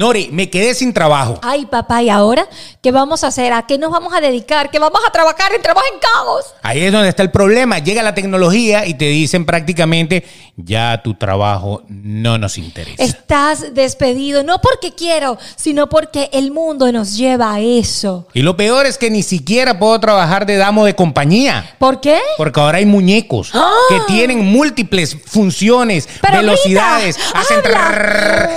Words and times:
Nori, 0.00 0.30
me 0.32 0.48
quedé 0.48 0.74
sin 0.74 0.94
trabajo. 0.94 1.38
Ay, 1.42 1.66
papá, 1.66 2.02
¿y 2.02 2.08
ahora 2.08 2.48
qué 2.80 2.90
vamos 2.90 3.22
a 3.22 3.26
hacer? 3.26 3.52
¿A 3.52 3.66
qué 3.66 3.76
nos 3.76 3.90
vamos 3.90 4.14
a 4.14 4.22
dedicar? 4.22 4.70
¿Qué 4.70 4.78
vamos 4.78 5.02
a 5.06 5.12
trabajar? 5.12 5.52
Entramos 5.54 5.84
en 5.92 5.98
caos. 5.98 6.54
Ahí 6.62 6.80
es 6.80 6.90
donde 6.90 7.10
está 7.10 7.22
el 7.22 7.30
problema. 7.30 7.80
Llega 7.80 8.02
la 8.02 8.14
tecnología 8.14 8.86
y 8.86 8.94
te 8.94 9.04
dicen 9.04 9.44
prácticamente, 9.44 10.24
ya 10.56 11.02
tu 11.04 11.12
trabajo 11.16 11.82
no 11.88 12.38
nos 12.38 12.56
interesa. 12.56 13.02
Estás 13.02 13.74
despedido, 13.74 14.42
no 14.42 14.62
porque 14.62 14.94
quiero, 14.94 15.36
sino 15.56 15.90
porque 15.90 16.30
el 16.32 16.50
mundo 16.50 16.90
nos 16.92 17.18
lleva 17.18 17.52
a 17.52 17.60
eso. 17.60 18.26
Y 18.32 18.40
lo 18.40 18.56
peor 18.56 18.86
es 18.86 18.96
que 18.96 19.10
ni 19.10 19.22
siquiera 19.22 19.78
puedo 19.78 20.00
trabajar 20.00 20.46
de 20.46 20.56
damo 20.56 20.86
de 20.86 20.94
compañía. 20.94 21.74
¿Por 21.78 22.00
qué? 22.00 22.18
Porque 22.38 22.58
ahora 22.58 22.78
hay 22.78 22.86
muñecos 22.86 23.50
¡Ah! 23.52 23.70
que 23.90 24.00
tienen 24.06 24.46
múltiples 24.46 25.14
funciones, 25.26 26.08
Pero 26.22 26.38
velocidades, 26.38 27.16
grita, 27.16 27.38
hacen 27.38 27.58
habla. 27.58 28.50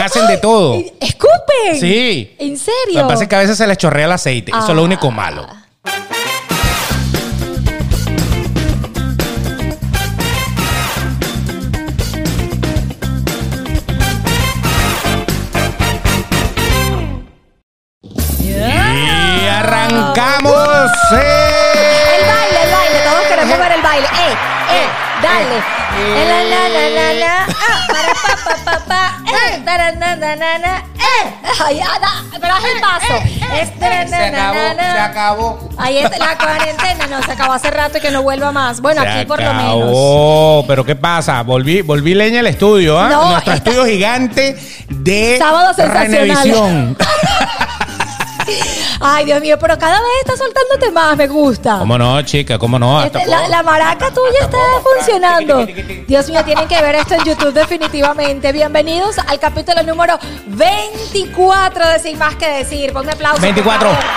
¡Ah! 0.00 0.06
escupen, 0.06 0.22
hacen 0.22 0.26
de 0.26 0.38
todo. 0.38 0.74
¡Escupen! 1.00 1.80
Sí. 1.80 2.36
¿En 2.38 2.56
serio? 2.56 2.94
Lo 2.94 3.02
que 3.02 3.08
pasa 3.08 3.22
es 3.24 3.28
que 3.28 3.36
a 3.36 3.40
veces 3.40 3.56
se 3.56 3.66
les 3.66 3.78
chorrea 3.78 4.06
el 4.06 4.12
aceite. 4.12 4.50
Eso 4.50 4.68
es 4.68 4.74
lo 4.74 4.84
único 4.84 5.10
malo. 5.10 5.46
Y 18.40 19.46
arrancamos. 19.48 20.90
¡eh! 21.12 22.18
El 22.18 22.26
baile, 22.26 22.62
el 22.64 22.72
baile, 22.72 22.98
todos 23.04 23.22
queremos 23.28 23.58
ver 23.58 23.72
el 23.72 23.82
baile. 23.82 24.06
¡Eh, 24.06 24.32
eh! 24.70 25.03
Dale. 25.24 25.58
Eh, 25.96 26.24
la, 26.28 26.38
la, 26.44 26.68
la, 26.68 26.84
la, 26.90 27.14
la. 27.14 27.46
Ah, 27.48 27.86
para, 27.88 28.12
pa, 28.14 28.32
pa, 28.44 28.54
pa, 28.64 28.76
pa. 28.86 29.02
Eh, 29.32 29.62
tara, 29.64 29.92
na, 29.92 30.16
na, 30.16 30.36
na, 30.36 30.58
na. 30.58 30.76
Eh. 30.94 31.24
Ay, 31.64 31.80
ah, 31.80 32.22
pero 32.40 32.54
haz 32.54 32.64
el 32.64 32.80
paso. 32.80 33.14
Es 33.60 33.78
tara, 33.78 34.04
na, 34.04 34.10
Se 34.18 34.30
na, 34.30 34.48
acabó, 34.50 34.58
na, 34.60 34.74
na. 34.74 34.92
se 34.92 35.00
acabó. 35.00 35.68
Ahí 35.78 35.98
está 35.98 36.18
la 36.18 36.36
cuarentena, 36.36 37.06
no, 37.06 37.22
se 37.22 37.32
acabó 37.32 37.52
hace 37.54 37.70
rato 37.70 37.98
y 37.98 38.00
que 38.00 38.10
no 38.10 38.22
vuelva 38.22 38.52
más. 38.52 38.80
Bueno, 38.80 39.00
Se 39.02 39.08
aquí 39.08 39.24
por 39.26 39.40
lo 39.42 39.54
menos. 39.54 39.72
acabó. 39.82 40.64
Pero 40.66 40.84
¿qué 40.84 40.94
pasa? 40.96 41.42
Volví, 41.42 41.80
volví 41.82 42.14
leña 42.14 42.40
al 42.40 42.46
estudio, 42.48 42.98
¿ah? 42.98 43.08
No, 43.08 43.30
Nuestro 43.30 43.54
esta- 43.54 43.70
estudio 43.70 43.86
gigante 43.86 44.56
de 44.88 45.36
Sábado 45.38 45.72
sensacional. 45.74 46.96
Ay, 49.06 49.26
Dios 49.26 49.38
mío, 49.42 49.58
pero 49.58 49.78
cada 49.78 50.00
vez 50.00 50.08
está 50.24 50.34
soltándote 50.34 50.90
más, 50.90 51.14
me 51.14 51.26
gusta. 51.28 51.78
¿Cómo 51.78 51.98
no, 51.98 52.22
chica? 52.22 52.58
¿Cómo 52.58 52.78
no? 52.78 52.98
Hasta 52.98 53.18
Este, 53.18 53.30
la, 53.30 53.36
puedo- 53.38 53.50
la 53.50 53.62
maraca 53.62 54.10
tuya 54.10 54.38
está 54.40 54.56
funcionando. 54.82 55.66
Dios 56.08 56.28
mío, 56.30 56.42
tienen 56.42 56.66
que 56.66 56.80
ver 56.80 56.94
esto 56.94 57.14
en 57.14 57.24
YouTube 57.24 57.52
definitivamente. 57.52 58.50
Bienvenidos 58.50 59.18
al 59.18 59.38
capítulo 59.38 59.82
número 59.82 60.18
24 60.46 61.86
de 61.90 61.98
Sin 61.98 62.18
Más 62.18 62.34
Que 62.36 62.48
Decir. 62.48 62.94
Ponme 62.94 63.12
aplausos. 63.12 63.42
24. 63.42 63.88
por 63.90 63.98
favor. 63.98 64.10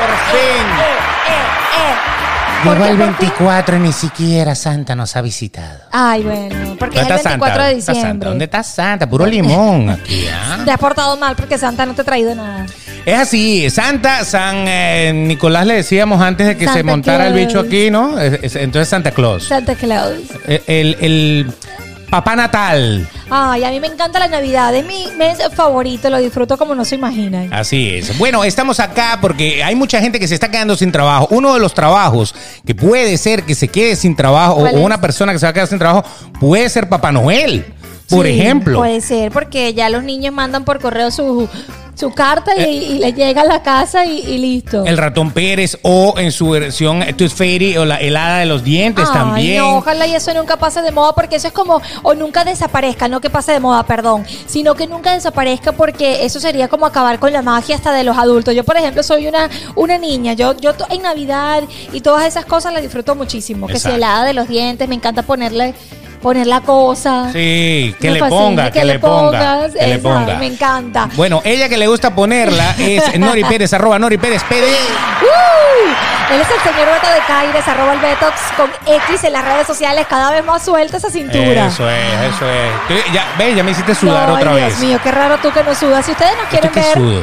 Por 0.00 0.38
fin. 0.38 0.66
Eh, 0.80 0.96
eh, 1.28 1.34
eh. 1.76 2.64
¿Por 2.64 2.72
Llegó 2.72 2.84
qué 2.86 2.90
el 2.92 2.96
por 2.96 3.06
fin? 3.08 3.16
24 3.28 3.76
y 3.76 3.80
ni 3.80 3.92
siquiera 3.92 4.54
Santa 4.54 4.94
nos 4.94 5.14
ha 5.16 5.20
visitado. 5.20 5.80
Ay, 5.92 6.22
bueno, 6.22 6.76
porque 6.78 6.98
es 6.98 7.02
¿Dónde 7.02 7.12
el 7.12 7.18
está 7.18 7.28
24 7.30 7.62
Santa? 7.62 7.66
de 7.66 7.74
¿Dónde 7.74 7.74
está 7.76 7.92
Santa? 7.92 7.92
diciembre. 7.92 8.28
¿Dónde 8.30 8.44
está 8.46 8.62
Santa? 8.62 9.06
Puro 9.10 9.26
limón 9.26 9.90
aquí, 9.90 10.26
¿ah? 10.32 10.60
Te 10.64 10.70
has 10.70 10.78
portado 10.78 11.14
mal 11.18 11.36
porque 11.36 11.58
Santa 11.58 11.84
no 11.84 11.94
te 11.94 12.00
ha 12.00 12.04
traído 12.04 12.34
nada. 12.34 12.64
Es 13.06 13.18
así, 13.18 13.68
Santa, 13.68 14.24
San 14.24 14.64
eh, 14.66 15.12
Nicolás 15.14 15.66
le 15.66 15.74
decíamos 15.74 16.22
antes 16.22 16.46
de 16.46 16.56
que 16.56 16.66
se 16.68 16.82
montara 16.82 17.26
el 17.28 17.34
bicho 17.34 17.60
aquí, 17.60 17.90
¿no? 17.90 18.18
Es- 18.18 18.38
es- 18.42 18.56
entonces 18.56 18.88
Santa 18.88 19.10
Claus. 19.10 19.44
Santa 19.44 19.74
Claus. 19.74 20.14
El, 20.46 20.62
el- 20.66 20.96
el 21.00 21.46
Papá 22.08 22.34
Natal. 22.36 23.06
Ay, 23.28 23.64
a 23.64 23.70
mí 23.70 23.80
me 23.80 23.88
encanta 23.88 24.18
la 24.20 24.28
Navidad. 24.28 24.74
Es 24.74 24.86
mi 24.86 25.08
mes 25.18 25.38
favorito. 25.54 26.08
Lo 26.08 26.18
disfruto 26.18 26.56
como 26.56 26.74
no 26.74 26.84
se 26.84 26.94
imaginan. 26.94 27.52
Así 27.52 27.90
es. 27.90 28.16
Bueno, 28.18 28.44
estamos 28.44 28.78
acá 28.80 29.18
porque 29.20 29.62
hay 29.64 29.74
mucha 29.74 30.00
gente 30.00 30.18
que 30.20 30.28
se 30.28 30.34
está 30.34 30.48
quedando 30.50 30.76
sin 30.76 30.92
trabajo. 30.92 31.26
Uno 31.30 31.52
de 31.54 31.60
los 31.60 31.74
trabajos 31.74 32.34
que 32.64 32.74
puede 32.74 33.18
ser 33.18 33.42
que 33.42 33.54
se 33.54 33.68
quede 33.68 33.96
sin 33.96 34.14
trabajo 34.16 34.54
o, 34.54 34.60
¿Cuál 34.60 34.74
o 34.76 34.78
es? 34.78 34.84
una 34.84 35.00
persona 35.00 35.32
que 35.32 35.38
se 35.40 35.46
va 35.46 35.50
a 35.50 35.54
quedar 35.54 35.66
sin 35.66 35.78
trabajo 35.78 36.04
puede 36.38 36.68
ser 36.68 36.88
Papá 36.88 37.10
Noel, 37.10 37.64
por 38.08 38.26
Sí, 38.26 38.32
ejemplo. 38.38 38.78
Puede 38.78 39.00
ser, 39.00 39.32
porque 39.32 39.74
ya 39.74 39.88
los 39.90 40.04
niños 40.04 40.32
mandan 40.32 40.64
por 40.64 40.78
correo 40.80 41.10
su, 41.10 41.48
su 41.94 42.10
carta 42.12 42.52
y, 42.56 42.60
Eh. 42.62 42.72
y 42.72 42.98
le 42.98 43.12
llega 43.12 43.42
a 43.42 43.44
la 43.44 43.62
casa 43.62 44.04
y, 44.04 44.18
y 44.20 44.38
listo. 44.38 44.84
El 44.84 44.96
ratón 44.98 45.30
Pérez 45.30 45.78
o 45.82 46.14
en 46.18 46.32
su 46.32 46.50
versión 46.50 47.04
Tooth 47.16 47.30
Fairy 47.32 47.76
o 47.76 47.84
la 47.84 47.96
helada 47.96 48.38
de 48.38 48.46
los 48.46 48.64
dientes 48.64 49.06
Ay, 49.08 49.14
también. 49.14 49.58
no, 49.58 49.78
ojalá 49.78 50.06
y 50.06 50.14
eso 50.14 50.32
nunca 50.34 50.56
pase 50.56 50.82
de 50.82 50.90
moda, 50.90 51.14
porque 51.14 51.36
eso 51.36 51.48
es 51.48 51.52
como, 51.54 51.80
o 52.02 52.14
nunca 52.14 52.44
desaparezca, 52.44 53.08
no 53.08 53.20
que 53.20 53.30
pase 53.30 53.52
de 53.52 53.60
moda, 53.60 53.84
perdón, 53.84 54.24
sino 54.46 54.74
que 54.74 54.86
nunca 54.86 55.12
desaparezca 55.14 55.72
porque 55.72 56.24
eso 56.24 56.40
sería 56.40 56.68
como 56.68 56.86
acabar 56.86 57.18
con 57.18 57.32
la 57.32 57.42
magia 57.42 57.76
hasta 57.76 57.92
de 57.92 58.04
los 58.04 58.16
adultos. 58.18 58.54
Yo, 58.54 58.64
por 58.64 58.76
ejemplo, 58.76 59.02
soy 59.02 59.26
una, 59.28 59.48
una 59.76 59.98
niña, 59.98 60.32
yo, 60.32 60.56
yo 60.56 60.72
en 60.90 61.02
Navidad 61.02 61.62
y 61.92 62.00
todas 62.00 62.26
esas 62.26 62.44
cosas 62.44 62.72
las 62.72 62.82
disfruto 62.82 63.14
muchísimo, 63.14 63.66
que 63.66 63.78
si 63.78 63.88
helada 63.88 64.24
de 64.24 64.34
los 64.34 64.48
dientes, 64.48 64.88
me 64.88 64.94
encanta 64.96 65.22
ponerle, 65.22 65.74
poner 66.24 66.46
la 66.46 66.62
cosa. 66.62 67.30
Sí, 67.32 67.94
que 68.00 68.10
le 68.10 68.18
ponga, 68.18 68.70
que, 68.70 68.82
le 68.84 68.98
ponga. 68.98 69.38
pongas, 69.40 69.72
Que 69.74 69.86
le 69.86 69.94
esa, 69.96 70.02
ponga. 70.02 70.34
Me 70.38 70.46
encanta. 70.46 71.08
Bueno, 71.14 71.42
ella 71.44 71.68
que 71.68 71.76
le 71.76 71.86
gusta 71.86 72.14
ponerla 72.14 72.74
es 72.78 73.18
Nori 73.20 73.44
Pérez, 73.44 73.72
arroba 73.74 73.98
Nori 73.98 74.16
Pérez 74.16 74.42
PD. 74.44 74.64
¡Uh! 74.64 76.34
Él 76.34 76.40
es 76.40 76.48
el 76.50 76.60
señor 76.72 76.88
Beto 76.88 77.06
de 77.12 77.20
Caires, 77.28 77.68
arroba 77.68 77.92
el 77.92 78.00
Betox 78.00 78.34
con 78.56 78.70
X 78.86 79.24
en 79.24 79.32
las 79.34 79.44
redes 79.44 79.66
sociales, 79.66 80.06
cada 80.08 80.30
vez 80.32 80.42
más 80.44 80.64
suelta 80.64 80.96
esa 80.96 81.10
cintura. 81.10 81.66
Eso 81.66 81.88
es, 81.88 82.34
eso 82.34 82.46
es. 82.50 83.12
Ya, 83.12 83.26
ve, 83.38 83.54
ya 83.54 83.62
me 83.62 83.72
hiciste 83.72 83.94
sudar 83.94 84.30
otra 84.30 84.56
Dios 84.56 84.68
vez. 84.68 84.78
mío, 84.80 84.98
qué 85.02 85.12
raro 85.12 85.36
tú 85.42 85.52
que 85.52 85.62
no 85.62 85.74
sudas. 85.74 86.04
Si 86.06 86.12
ustedes 86.12 86.32
nos 86.38 86.46
quieren 86.48 86.70
que 86.72 86.80
ver. 86.80 86.94
sudo? 86.94 87.20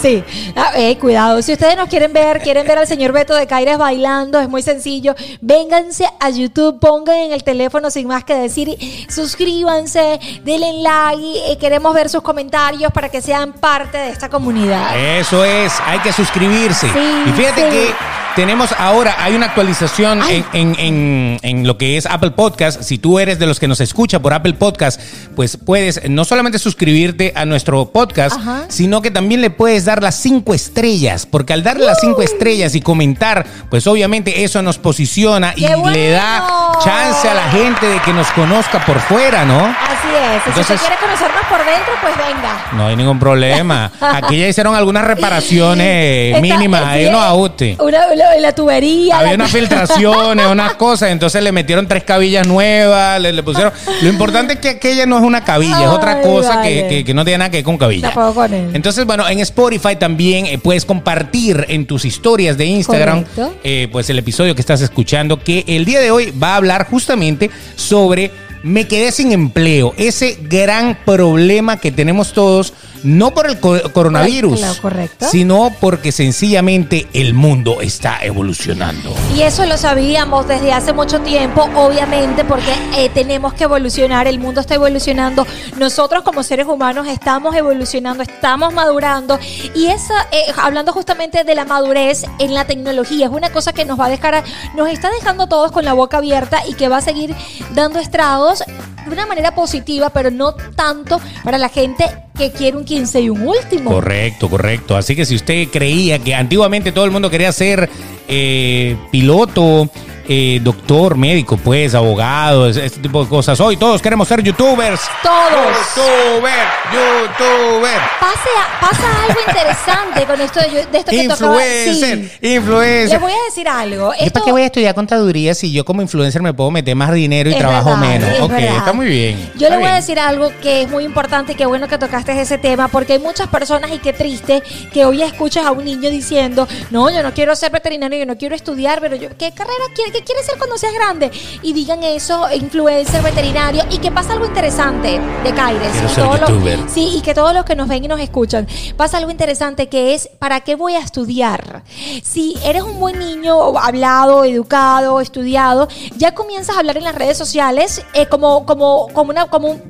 Sí, 0.00 0.22
Ah, 0.56 0.70
eh, 0.76 0.96
cuidado. 0.98 1.42
Si 1.42 1.52
ustedes 1.52 1.76
nos 1.76 1.88
quieren 1.88 2.12
ver, 2.12 2.40
quieren 2.40 2.64
ver 2.66 2.78
al 2.78 2.86
señor 2.86 3.10
Beto 3.12 3.34
de 3.34 3.46
Caires 3.48 3.76
bailando, 3.76 4.38
es 4.40 4.48
muy 4.48 4.62
sencillo. 4.62 5.14
Vénganse 5.40 6.08
a 6.20 6.30
YouTube, 6.30 6.78
pongan 6.78 7.16
en 7.16 7.32
el 7.32 7.42
teléfono 7.42 7.90
sin 7.90 8.06
más 8.06 8.22
que 8.24 8.34
decir, 8.44 8.76
suscríbanse, 9.08 10.20
denle 10.44 10.82
like, 10.82 11.52
eh, 11.52 11.58
queremos 11.58 11.94
ver 11.94 12.08
sus 12.08 12.22
comentarios 12.22 12.92
para 12.92 13.08
que 13.08 13.20
sean 13.20 13.52
parte 13.52 13.98
de 13.98 14.10
esta 14.10 14.28
comunidad. 14.28 14.96
Eso 15.18 15.44
es, 15.44 15.72
hay 15.86 15.98
que 16.00 16.12
suscribirse. 16.12 16.86
Sí, 16.92 17.22
y 17.26 17.32
fíjate 17.32 17.62
sí. 17.70 17.76
que 17.76 17.94
tenemos 18.36 18.72
ahora, 18.78 19.14
hay 19.20 19.34
una 19.36 19.46
actualización 19.46 20.20
en, 20.28 20.44
en- 20.52 20.76
en- 20.80 21.38
en 21.42 21.66
lo 21.68 21.78
que 21.78 21.96
es 21.96 22.04
Apple 22.06 22.32
Podcast. 22.32 22.82
Si 22.82 22.98
tú 22.98 23.20
eres 23.20 23.38
de 23.38 23.46
los 23.46 23.60
que 23.60 23.68
nos 23.68 23.80
escucha 23.80 24.20
por 24.20 24.32
Apple 24.32 24.54
Podcast, 24.54 25.00
pues 25.36 25.56
puedes 25.56 26.08
no 26.10 26.24
solamente 26.24 26.58
suscribirte 26.58 27.32
a 27.36 27.44
nuestro 27.44 27.86
podcast, 27.92 28.36
Ajá. 28.36 28.64
sino 28.68 29.02
que 29.02 29.12
también 29.12 29.40
le 29.40 29.50
puedes 29.50 29.84
dar 29.84 30.02
las 30.02 30.16
cinco 30.16 30.52
estrellas. 30.52 31.26
Porque 31.26 31.52
al 31.52 31.62
darle 31.62 31.86
las 31.86 32.00
cinco 32.00 32.22
estrellas 32.22 32.74
y 32.74 32.80
comentar, 32.80 33.46
pues 33.70 33.86
obviamente 33.86 34.42
eso 34.42 34.62
nos 34.62 34.78
posiciona 34.78 35.52
y 35.54 35.64
¡Qué 35.64 35.76
le 35.92 36.10
da 36.10 36.72
chance 36.82 37.28
a 37.28 37.34
la 37.34 37.48
gente 37.52 37.86
de 37.86 38.00
que 38.00 38.12
nos 38.12 38.26
conozca 38.34 38.84
por 38.84 38.98
fuera, 39.00 39.44
¿no? 39.44 39.74
Así 40.04 40.14
es. 40.36 40.42
si 40.42 40.48
Entonces- 40.50 40.76
usted 40.76 40.86
quiere 40.88 41.00
conocernos 41.00 41.44
por 41.48 41.58
dentro, 41.58 41.92
pues 42.00 42.14
venga. 42.16 42.66
No 42.72 42.86
hay 42.86 42.96
ningún 42.96 43.18
problema. 43.18 43.90
Aquí 44.00 44.38
ya 44.38 44.48
hicieron 44.48 44.74
algunas 44.74 45.04
reparaciones 45.04 46.40
mínimas, 46.40 46.82
sí, 46.82 46.88
hay 46.90 47.06
unos 47.06 47.22
ajustes. 47.24 47.78
Una, 47.78 48.14
la, 48.14 48.36
la 48.38 48.52
tubería. 48.52 49.18
Había 49.18 49.30
la- 49.30 49.36
unas 49.36 49.50
filtraciones, 49.58 50.46
unas 50.46 50.74
cosas, 50.74 51.10
entonces 51.10 51.42
le 51.42 51.52
metieron 51.52 51.86
tres 51.88 52.04
cabillas 52.04 52.46
nuevas, 52.46 53.20
le, 53.20 53.32
le 53.32 53.42
pusieron... 53.42 53.72
Lo 54.02 54.08
importante 54.08 54.54
es 54.54 54.58
que 54.60 54.70
aquella 54.70 55.06
no 55.06 55.16
es 55.18 55.22
una 55.22 55.42
cabilla, 55.44 55.82
es 55.82 55.88
otra 55.88 56.20
cosa 56.20 56.56
vale. 56.56 56.68
que, 56.82 56.88
que- 56.88 57.04
que 57.04 57.14
no 57.14 57.24
tiene 57.24 57.38
nada 57.38 57.50
que 57.50 57.58
ver 57.58 57.64
con 57.64 57.78
cabilla. 57.78 58.10
Con 58.12 58.52
él. 58.52 58.70
Entonces, 58.74 59.04
bueno, 59.06 59.28
en 59.28 59.40
Spotify 59.40 59.96
también 59.96 60.46
eh, 60.46 60.58
puedes 60.58 60.84
compartir 60.84 61.64
en 61.68 61.86
tus 61.86 62.04
historias 62.04 62.56
de 62.56 62.66
Instagram 62.66 63.24
eh, 63.62 63.88
pues 63.92 64.08
el 64.10 64.18
episodio 64.18 64.54
que 64.54 64.60
estás 64.60 64.80
escuchando, 64.80 65.38
que 65.42 65.64
el 65.66 65.84
día 65.84 66.00
de 66.00 66.10
hoy 66.10 66.32
va 66.32 66.54
a 66.54 66.56
hablar 66.56 66.86
justamente 66.88 67.50
sobre 67.76 68.30
me 68.64 68.88
quedé 68.88 69.12
sin 69.12 69.30
empleo, 69.30 69.92
ese 69.98 70.38
gran 70.40 70.96
problema 71.04 71.76
que 71.76 71.92
tenemos 71.92 72.32
todos, 72.32 72.72
no 73.04 73.30
por 73.32 73.46
el 73.48 73.60
co- 73.60 73.92
coronavirus, 73.92 74.58
Claro, 74.58 74.74
correcto. 74.82 75.26
sino 75.30 75.70
porque 75.80 76.10
sencillamente 76.10 77.06
el 77.12 77.34
mundo 77.34 77.80
está 77.80 78.18
evolucionando. 78.22 79.14
Y 79.36 79.42
eso 79.42 79.64
lo 79.66 79.76
sabíamos 79.76 80.48
desde 80.48 80.72
hace 80.72 80.92
mucho 80.92 81.20
tiempo, 81.20 81.68
obviamente, 81.76 82.44
porque 82.44 82.72
eh, 82.96 83.10
tenemos 83.14 83.54
que 83.54 83.64
evolucionar, 83.64 84.26
el 84.26 84.38
mundo 84.38 84.60
está 84.60 84.74
evolucionando, 84.74 85.46
nosotros 85.78 86.22
como 86.24 86.42
seres 86.42 86.66
humanos 86.66 87.06
estamos 87.06 87.54
evolucionando, 87.54 88.22
estamos 88.22 88.72
madurando, 88.74 89.38
y 89.74 89.86
esa, 89.86 90.14
eh, 90.32 90.44
hablando 90.56 90.92
justamente 90.92 91.44
de 91.44 91.54
la 91.54 91.64
madurez 91.64 92.24
en 92.38 92.54
la 92.54 92.64
tecnología, 92.66 93.26
es 93.26 93.32
una 93.32 93.50
cosa 93.52 93.72
que 93.72 93.84
nos 93.84 94.00
va 94.00 94.06
a 94.06 94.10
dejar, 94.10 94.34
a- 94.34 94.44
nos 94.76 94.88
está 94.88 95.10
dejando 95.10 95.44
a 95.44 95.48
todos 95.48 95.70
con 95.72 95.84
la 95.84 95.92
boca 95.92 96.16
abierta 96.18 96.62
y 96.66 96.74
que 96.74 96.88
va 96.88 96.96
a 96.98 97.02
seguir 97.02 97.34
dando 97.74 97.98
estragos 97.98 98.60
de 99.06 99.12
una 99.12 99.26
manera 99.26 99.54
positiva, 99.54 100.10
pero 100.10 100.30
no 100.30 100.54
tanto 100.54 101.20
para 101.44 101.58
la 101.58 101.68
gente 101.68 102.06
que 102.36 102.50
quiere 102.50 102.76
un 102.76 102.84
15 102.84 103.20
y 103.20 103.30
un 103.30 103.42
último. 103.42 103.90
Correcto, 103.90 104.50
correcto. 104.50 104.96
Así 104.96 105.14
que 105.14 105.24
si 105.24 105.36
usted 105.36 105.68
creía 105.68 106.18
que 106.18 106.34
antiguamente 106.34 106.92
todo 106.92 107.04
el 107.04 107.10
mundo 107.10 107.30
quería 107.30 107.52
ser 107.52 107.88
eh, 108.26 108.96
piloto, 109.12 109.88
eh, 110.28 110.58
doctor, 110.62 111.16
médico, 111.16 111.56
pues, 111.56 111.94
abogado, 111.94 112.68
ese 112.68 112.90
tipo 113.00 113.22
de 113.22 113.28
cosas, 113.28 113.60
hoy 113.60 113.76
todos 113.76 114.00
queremos 114.02 114.26
ser 114.28 114.42
youtubers. 114.42 115.00
Todos. 115.22 115.76
Youtubers. 115.96 116.54
youtuber. 116.92 118.00
Pase 118.20 118.50
a- 118.58 118.80
pasa 118.80 119.02
algo 119.26 119.40
interesante 119.46 120.24
con 120.26 120.40
esto 120.40 120.60
de, 120.60 120.86
de 120.86 120.98
esto 120.98 121.10
que 121.10 121.28
tocaba. 121.28 121.56
Influencer, 121.56 122.30
Sí. 122.40 122.54
influencer. 122.54 123.10
Les 123.10 123.20
voy 123.20 123.32
a 123.32 123.44
decir 123.48 123.68
algo. 123.68 124.12
¿Yo 124.12 124.24
Esto- 124.26 124.32
para 124.32 124.44
qué 124.44 124.52
voy 124.52 124.62
a 124.62 124.66
estudiar 124.66 124.94
contaduría 124.94 125.54
si 125.54 125.72
yo 125.72 125.84
como 125.84 126.02
influencer 126.02 126.42
me 126.42 126.52
puedo 126.54 126.70
meter 126.70 126.94
más 126.94 127.12
dinero 127.12 127.50
y 127.50 127.52
Es 127.52 127.58
trabajo 127.58 127.90
verdad, 127.90 128.00
menos? 128.08 128.30
es 128.30 128.40
ok, 128.40 128.50
verdad. 128.50 128.76
está 128.76 128.92
muy 128.92 129.06
bien. 129.06 129.50
Yo 129.56 129.66
está 129.66 129.70
le 129.70 129.76
voy 129.76 129.84
a 129.84 129.88
bien. 129.88 129.94
decir 130.00 130.18
algo 130.18 130.52
que 130.62 130.82
es 130.82 130.90
muy 130.90 131.04
importante 131.04 131.52
y 131.52 131.54
qué 131.54 131.66
bueno 131.66 131.88
que 131.88 131.98
tocaste 131.98 132.38
ese 132.40 132.58
tema, 132.58 132.88
porque 132.88 133.14
hay 133.14 133.18
muchas 133.18 133.48
personas 133.48 133.90
y 133.92 133.98
qué 133.98 134.12
triste 134.12 134.62
que 134.92 135.04
hoy 135.04 135.22
escuchas 135.22 135.64
a 135.66 135.72
un 135.72 135.84
niño 135.84 136.10
diciendo, 136.10 136.68
no, 136.90 137.10
yo 137.10 137.22
no 137.22 137.32
quiero 137.32 137.54
ser 137.56 137.70
veterinario, 137.72 138.18
yo 138.18 138.26
no 138.26 138.36
quiero 138.36 138.54
estudiar, 138.54 139.00
pero 139.00 139.16
yo, 139.16 139.28
¿qué 139.38 139.52
carrera 139.52 139.84
quiere, 139.94 140.13
qué 140.14 140.22
quieres 140.24 140.46
ser 140.46 140.56
cuando 140.58 140.78
seas 140.78 140.94
grande? 140.94 141.30
Y 141.62 141.72
digan 141.72 142.02
eso, 142.04 142.46
influencer, 142.54 143.20
veterinario, 143.22 143.84
y 143.90 143.98
que 143.98 144.10
pasa 144.12 144.32
algo 144.34 144.46
interesante 144.46 145.20
de 145.42 145.52
Caires. 145.54 145.92
Y 146.10 146.14
todos 146.14 146.40
los- 146.40 146.92
sí, 146.92 147.16
y 147.16 147.20
que 147.20 147.34
todos 147.34 147.52
los 147.52 147.64
que 147.64 147.74
nos 147.74 147.88
ven 147.88 148.04
y 148.04 148.08
nos 148.08 148.20
escuchan, 148.20 148.66
pasa 148.96 149.18
algo 149.18 149.30
interesante 149.30 149.88
que 149.88 150.14
es, 150.14 150.28
¿para 150.38 150.60
qué 150.60 150.76
voy 150.76 150.94
a 150.94 151.00
estudiar? 151.00 151.82
Si 152.22 152.56
eres 152.64 152.82
un 152.82 152.98
buen 153.00 153.18
niño, 153.18 153.76
hablado, 153.78 154.44
educado, 154.44 155.20
estudiado, 155.20 155.88
ya 156.16 156.32
comienzas 156.34 156.76
a 156.76 156.78
hablar 156.78 156.96
en 156.96 157.04
las 157.04 157.14
redes 157.14 157.36
sociales 157.36 158.02
eh, 158.14 158.26
como, 158.26 158.64
como, 158.66 159.08
como 159.12 159.30
una, 159.30 159.46
como 159.46 159.68
un, 159.72 159.82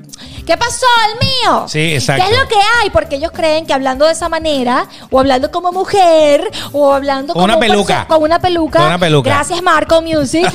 ¿qué 0.47 0.57
pasó 0.57 0.87
el 1.13 1.27
mío? 1.29 1.65
Sí, 1.69 1.95
exacto. 1.95 2.25
¿Qué 2.27 2.33
es 2.33 2.39
lo 2.41 2.49
que 2.49 2.55
hay? 2.81 2.91
Porque 2.91 3.17
ellos 3.17 3.31
creen 3.33 3.67
que 3.67 3.73
hablando 3.75 4.07
de 4.07 4.13
esa 4.13 4.29
manera, 4.29 4.87
o 5.11 5.19
hablando 5.21 5.51
como 5.51 5.73
mujer, 5.73 6.51
o 6.73 6.93
hablando 6.93 7.33
Con 7.35 7.43
como 7.43 7.45
una 7.53 7.59
peluca. 7.61 8.07
con 8.07 8.23
una 8.23 8.39
peluca. 8.39 8.79
Con 8.79 8.87
una 8.89 8.99
peluca. 8.99 9.31
Gracias, 9.31 9.63
Marco 9.63 10.01
Music. 10.19 10.47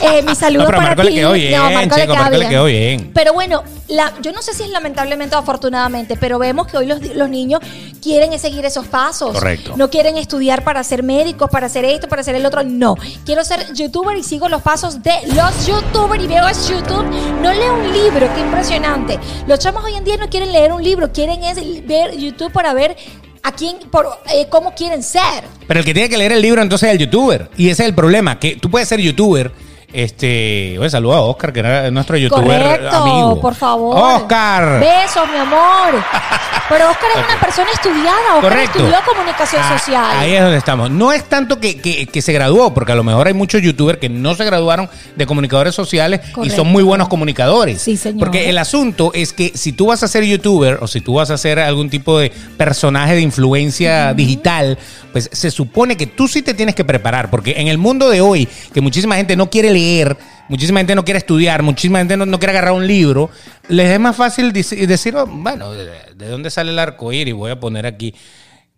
Eh, 0.00 0.22
mi 0.22 0.34
saludo 0.34 0.64
No, 0.64 0.68
pero 0.70 0.78
a 0.78 0.82
para 0.82 0.88
Marco 0.96 1.02
ti. 1.02 1.08
le 1.08 1.14
quedó 1.14 1.32
bien, 1.32 1.52
No, 1.52 1.64
Marco 1.70 1.78
le 1.96 2.02
chico, 2.02 2.12
queda 2.12 2.22
Marco 2.22 2.36
le 2.38 2.48
quedó 2.48 2.64
bien. 2.64 3.10
Pero 3.14 3.32
bueno, 3.32 3.62
la, 3.88 4.12
yo 4.22 4.32
no 4.32 4.42
sé 4.42 4.52
si 4.54 4.62
es 4.64 4.70
lamentablemente 4.70 5.34
o 5.34 5.38
afortunadamente, 5.38 6.16
pero 6.16 6.38
vemos 6.38 6.66
que 6.66 6.76
hoy 6.76 6.86
los, 6.86 7.00
los 7.14 7.28
niños 7.28 7.60
quieren 8.02 8.38
seguir 8.38 8.64
esos 8.66 8.86
pasos. 8.86 9.32
Correcto. 9.32 9.74
No 9.76 9.90
quieren 9.90 10.16
estudiar 10.18 10.62
para 10.64 10.82
ser 10.84 11.02
médicos, 11.02 11.50
para 11.50 11.66
hacer 11.66 11.84
esto, 11.84 12.08
para 12.08 12.20
hacer 12.20 12.34
el 12.34 12.44
otro. 12.46 12.62
No. 12.62 12.94
Quiero 13.24 13.44
ser 13.44 13.72
youtuber 13.74 14.16
y 14.16 14.22
sigo 14.22 14.48
los 14.48 14.62
pasos 14.62 15.02
de 15.02 15.12
los 15.34 15.66
youtubers 15.66 16.22
y 16.22 16.26
veo 16.26 16.46
es 16.48 16.68
YouTube. 16.68 17.04
No 17.42 17.52
leo 17.52 17.74
un 17.74 17.92
libro, 17.92 18.28
qué 18.34 18.40
impresionante. 18.40 19.18
Los 19.46 19.58
chamos 19.58 19.84
hoy 19.84 19.94
en 19.94 20.04
día 20.04 20.16
no 20.16 20.28
quieren 20.28 20.52
leer 20.52 20.72
un 20.72 20.82
libro, 20.82 21.10
quieren 21.12 21.42
es 21.42 21.56
ver 21.86 22.16
YouTube 22.16 22.52
para 22.52 22.72
ver 22.74 22.96
a 23.42 23.52
quién, 23.52 23.78
por, 23.90 24.06
eh, 24.32 24.46
cómo 24.48 24.74
quieren 24.74 25.02
ser. 25.02 25.44
Pero 25.66 25.80
el 25.80 25.86
que 25.86 25.94
tiene 25.94 26.08
que 26.08 26.16
leer 26.18 26.32
el 26.32 26.42
libro 26.42 26.62
entonces 26.62 26.88
es 26.88 26.92
el 26.94 26.98
youtuber. 27.00 27.50
Y 27.56 27.70
ese 27.70 27.82
es 27.82 27.88
el 27.88 27.94
problema, 27.94 28.38
que 28.38 28.56
tú 28.56 28.70
puedes 28.70 28.88
ser 28.88 29.00
youtuber. 29.00 29.52
Este, 29.92 30.76
oye, 30.78 30.90
saluda 30.90 31.16
a 31.16 31.20
Oscar, 31.22 31.52
que 31.52 31.60
era 31.60 31.90
nuestro 31.90 32.16
youtuber 32.18 32.62
Correcto, 32.62 32.96
amigo. 32.96 33.40
por 33.40 33.54
favor. 33.54 33.96
Oscar. 33.98 34.80
Besos, 34.80 35.28
mi 35.30 35.38
amor. 35.38 36.04
Pero 36.68 36.90
Oscar 36.90 37.08
es 37.16 37.24
una 37.24 37.40
persona 37.40 37.68
estudiada. 37.72 38.36
Oscar 38.36 38.40
Correcto. 38.42 38.78
estudió 38.78 38.96
comunicación 39.06 39.62
Ah, 39.64 39.78
social. 39.78 40.16
Ahí 40.18 40.34
es 40.34 40.42
donde 40.42 40.58
estamos. 40.58 40.90
No 40.90 41.12
es 41.12 41.24
tanto 41.24 41.58
que, 41.60 41.80
que- 41.80 42.06
que 42.06 42.22
se 42.22 42.32
graduó, 42.32 42.74
porque 42.74 42.92
a 42.92 42.94
lo 42.94 43.04
mejor 43.04 43.26
hay 43.26 43.32
muchos 43.34 43.62
youtubers 43.62 43.98
que 43.98 44.08
no 44.08 44.34
se 44.34 44.44
graduaron 44.44 44.88
de 45.16 45.26
comunicadores 45.26 45.74
sociales 45.74 46.20
y 46.42 46.50
son 46.50 46.66
muy 46.68 46.82
buenos 46.82 47.08
comunicadores. 47.08 47.80
Sí, 47.80 47.96
señor. 47.96 48.18
Porque 48.20 48.48
el 48.50 48.58
asunto 48.58 49.12
es 49.14 49.32
que 49.32 49.52
si 49.54 49.72
tú 49.72 49.86
vas 49.86 50.02
a 50.02 50.08
ser 50.08 50.24
youtuber 50.24 50.78
o 50.82 50.86
si 50.86 51.00
tú 51.00 51.14
vas 51.14 51.30
a 51.30 51.38
ser 51.38 51.58
algún 51.58 51.88
tipo 51.90 52.18
de 52.18 52.30
personaje 52.56 53.14
de 53.14 53.22
influencia 53.22 54.12
digital, 54.14 54.76
pues 55.12 55.30
se 55.32 55.50
supone 55.50 55.96
que 55.96 56.06
tú 56.06 56.28
sí 56.28 56.42
te 56.42 56.52
tienes 56.54 56.74
que 56.74 56.84
preparar, 56.84 57.30
porque 57.30 57.54
en 57.58 57.68
el 57.68 57.78
mundo 57.78 58.10
de 58.10 58.20
hoy, 58.20 58.46
que 58.74 58.80
muchísima 58.80 59.16
gente 59.16 59.36
no 59.36 59.48
quiere 59.48 59.70
leer, 59.70 60.16
muchísima 60.48 60.80
gente 60.80 60.94
no 60.94 61.04
quiere 61.04 61.18
estudiar, 61.18 61.62
muchísima 61.62 61.98
gente 61.98 62.16
no, 62.16 62.26
no 62.26 62.38
quiere 62.38 62.50
agarrar 62.52 62.72
un 62.72 62.86
libro, 62.86 63.30
les 63.68 63.90
es 63.90 64.00
más 64.00 64.16
fácil 64.16 64.52
decir, 64.52 65.16
oh, 65.16 65.26
bueno, 65.26 65.72
¿de, 65.72 65.88
de 66.16 66.28
dónde 66.28 66.50
sale 66.50 66.70
el 66.72 66.78
arco 66.78 67.12
iris? 67.12 67.34
Voy 67.34 67.50
a 67.50 67.60
poner 67.60 67.86
aquí. 67.86 68.14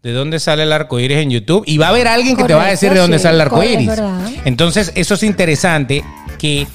¿De 0.02 0.12
dónde 0.12 0.40
sale 0.40 0.62
el 0.62 0.72
arco 0.72 0.98
iris 0.98 1.18
en 1.18 1.30
YouTube? 1.30 1.62
Y 1.66 1.76
va 1.76 1.86
a 1.86 1.88
haber 1.90 2.08
alguien 2.08 2.34
que 2.36 2.44
te 2.44 2.54
va 2.54 2.64
a 2.64 2.70
decir 2.70 2.90
de 2.92 3.00
dónde 3.00 3.18
sí, 3.18 3.24
sale 3.24 3.34
el 3.34 3.40
arco 3.42 3.62
iris. 3.62 3.90
Entonces, 4.46 4.92
eso 4.94 5.12
es 5.14 5.22
interesante 5.22 6.02
que 6.38 6.66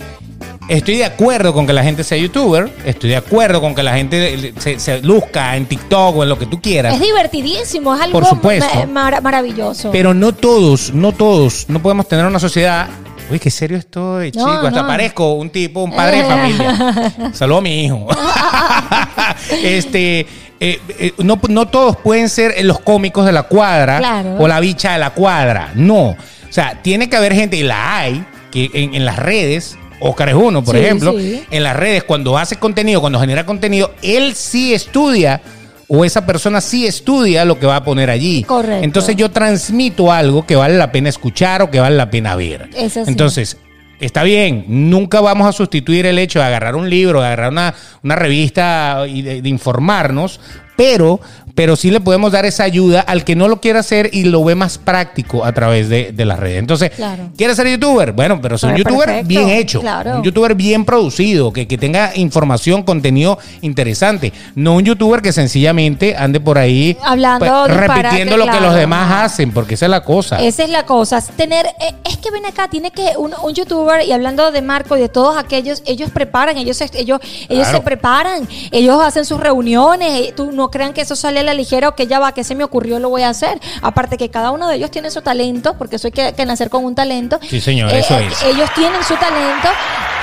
estoy 0.70 0.98
de 0.98 1.06
acuerdo 1.06 1.52
con 1.52 1.66
que 1.66 1.74
la 1.74 1.84
gente 1.84 2.04
sea 2.04 2.20
youtuber, 2.20 2.72
estoy 2.86 3.10
de 3.12 3.16
acuerdo 3.16 3.62
con 3.62 3.74
que 3.74 3.82
la 3.82 3.96
gente 3.96 4.54
se, 4.60 4.80
se 4.80 5.02
luzca 5.02 5.56
en 5.58 5.66
TikTok 5.66 6.18
o 6.18 6.22
en 6.24 6.30
lo 6.30 6.38
que 6.38 6.46
tú 6.46 6.62
quieras. 6.62 6.94
Es 6.94 7.02
divertidísimo, 7.02 7.96
es 7.96 8.02
algo 8.02 8.20
Por 8.20 8.30
supuesto. 8.30 8.68
ma- 8.88 9.10
mar- 9.10 9.22
maravilloso. 9.24 9.92
Pero 9.92 10.14
no 10.14 10.34
todos, 10.34 10.94
no 10.94 11.12
todos, 11.12 11.66
no 11.68 11.82
podemos 11.82 12.08
tener 12.08 12.26
una 12.28 12.40
sociedad. 12.40 12.88
Uy, 13.32 13.40
qué 13.40 13.50
serio 13.50 13.78
estoy, 13.78 14.32
No, 14.34 14.40
chico. 14.46 14.68
Hasta 14.68 14.82
no. 14.84 14.88
parezco 14.88 15.34
un 15.34 15.50
tipo, 15.50 15.84
un 15.84 15.96
padre 15.96 16.18
de 16.18 16.24
familia. 16.30 17.32
Saludo 17.34 17.58
a 17.58 17.62
mi 17.62 17.86
hijo. 17.86 18.08
este, 19.64 20.20
eh, 20.60 20.80
eh, 21.00 21.14
no, 21.18 21.40
no 21.50 21.68
todos 21.68 21.98
pueden 21.98 22.30
ser 22.30 22.54
los 22.66 22.80
cómicos 22.80 23.26
de 23.26 23.32
la 23.32 23.44
cuadra 23.44 23.98
Claro. 23.98 24.36
o 24.38 24.48
la 24.48 24.60
bicha 24.60 24.94
de 24.94 25.00
la 25.00 25.10
cuadra. 25.12 25.72
No. 25.76 26.10
O 26.10 26.18
sea, 26.50 26.82
tiene 26.82 27.10
que 27.10 27.16
haber 27.16 27.34
gente, 27.34 27.58
y 27.58 27.64
la 27.64 27.98
hay, 27.98 28.24
que 28.52 28.70
en, 28.74 28.94
en 28.94 29.06
las 29.06 29.18
redes. 29.18 29.78
Oscar 30.02 30.28
es 30.30 30.36
uno, 30.36 30.62
por 30.64 30.76
Sí, 30.76 30.82
ejemplo. 30.82 31.14
sí. 31.18 31.44
En 31.50 31.64
las 31.64 31.76
redes, 31.76 32.04
cuando 32.04 32.38
hace 32.38 32.58
contenido, 32.58 33.00
cuando 33.00 33.20
genera 33.20 33.46
contenido, 33.46 33.94
él 34.04 34.36
sí 34.36 34.74
estudia 34.74 35.42
o 35.88 36.06
esa 36.06 36.26
persona 36.26 36.62
sí 36.62 36.88
estudia 36.88 37.46
lo 37.46 37.60
que 37.60 37.66
va 37.66 37.78
a 37.78 37.84
poner 37.84 38.10
allí. 38.10 38.44
Correcto. 38.44 38.84
Entonces 38.84 39.16
yo 39.16 39.32
transmito 39.32 40.12
algo 40.12 40.46
que 40.46 40.56
vale 40.56 40.78
la 40.78 40.92
pena 40.92 41.10
escuchar 41.10 41.62
o 41.62 41.72
que 41.72 41.80
vale 41.80 41.96
la 41.96 42.10
pena 42.10 42.36
ver. 42.36 42.70
Eso 42.76 43.06
sí. 43.06 43.12
Entonces, 43.12 43.58
está 44.00 44.24
bien, 44.24 44.66
nunca 44.68 45.22
vamos 45.22 45.48
a 45.48 45.52
sustituir 45.52 46.06
el 46.06 46.20
hecho 46.20 46.40
de 46.40 46.46
agarrar 46.46 46.76
un 46.76 46.90
libro, 46.90 47.22
de 47.22 47.28
agarrar 47.28 47.52
una, 47.52 47.74
una 48.04 48.16
revista 48.16 49.06
y 49.08 49.22
de, 49.22 49.42
de 49.42 49.50
informarnos, 49.50 50.40
pero, 50.76 51.20
pero 51.56 51.76
sí 51.78 51.90
le 51.90 52.02
podemos 52.02 52.32
dar 52.34 52.46
esa 52.46 52.64
ayuda 52.64 53.00
al 53.02 53.24
que 53.24 53.36
no 53.36 53.48
lo 53.48 53.62
quiera 53.62 53.80
hacer 53.80 54.10
y 54.14 54.24
lo 54.26 54.44
ve 54.44 54.56
más 54.56 54.78
práctico 54.78 55.46
a 55.46 55.54
través 55.54 55.88
de, 55.88 56.12
de 56.12 56.26
las 56.26 56.38
redes. 56.40 56.60
Entonces, 56.60 56.92
Claro. 56.92 57.30
¿quieres 57.38 57.56
ser 57.56 57.68
youtuber? 57.70 58.12
Bueno, 58.12 58.40
pero 58.42 58.58
ser 58.58 58.70
un 58.70 58.74
Pues, 58.76 58.84
youtuber 58.86 59.06
perfecto, 59.08 59.28
bien 59.30 59.50
hecho, 59.50 59.80
claro. 59.80 60.16
un 60.18 60.24
youtuber 60.24 60.54
bien 60.56 60.84
producido, 60.84 61.54
que, 61.54 61.68
que 61.68 61.78
tenga 61.78 62.12
información, 62.16 62.84
contenido 62.84 63.38
interesante, 63.62 64.34
no 64.56 64.76
un 64.76 64.84
youtuber 64.84 65.22
que 65.22 65.32
sencillamente 65.32 66.16
ande 66.18 66.40
por 66.40 66.58
ahí 66.58 66.98
Hablando 67.04 67.46
pues, 67.66 67.78
repitiendo 67.78 68.38
lo 68.38 68.46
que 68.48 68.60
los 68.60 68.76
demás 68.76 69.26
hacen, 69.26 69.52
porque 69.52 69.76
esa 69.76 69.86
es 69.86 69.92
la 69.92 70.04
cosa. 70.04 70.42
Esa 70.42 70.64
es 70.64 70.70
la 70.70 70.86
cosa. 70.86 71.22
Tener, 71.22 71.66
eh, 71.66 71.94
es 72.04 72.18
que 72.18 72.32
ven 72.32 72.46
acá, 72.46 72.68
tiene 72.68 72.92
que 72.92 73.14
un, 73.18 73.32
un 73.44 73.54
youtuber 73.54 74.06
y 74.06 74.12
hablando 74.12 74.52
de 74.52 74.62
Marco 74.62 74.98
y 74.98 75.00
de 75.00 75.10
todos 75.10 75.38
aquellos, 75.38 75.82
ellos 75.86 76.10
preparan, 76.12 76.58
ellos 76.58 76.78
se- 76.78 76.90
ellos 76.96 77.20
ellos 77.50 77.68
se 77.68 77.80
preparan, 77.82 78.48
ellos 78.72 79.02
hacen 79.02 79.24
sus 79.26 79.40
reuniones. 79.40 80.10
eh, 80.30 80.34
Tú 80.36 80.52
no 80.52 80.65
crean 80.70 80.94
que 80.94 81.02
eso 81.02 81.16
sale 81.16 81.40
a 81.40 81.44
la 81.44 81.54
ligera 81.54 81.90
o 81.90 81.96
que 81.96 82.08
ya 82.08 82.20
va, 82.20 82.34
que 82.34 82.44
se 82.44 82.56
me 82.56 82.64
ocurrió 82.64 83.00
lo 83.00 83.10
voy 83.10 83.24
a 83.24 83.30
hacer. 83.30 83.60
Aparte 83.82 84.18
que 84.18 84.30
cada 84.30 84.52
uno 84.52 84.68
de 84.68 84.76
ellos 84.76 84.92
tiene 84.92 85.12
su 85.12 85.22
talento, 85.22 85.76
porque 85.78 85.98
eso 85.98 86.08
hay 86.08 86.12
que, 86.12 86.34
que 86.34 86.46
nacer 86.46 86.70
con 86.70 86.84
un 86.86 86.96
talento. 86.96 87.40
Sí, 87.48 87.60
señor, 87.62 87.92
eso 87.94 88.18
es. 88.20 88.42
Ellos 88.44 88.70
tienen 88.76 89.04
su 89.04 89.16
talento. 89.16 89.68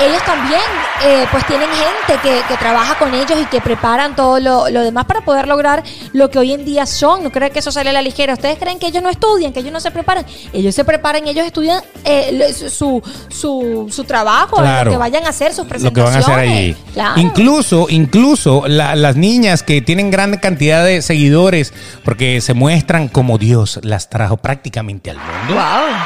Ellos 0.00 0.22
también, 0.24 0.60
eh, 1.04 1.26
pues 1.30 1.46
tienen 1.46 1.68
gente 1.68 2.20
que, 2.22 2.40
que 2.48 2.56
trabaja 2.56 2.98
con 2.98 3.14
ellos 3.14 3.38
y 3.40 3.44
que 3.46 3.60
preparan 3.60 4.16
todo 4.16 4.40
lo, 4.40 4.68
lo 4.70 4.80
demás 4.80 5.04
para 5.04 5.20
poder 5.20 5.46
lograr 5.46 5.84
lo 6.12 6.28
que 6.30 6.38
hoy 6.40 6.52
en 6.52 6.64
día 6.64 6.86
son. 6.86 7.22
No 7.22 7.30
creen 7.30 7.52
que 7.52 7.60
eso 7.60 7.70
sale 7.70 7.90
a 7.90 7.92
la 7.92 8.02
ligera. 8.02 8.32
Ustedes 8.32 8.58
creen 8.58 8.78
que 8.80 8.86
ellos 8.88 9.02
no 9.02 9.10
estudian, 9.10 9.52
que 9.52 9.60
ellos 9.60 9.72
no 9.72 9.78
se 9.80 9.90
preparan. 9.92 10.24
Ellos 10.52 10.74
se 10.74 10.84
preparan, 10.84 11.28
ellos 11.28 11.46
estudian 11.46 11.80
eh, 12.04 12.52
su, 12.68 13.00
su, 13.28 13.86
su 13.92 14.04
trabajo, 14.04 14.56
Claro. 14.56 14.86
lo 14.86 14.90
que 14.92 14.98
vayan 14.98 15.24
a 15.26 15.28
hacer, 15.28 15.50
sus 15.52 15.58
lo 15.58 15.64
que 15.64 15.68
presentaciones. 15.70 16.26
van 16.26 16.38
a 16.38 16.42
hacer. 16.42 16.76
Claro. 16.94 17.20
Incluso, 17.20 17.86
incluso 17.88 18.64
la- 18.66 18.96
las 18.96 19.14
niñas 19.14 19.62
que 19.62 19.82
tienen 19.82 20.10
gran 20.10 20.31
cantidad 20.40 20.84
de 20.84 21.02
seguidores 21.02 21.72
porque 22.04 22.40
se 22.40 22.54
muestran 22.54 23.08
como 23.08 23.38
Dios 23.38 23.80
las 23.82 24.08
trajo 24.08 24.36
prácticamente 24.36 25.10
al 25.10 25.18
mundo. 25.18 25.54
Wow. 25.54 25.96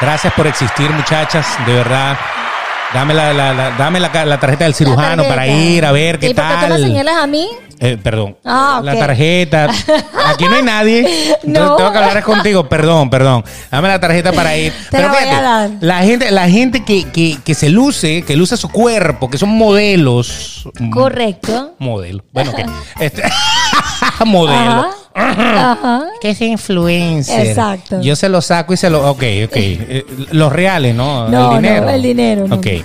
Gracias 0.00 0.32
por 0.32 0.46
existir, 0.46 0.90
muchachas, 0.90 1.46
de 1.66 1.74
verdad. 1.74 2.16
Dame 2.92 3.14
la, 3.14 3.32
la- 3.32 3.54
la- 3.54 3.70
dame 3.72 4.00
la, 4.00 4.24
la 4.24 4.40
tarjeta 4.40 4.64
del 4.64 4.74
cirujano 4.74 5.22
para 5.24 5.46
ir 5.46 5.84
a 5.84 5.92
ver 5.92 6.18
qué 6.18 6.30
¿Y 6.30 6.34
por 6.34 6.44
qué 6.44 6.50
tú 6.54 6.60
me 6.62 6.68
tal. 6.68 6.82
señalas 6.82 7.16
a 7.22 7.26
mí? 7.28 7.48
Eh, 7.78 7.96
perdón. 8.02 8.36
Ah, 8.44 8.80
La 8.84 8.98
tarjeta. 8.98 9.68
Aquí 10.26 10.44
no 10.44 10.56
hay 10.56 10.62
nadie. 10.62 10.98
Entonces 11.42 11.48
No. 11.62 11.76
tengo 11.76 11.92
que 11.92 11.98
hablar 11.98 12.22
contigo. 12.24 12.68
Perdón, 12.68 13.08
perdón. 13.08 13.42
Dame 13.70 13.88
la 13.88 13.98
tarjeta 14.00 14.32
para 14.32 14.54
ir. 14.56 14.72
Te 14.90 15.00
la 15.80 16.02
gente, 16.02 16.30
la 16.30 16.48
gente 16.50 16.84
que, 16.84 17.04
que, 17.10 17.38
que 17.42 17.54
se 17.54 17.70
luce, 17.70 18.22
que 18.22 18.36
luce 18.36 18.56
su 18.58 18.68
cuerpo, 18.68 19.30
que 19.30 19.38
son 19.38 19.50
modelos. 19.50 20.68
Correcto. 20.92 21.74
Modelo. 21.78 22.22
Bueno, 22.32 22.52
que. 22.54 22.66
Este, 23.00 23.22
modelo. 24.26 24.58
Ajá. 24.60 24.90
Ajá. 25.20 26.04
Que 26.20 26.30
es 26.30 26.40
influencer. 26.42 27.46
Exacto. 27.46 28.00
Yo 28.02 28.14
se 28.14 28.28
lo 28.28 28.42
saco 28.42 28.74
y 28.74 28.76
se 28.76 28.90
lo. 28.90 29.08
Ok, 29.10 29.22
ok. 29.46 29.52
Eh, 29.56 30.04
Los 30.32 30.52
reales, 30.52 30.94
¿no? 30.94 31.28
No, 31.28 31.52
el 31.56 31.62
dinero. 31.62 31.84
no, 31.86 31.90
el 31.90 32.02
dinero, 32.02 32.48
no. 32.48 32.56
Ok. 32.56 32.66
eh, 32.66 32.84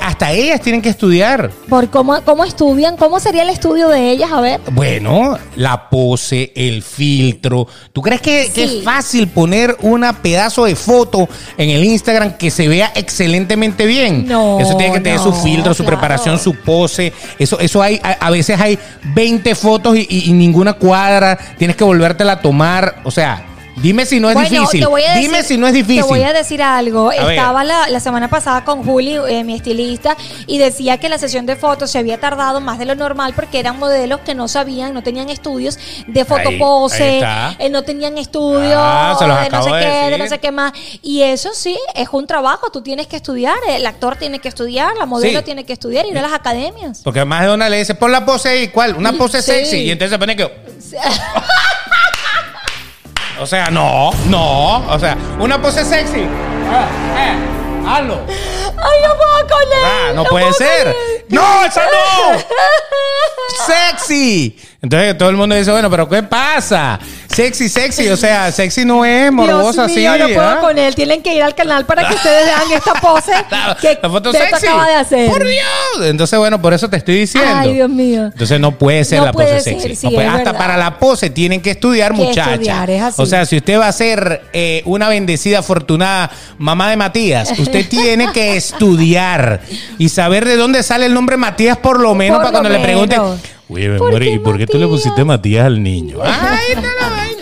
hasta 0.00 0.30
ellas 0.32 0.60
tienen 0.60 0.82
que 0.82 0.88
estudiar. 0.88 1.50
¿Por 1.68 1.88
cómo, 1.90 2.20
cómo 2.24 2.44
estudian? 2.44 2.96
¿Cómo 2.96 3.18
sería 3.18 3.42
el 3.42 3.48
estudio 3.48 3.88
de 3.88 4.10
ellas? 4.12 4.30
A 4.32 4.40
ver. 4.40 4.60
Bueno, 4.70 5.36
la 5.56 5.88
pose, 5.90 6.52
el 6.54 6.82
filtro. 6.82 7.66
¿Tú 7.92 8.02
crees 8.02 8.20
que, 8.20 8.42
es 8.54 8.84
fácil 8.84 9.26
poner 9.28 9.76
una 9.82 10.22
pedazo 10.22 10.64
de 10.64 10.76
foto 10.76 11.28
en 11.58 11.70
el 11.70 11.82
Instagram 11.84 12.36
que 12.36 12.50
se 12.52 12.68
vea 12.68 12.92
excelentemente 12.94 13.84
bien? 13.86 14.26
No, 14.28 14.60
Eso 14.60 14.76
tiene 14.76 14.92
que 14.94 15.00
tener 15.00 15.18
su 15.18 15.32
filtro, 15.32 15.74
su 15.74 15.82
claro. 15.82 15.98
preparación, 15.98 16.38
su 16.38 16.54
pose. 16.54 17.12
Eso, 17.38 17.58
eso 17.58 17.82
hay, 17.82 18.00
a, 18.02 18.12
a 18.26 18.30
veces 18.30 18.60
hay 18.60 18.78
20 19.14 19.54
fotos 19.56 19.96
y, 19.96 20.06
y- 20.08 20.30
y 20.30 20.32
ninguna 20.32 20.74
cuadra. 20.74 21.36
Tienes 21.58 21.75
que 21.76 21.84
volvértela 21.84 22.32
a 22.32 22.40
tomar. 22.40 22.96
O 23.04 23.10
sea, 23.10 23.44
dime 23.76 24.06
si 24.06 24.20
no 24.20 24.28
es 24.28 24.34
Bueno, 24.34 24.48
difícil. 24.48 24.80
te 24.80 24.86
voy 24.86 25.02
a 25.04 25.14
dime 25.14 25.38
decir- 25.38 25.44
si 25.48 25.58
no 25.58 25.66
es 25.66 25.72
difícil. 25.72 26.02
Te 26.02 26.08
voy 26.08 26.22
a 26.22 26.32
decir 26.32 26.62
algo. 26.62 27.10
A. 27.10 27.14
Estaba 27.14 27.64
la, 27.64 27.88
la 27.88 28.00
semana 28.00 28.28
pasada 28.28 28.64
con 28.64 28.84
Juli, 28.84 29.16
eh, 29.28 29.44
mi 29.44 29.54
estilista, 29.54 30.16
y 30.46 30.58
decía 30.58 30.98
que 30.98 31.08
la 31.08 31.18
sesión 31.18 31.46
de 31.46 31.56
fotos 31.56 31.90
se 31.90 31.98
había 31.98 32.18
tardado 32.18 32.60
más 32.60 32.78
de 32.78 32.84
lo 32.86 32.94
normal 32.94 33.32
porque 33.34 33.58
eran 33.58 33.78
modelos 33.78 34.20
que 34.20 34.34
no 34.34 34.48
sabían, 34.48 34.94
no 34.94 35.02
tenían 35.02 35.28
estudios 35.30 35.78
de 36.06 36.20
ahí 36.20 36.26
fotopose, 36.26 37.20
eh, 37.58 37.68
no 37.70 37.82
tenían 37.82 38.18
estudios 38.18 38.74
Ah, 38.76 39.14
se 39.18 39.26
los 39.26 39.40
de 39.40 39.50
no 39.50 39.62
sé 39.62 39.70
de 39.70 39.80
qué, 39.80 40.10
de 40.10 40.18
no 40.18 40.26
sé 40.26 40.38
qué 40.38 40.50
más. 40.50 40.72
Y 41.02 41.22
eso 41.22 41.50
sí, 41.54 41.78
es 41.94 42.08
un 42.12 42.26
trabajo. 42.26 42.70
Tú 42.70 42.82
tienes 42.82 43.06
que 43.06 43.16
estudiar, 43.16 43.56
el 43.68 43.86
actor 43.86 44.16
tiene 44.16 44.38
que 44.38 44.48
estudiar, 44.48 44.96
la 44.96 45.06
modelo 45.06 45.38
Sí. 45.40 45.44
tiene 45.44 45.64
que 45.64 45.72
estudiar, 45.72 46.06
ir 46.06 46.16
a 46.18 46.22
las 46.22 46.32
academias. 46.32 47.00
Porque 47.02 47.24
más 47.24 47.42
de 47.46 47.52
una 47.54 47.68
le 47.68 47.78
dice, 47.78 47.94
pon 47.94 48.10
la 48.12 48.24
pose 48.24 48.48
ahí, 48.48 48.68
¿cuál? 48.68 48.96
Una 48.96 49.12
pose 49.18 49.42
Sí. 49.42 49.50
sexy. 49.52 49.76
Y 49.82 49.90
entonces 49.90 50.12
se 50.14 50.18
pone 50.18 50.34
que. 50.36 50.44
O 53.40 53.46
sea, 53.46 53.66
no, 53.70 54.10
no. 54.28 54.86
O 54.88 54.98
sea, 54.98 55.16
una 55.38 55.60
pose 55.60 55.84
sexy. 55.84 56.26
Ah, 56.70 56.86
eh, 57.18 57.88
hazlo. 57.88 58.20
¡Ay, 58.28 59.02
no 59.02 59.16
puedo 59.16 59.46
con 59.48 59.62
él! 59.62 59.84
Ah, 59.84 60.12
no, 60.14 60.24
puede 60.24 60.52
ser. 60.52 60.94
¡No, 61.28 61.64
esa 61.64 61.82
no! 61.84 62.38
¡Sexy! 63.66 64.58
Entonces 64.82 65.16
todo 65.18 65.30
el 65.30 65.36
mundo 65.36 65.54
dice, 65.54 65.70
bueno, 65.70 65.90
pero 65.90 66.08
¿qué 66.08 66.22
pasa? 66.22 66.98
Sexy, 67.36 67.68
sexy. 67.68 68.08
O 68.08 68.16
sea, 68.16 68.50
sexy 68.60 68.84
no 68.86 69.04
es 69.04 69.30
morbosa 69.30 69.84
así. 69.84 70.04
no 70.04 70.26
puedo 70.26 70.40
¿ah? 70.40 70.58
con 70.60 70.78
él. 70.78 70.94
Tienen 70.94 71.22
que 71.22 71.34
ir 71.34 71.42
al 71.42 71.54
canal 71.54 71.84
para 71.84 72.08
que 72.08 72.14
ustedes 72.14 72.46
vean 72.46 72.62
esta 72.74 72.94
pose 72.94 73.32
La, 73.50 73.76
que 73.78 73.98
la 74.02 74.08
foto 74.08 74.32
sexy. 74.32 74.66
acaba 74.66 74.88
de 74.88 74.94
hacer. 74.94 75.28
Por 75.30 75.44
Dios. 75.46 76.06
Entonces, 76.06 76.38
bueno, 76.38 76.62
por 76.62 76.72
eso 76.72 76.88
te 76.88 76.96
estoy 76.96 77.16
diciendo. 77.16 77.50
Ay, 77.54 77.74
Dios 77.74 77.90
mío. 77.90 78.24
Entonces 78.32 78.58
no 78.58 78.72
puede 78.72 79.04
ser 79.04 79.18
No 79.18 79.26
la 79.26 79.32
puede 79.32 79.48
pose 79.54 79.60
ser, 79.60 79.80
sexy. 79.80 79.96
sí, 79.96 80.06
No 80.06 80.12
puede- 80.12 80.26
hasta 80.28 80.38
verdad. 80.52 80.58
para 80.58 80.76
la 80.78 80.98
pose 80.98 81.28
tienen 81.28 81.60
que 81.60 81.72
estudiar, 81.72 82.12
Que 82.12 82.16
muchacha. 82.18 82.52
estudiar, 82.54 82.88
es 82.90 83.02
así. 83.02 83.20
O 83.22 83.26
sea, 83.26 83.44
si 83.44 83.58
usted 83.58 83.78
va 83.78 83.88
a 83.88 83.92
ser 83.92 84.40
eh, 84.54 84.80
una 84.86 85.08
bendecida, 85.10 85.58
afortunada 85.58 86.30
mamá 86.56 86.88
de 86.88 86.96
Matías, 86.96 87.52
usted 87.58 87.86
tiene 87.90 88.32
que 88.32 88.56
estudiar 88.56 89.60
y 89.98 90.08
saber 90.08 90.46
de 90.46 90.56
dónde 90.56 90.82
sale 90.82 91.04
el 91.06 91.12
nombre 91.12 91.36
Matías 91.36 91.76
por 91.76 92.00
lo 92.00 92.14
menos 92.14 92.36
Por 92.38 92.46
para 92.46 92.52
cuando 92.60 92.70
le 92.70 92.82
pregunten. 92.82 93.20
Oye, 93.68 93.88
mi 93.88 93.98
¿Por 93.98 94.08
amor, 94.08 94.20
qué 94.20 94.30
¿y 94.30 94.38
por 94.38 94.58
qué 94.58 94.66
tú 94.66 94.78
le 94.78 94.86
pusiste 94.86 95.24
Matías 95.24 95.66
al 95.66 95.82
niño? 95.82 96.18
Ay, 96.22 96.74
no 96.76 96.82
¿no? 96.82 97.35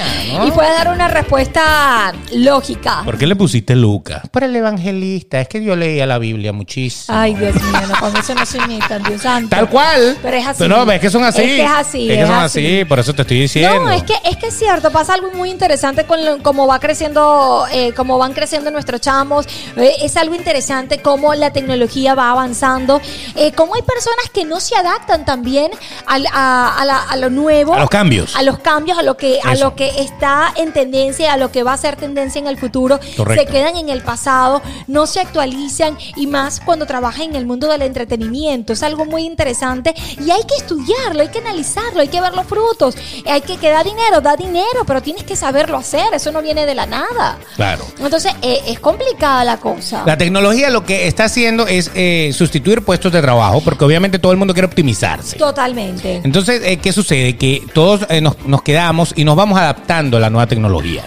Y 0.47 0.51
puede 0.51 0.71
dar 0.71 0.89
una 0.89 1.09
respuesta 1.09 2.13
lógica. 2.33 3.03
¿Por 3.05 3.19
qué 3.19 3.27
le 3.27 3.37
pusiste 3.37 3.75
Lucas? 3.77 4.23
Por 4.31 4.45
el 4.45 4.55
evangelista. 4.57 5.41
Es 5.41 5.49
que 5.49 5.63
yo 5.63 5.77
leía 5.77 6.07
la 6.07 6.19
Biblia 6.19 6.53
muchísimo. 6.53 7.17
Ay, 7.17 7.35
Dios 7.35 7.55
mío, 7.55 7.81
no, 7.89 7.99
con 8.01 8.17
eso 8.17 8.35
no 8.35 8.45
se 8.47 8.59
imitan, 8.59 9.03
Dios 9.03 9.23
santo. 9.23 9.51
Tal 9.51 9.69
cual. 9.69 10.17
Pero 10.23 10.37
es 10.37 10.47
así. 10.47 10.59
Pero 10.59 10.85
no, 10.85 10.93
es 10.93 11.01
que 11.01 11.11
son 11.11 11.25
así. 11.25 11.43
Es 11.43 11.47
que 11.49 11.65
es 11.65 11.71
así, 11.71 12.11
Es 12.11 12.17
que 12.17 12.23
es 12.23 12.29
son 12.29 12.37
así. 12.39 12.67
así. 12.79 12.85
Por 12.85 12.99
eso 12.99 13.13
te 13.15 13.23
estoy 13.23 13.41
diciendo. 13.41 13.81
No, 13.85 13.91
es 13.91 14.03
que, 14.03 14.15
es 14.25 14.37
que 14.37 14.47
es 14.49 14.59
cierto, 14.59 14.91
pasa 14.91 15.15
algo 15.15 15.31
muy 15.33 15.51
interesante 15.51 16.05
con 16.05 16.25
lo- 16.25 16.43
cómo 16.43 16.67
va 16.67 16.79
creciendo, 16.81 17.67
eh, 17.73 17.93
cómo 17.95 18.19
van 18.19 18.33
creciendo 18.33 18.71
nuestros 18.71 19.01
chamos. 19.01 19.47
Eh, 19.77 19.93
es 20.03 20.17
algo 20.17 20.35
interesante 20.35 21.01
cómo 21.03 21.35
la 21.35 21.53
tecnología 21.53 22.15
va 22.15 22.31
avanzando, 22.31 23.01
eh, 23.37 23.53
cómo 23.53 23.75
hay 23.75 23.83
personas 23.83 24.31
que 24.33 24.45
no 24.45 24.61
se 24.61 24.77
adaptan 24.77 25.25
también 25.25 25.71
al- 26.07 26.27
a, 26.33 26.77
a 26.79 26.85
la- 26.85 27.03
a 27.03 27.17
lo 27.17 27.31
nuevo. 27.31 27.75
A 27.75 27.79
los 27.81 27.91
cambios. 27.91 28.35
A 28.37 28.43
los 28.43 28.59
cambios, 28.59 28.99
a 28.99 29.03
lo 29.03 29.17
que, 29.17 29.39
a 29.45 29.55
lo 29.57 29.75
que 29.75 29.89
está 30.01 30.24
en 30.57 30.73
tendencia, 30.73 31.33
a 31.33 31.37
lo 31.37 31.51
que 31.51 31.63
va 31.63 31.73
a 31.73 31.77
ser 31.77 31.97
tendencia 31.97 32.39
en 32.39 32.47
el 32.47 32.57
futuro. 32.57 32.99
Correcto. 33.17 33.45
Se 33.45 33.51
quedan 33.51 33.77
en 33.77 33.89
el 33.89 34.03
pasado, 34.03 34.63
no 34.87 35.07
se 35.07 35.21
actualizan 35.21 35.97
y 36.17 36.27
más 36.27 36.61
cuando 36.61 36.87
trabajan 36.87 37.23
en 37.31 37.37
el 37.37 37.47
mundo 37.47 37.69
del 37.69 37.83
entretenimiento. 37.83 38.73
Es 38.73 38.83
algo 38.83 39.05
muy 39.05 39.25
interesante 39.25 39.95
y 40.25 40.31
hay 40.31 40.43
que 40.45 40.57
estudiarlo, 40.57 41.23
hay 41.23 41.29
que 41.29 41.39
analizarlo, 41.39 42.01
hay 42.01 42.09
que 42.09 42.21
ver 42.21 42.35
los 42.35 42.47
frutos. 42.47 42.97
Hay 43.27 43.41
que, 43.43 43.57
que 43.57 43.71
da 43.71 43.83
dinero, 43.83 44.21
da 44.21 44.37
dinero, 44.37 44.85
pero 44.87 45.03
tienes 45.03 45.25
que 45.25 45.37
saberlo 45.37 45.77
hacer. 45.77 46.15
Eso 46.15 46.33
no 46.33 46.43
viene 46.43 46.67
de 46.67 46.75
la 46.75 46.87
nada. 46.87 47.39
Claro. 47.57 47.85
Entonces, 47.99 48.35
eh, 48.43 48.61
es 48.67 48.81
complicada 48.81 49.45
la 49.45 49.59
cosa. 49.59 50.03
La 50.07 50.17
tecnología 50.17 50.71
lo 50.71 50.85
que 50.85 51.07
está 51.07 51.25
haciendo 51.25 51.67
es 51.67 51.91
eh, 51.95 52.31
sustituir 52.35 52.83
puestos 52.83 53.13
de 53.13 53.21
trabajo, 53.21 53.61
porque 53.61 53.85
obviamente 53.85 54.19
todo 54.19 54.33
el 54.33 54.39
mundo 54.39 54.55
quiere 54.55 54.67
optimizarse. 54.67 55.37
Totalmente. 55.37 56.21
Entonces, 56.25 56.63
eh, 56.65 56.79
¿qué 56.79 56.93
sucede? 56.93 57.37
Que 57.37 57.63
todos 57.73 58.07
eh, 58.09 58.21
nos, 58.21 58.39
nos 58.47 58.63
quedamos 58.63 59.13
y 59.17 59.25
nos 59.25 59.37
vamos 59.37 59.59
adaptando 59.59 60.14
a 60.17 60.21
la 60.21 60.31
nueva 60.31 60.47
tecnología. 60.47 61.03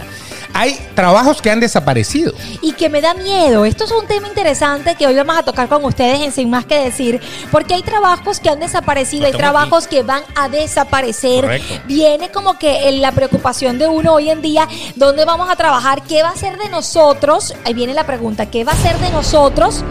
Hay 0.54 0.76
trabajos 0.94 1.40
que 1.40 1.50
han 1.50 1.60
desaparecido. 1.60 2.32
y 2.62 2.72
que 2.72 2.88
me 2.88 3.00
da 3.00 3.14
miedo. 3.14 3.64
Esto 3.64 3.84
es 3.84 3.92
un 3.92 4.06
tema 4.06 4.26
interesante 4.28 4.96
que 4.96 5.06
hoy 5.06 5.14
vamos 5.14 5.36
a 5.38 5.42
tocar 5.42 5.68
con 5.68 5.84
ustedes 5.84 6.20
en 6.20 6.32
Sin 6.32 6.50
Más 6.50 6.64
que 6.66 6.76
Decir, 6.76 7.20
porque 7.52 7.74
hay 7.74 7.82
trabajos 7.82 8.40
que 8.40 8.48
han 8.48 8.58
desaparecido, 8.58 9.26
hay 9.26 9.32
trabajos 9.32 9.86
que 9.86 10.02
van 10.02 10.22
a 10.34 10.48
desaparecer. 10.48 11.42
Correcto. 11.42 11.74
Viene 11.86 12.30
como 12.30 12.58
que 12.58 12.88
en 12.88 13.00
la 13.00 13.12
preocupación 13.12 13.78
de 13.78 13.86
uno 13.86 14.14
hoy 14.14 14.30
en 14.30 14.42
día, 14.42 14.66
¿dónde 14.96 15.24
vamos 15.24 15.48
a 15.48 15.56
trabajar? 15.56 16.02
¿Qué 16.02 16.22
va 16.22 16.30
a 16.30 16.36
ser 16.36 16.58
de 16.58 16.68
nosotros? 16.68 17.54
Ahí 17.64 17.74
viene 17.74 17.94
la 17.94 18.04
pregunta, 18.04 18.46
¿qué 18.46 18.64
va 18.64 18.72
a 18.72 18.76
ser 18.76 18.98
de 18.98 19.10
nosotros? 19.10 19.84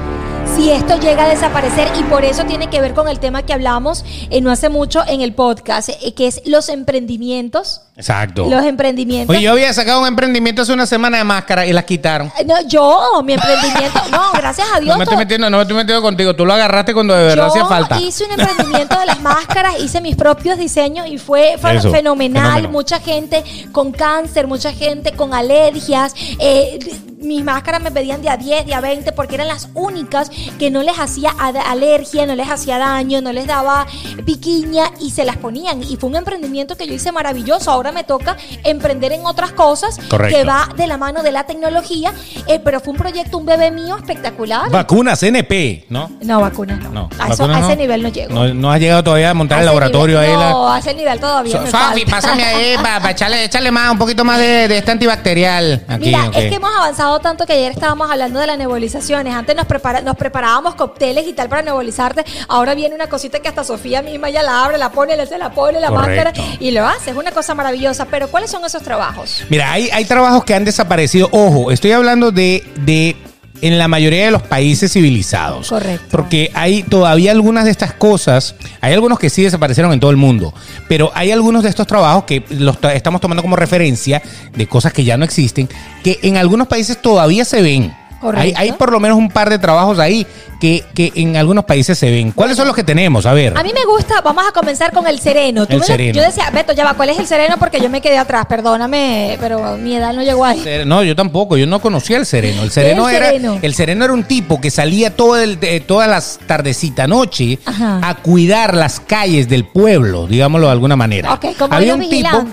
Si 0.58 0.72
esto 0.72 1.00
llega 1.00 1.26
a 1.26 1.30
desaparecer 1.30 1.88
y 2.00 2.04
por 2.04 2.26
eso 2.26 2.44
tiene 2.46 2.68
que 2.68 2.82
ver 2.82 2.96
con 2.96 3.08
el 3.08 3.20
tema 3.20 3.44
que 3.44 3.54
hablamos 3.54 4.04
eh, 4.32 4.42
no 4.42 4.50
hace 4.52 4.70
mucho 4.70 5.04
en 5.08 5.22
el 5.22 5.34
podcast, 5.34 5.90
eh, 5.90 6.14
que 6.16 6.26
es 6.26 6.42
los 6.46 6.68
emprendimientos. 6.70 7.82
Exacto. 7.96 8.48
Los 8.50 8.64
emprendimientos. 8.66 9.36
Oye, 9.36 9.44
yo 9.46 9.52
había 9.52 9.72
sacado 9.74 10.02
un 10.02 10.08
emprendimiento 10.08 10.64
hace 10.64 10.74
una 10.74 10.86
semana 10.88 11.20
de 11.20 11.24
máscara 11.24 11.66
y 11.68 11.74
las 11.74 11.84
quitaron. 11.86 12.32
Eh, 12.40 12.44
No, 12.46 12.56
yo, 12.68 13.22
mi 13.24 13.34
emprendimiento, 13.34 14.00
no, 14.12 14.32
gracias 14.34 14.68
a 14.76 14.80
Dios. 14.80 14.94
No 14.94 14.98
me 14.98 15.04
estoy 15.04 15.16
to- 15.16 15.20
metiendo, 15.20 15.50
no 15.50 15.58
me 15.58 15.62
estoy 15.64 15.78
metiendo 15.78 16.02
contigo. 16.02 16.36
Tú 16.36 16.44
lo 16.46 16.54
agarraste 16.54 16.94
cuando 16.94 17.14
de 17.16 17.24
verdad 17.26 17.48
hacía 17.48 17.66
falta. 17.66 18.00
hice 18.02 18.26
un 18.26 18.32
emprendimiento 18.40 19.00
de 19.00 19.06
las 19.06 19.22
máscaras, 19.22 19.80
hice 19.80 20.02
mis 20.02 20.16
propios 20.16 20.58
diseños 20.58 21.06
y 21.08 21.20
fue 21.20 21.54
Eso, 21.54 21.92
fenomenal. 21.92 22.44
fenómeno. 22.46 22.70
Mucha 22.70 23.00
gente 23.00 23.44
con 23.72 23.92
cáncer, 23.92 24.48
mucha 24.48 24.74
gente 24.74 25.12
con 25.12 25.34
alergias. 25.36 26.14
eh, 26.40 26.80
mis 27.20 27.44
máscaras 27.44 27.82
me 27.82 27.92
pedían 27.92 28.22
de 28.22 28.30
a 28.30 28.38
10, 28.38 28.66
de 28.68 28.74
a 28.76 28.82
20 28.82 29.12
porque 29.12 29.36
eran 29.36 29.48
las 29.48 29.70
únicas 29.74 30.30
que 30.60 30.70
no 30.70 30.84
les 30.84 31.00
hacía 31.00 31.32
alergia, 31.68 32.26
no 32.26 32.36
les 32.36 32.50
hacía 32.50 32.78
daño, 32.78 33.22
no 33.22 33.34
les 33.34 33.48
daba 33.48 33.88
piquiña 34.26 34.86
y 35.02 35.12
se 35.12 35.26
las 35.26 35.38
ponían. 35.38 35.82
Y 35.84 35.98
fue 35.98 36.10
un 36.10 36.16
emprendimiento 36.16 36.76
que 36.76 36.86
yo 36.88 36.94
hice 36.94 37.12
maravilloso. 37.12 37.72
Ahora 37.72 37.92
me 37.92 38.04
toca 38.04 38.38
emprender 38.64 39.12
en 39.14 39.26
otras 39.26 39.52
cosas 39.52 40.00
Correcto. 40.10 40.38
que 40.38 40.44
va 40.44 40.70
de 40.76 40.88
la 40.88 40.98
mano 40.98 41.24
de 41.24 41.32
la 41.32 41.46
tecnología, 41.46 42.14
eh, 42.48 42.60
pero 42.64 42.80
fue 42.80 42.92
un 42.94 42.98
proyecto, 43.00 43.38
un 43.38 43.46
bebé 43.46 43.72
mío 43.72 43.98
espectacular. 43.98 44.70
Vacunas 44.70 45.22
NP, 45.24 45.86
¿no? 45.90 46.12
No, 46.22 46.42
vacunas 46.42 46.80
no. 46.80 46.90
No. 46.92 47.10
a, 47.20 47.30
eso- 47.30 47.46
a 47.46 47.60
ese 47.60 47.76
nivel 47.76 48.04
no 48.04 48.10
llego. 48.10 48.34
No, 48.34 48.54
no 48.54 48.72
has 48.72 48.80
llegado 48.80 49.04
todavía 49.04 49.32
a 49.32 49.34
montar 49.34 49.58
A 49.58 49.62
el 49.62 49.66
laboratorio 49.68 50.20
nivel- 50.20 50.30
ahí. 50.36 50.38
la- 50.40 50.50
No, 50.52 50.72
a 50.72 50.80
ese 50.80 50.94
nivel 50.94 51.20
todavía 51.20 51.58
So- 51.58 51.62
me 51.64 51.70
falta. 51.72 52.02
pásame 52.12 52.44
ahí 52.44 52.76
para 52.78 53.12
echarle, 53.12 53.44
echarle 53.46 53.72
más, 53.72 53.92
un 53.92 53.98
poquito 53.98 54.24
más 54.24 54.38
de, 54.40 54.68
de 54.68 54.78
este 54.78 54.92
antibacterial. 54.92 55.84
Aquí, 55.88 56.06
Mira, 56.06 56.26
es 56.34 56.50
que 56.50 56.56
hemos 56.56 56.70
avanzado 56.76 57.07
tanto 57.22 57.46
que 57.46 57.54
ayer 57.54 57.72
estábamos 57.72 58.10
hablando 58.12 58.40
de 58.40 58.48
las 58.48 58.58
nebulizaciones. 58.58 59.34
Antes 59.34 59.56
nos, 59.56 59.66
prepara- 59.66 60.02
nos 60.02 60.16
preparábamos 60.16 60.76
cócteles 60.76 61.28
y 61.28 61.34
tal 61.34 61.50
para 61.50 61.62
nebulizarte. 61.62 62.24
Ahora 62.48 62.76
viene 62.76 62.94
una 62.96 63.08
cosita 63.08 63.40
que 63.40 63.48
hasta 63.48 63.64
Sofía 63.64 64.02
misma 64.02 64.30
ya 64.30 64.44
la 64.44 64.64
abre, 64.66 64.78
la 64.78 64.92
pone, 64.92 65.16
le 65.18 65.26
se 65.26 65.38
la 65.38 65.52
pone 65.52 65.80
la 65.80 65.90
máscara 65.92 66.34
y 66.60 66.72
lo 66.72 66.86
hace. 66.86 67.12
Es 67.12 67.18
una 67.18 67.32
cosa 67.32 67.56
maravillosa. 67.56 68.06
Pero 68.06 68.28
¿cuáles 68.30 68.52
son 68.52 68.64
esos 68.66 68.84
trabajos? 68.84 69.44
Mira, 69.50 69.72
hay, 69.72 69.90
hay 69.92 70.06
trabajos 70.06 70.44
que 70.44 70.54
han 70.54 70.66
desaparecido. 70.66 71.30
Ojo, 71.32 71.72
estoy 71.72 71.92
hablando 71.94 72.32
de, 72.32 72.64
de 72.78 73.16
en 73.62 73.78
la 73.78 73.88
mayoría 73.88 74.26
de 74.26 74.32
los 74.32 74.42
países 74.44 74.92
civilizados. 74.94 75.70
Correcto. 75.70 76.06
Porque 76.12 76.52
hay 76.54 76.84
todavía 76.84 77.32
algunas 77.32 77.66
de 77.66 77.72
estas 77.72 77.94
cosas, 77.94 78.56
hay 78.82 78.94
algunos 78.94 79.18
que 79.20 79.30
sí 79.30 79.44
desaparecieron 79.44 79.92
en 79.94 80.00
todo 80.00 80.12
el 80.12 80.18
mundo, 80.18 80.54
pero 80.88 81.12
hay 81.16 81.32
algunos 81.32 81.64
de 81.64 81.70
estos 81.70 81.88
trabajos 81.88 82.24
que 82.26 82.44
los 82.50 82.80
ta- 82.80 82.94
estamos 82.94 83.22
tomando 83.22 83.42
como 83.42 83.56
referencia 83.56 84.22
de 84.56 84.68
cosas 84.68 84.94
que 84.94 85.04
ya 85.04 85.18
no 85.18 85.26
existen, 85.26 85.68
que 86.04 86.20
en 86.24 86.38
algunos 86.38 86.68
países 86.68 87.02
todavía 87.02 87.46
se 87.46 87.62
ven. 87.62 87.94
Hay, 88.36 88.54
hay 88.56 88.72
por 88.74 88.92
lo 88.92 89.00
menos 89.00 89.18
un 89.18 89.30
par 89.30 89.50
de 89.50 89.60
trabajos 89.60 90.00
ahí 90.00 90.26
que, 90.60 90.84
que 90.96 91.12
en 91.16 91.38
algunos 91.38 91.66
países 91.66 91.98
se 91.98 92.10
ven. 92.10 92.32
¿Cuáles 92.32 92.58
son 92.58 92.66
los 92.68 92.76
que 92.76 92.84
tenemos? 92.84 93.26
A 93.28 93.34
ver. 93.34 93.56
A 93.58 93.64
mí 93.64 93.72
me 93.74 93.86
gusta, 93.86 94.22
vamos 94.22 94.44
a 94.48 94.52
comenzar 94.52 94.92
con 94.92 95.06
el 95.08 95.20
sereno. 95.20 95.66
Tú 95.68 95.74
El 95.74 95.80
me- 95.82 95.86
sereno. 95.86 96.14
Yo 96.16 96.24
decía, 96.24 96.50
Beto, 96.52 96.74
ya 96.74 96.84
va, 96.84 96.96
¿cuál 96.96 97.10
es 97.12 97.20
el 97.20 97.28
sereno? 97.28 97.58
Porque 97.60 97.80
yo 97.80 97.90
me 97.90 98.02
quedé 98.02 98.18
atrás, 98.18 98.46
perdóname, 98.48 99.38
pero 99.40 99.78
mi 99.78 99.96
edad 99.96 100.14
no 100.14 100.24
llegó 100.24 100.46
ahí. 100.46 100.64
No, 100.86 101.04
yo 101.04 101.16
tampoco, 101.16 101.58
yo 101.58 101.68
no 101.68 101.80
conocía 101.80 102.18
el 102.18 102.26
sereno. 102.26 102.64
El 102.64 102.72
sereno 102.72 103.08
el 103.10 103.16
era 103.16 103.26
sereno? 103.28 103.60
el 103.62 103.74
sereno 103.76 104.06
era 104.06 104.14
un 104.14 104.24
tipo 104.24 104.60
que 104.60 104.72
salía 104.72 105.16
todo 105.16 105.38
el, 105.38 105.60
de- 105.60 105.80
todas 105.80 106.10
las 106.10 106.40
tardecita 106.48 107.08
noche 107.08 107.60
Ajá. 107.66 108.00
a 108.04 108.16
cuidar 108.16 108.74
las 108.76 109.00
calles 109.00 109.48
del 109.48 109.66
pueblo, 109.66 110.26
digámoslo 110.28 110.68
de 110.68 110.72
alguna 110.74 110.96
manera. 110.96 111.34
Ok, 111.34 111.46
como 111.58 111.74
Había 111.74 111.94
un 111.96 112.10
tipo. 112.10 112.46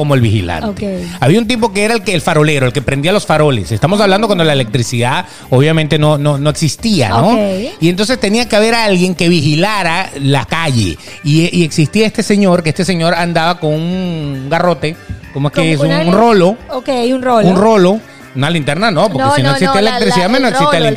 Como 0.00 0.14
el 0.14 0.22
vigilante. 0.22 1.04
Había 1.20 1.38
un 1.40 1.46
tipo 1.46 1.74
que 1.74 1.84
era 1.84 1.92
el 1.92 2.02
que 2.02 2.14
el 2.14 2.22
farolero, 2.22 2.64
el 2.64 2.72
que 2.72 2.80
prendía 2.80 3.12
los 3.12 3.26
faroles. 3.26 3.70
Estamos 3.70 4.00
hablando 4.00 4.28
cuando 4.28 4.44
la 4.44 4.54
electricidad 4.54 5.26
obviamente 5.50 5.98
no, 5.98 6.16
no, 6.16 6.38
no 6.38 6.48
existía, 6.48 7.10
¿no? 7.10 7.38
Y 7.80 7.90
entonces 7.90 8.18
tenía 8.18 8.48
que 8.48 8.56
haber 8.56 8.74
alguien 8.74 9.14
que 9.14 9.28
vigilara 9.28 10.08
la 10.18 10.46
calle. 10.46 10.96
Y, 11.22 11.54
y 11.54 11.64
existía 11.64 12.06
este 12.06 12.22
señor, 12.22 12.62
que 12.62 12.70
este 12.70 12.86
señor 12.86 13.12
andaba 13.12 13.60
con 13.60 13.74
un 13.74 14.46
garrote, 14.48 14.96
como 15.34 15.48
es 15.48 15.54
que 15.54 15.72
es 15.74 15.80
un 15.80 16.10
rolo, 16.10 16.56
Ok, 16.70 16.88
un 17.12 17.20
rolo. 17.20 17.46
un 17.48 17.56
rolo. 17.56 18.00
Una 18.34 18.48
linterna 18.48 18.92
no, 18.92 19.08
porque 19.08 19.18
No, 19.26 19.34
si 19.34 19.42
no, 19.42 19.48
no, 19.50 19.54
existe 19.56 19.82
la- 19.82 19.90
electricidad, 19.90 20.26
la- 20.26 20.28
menos 20.28 20.50
el 20.50 20.54
existe 20.56 20.76
rolo, 20.78 20.88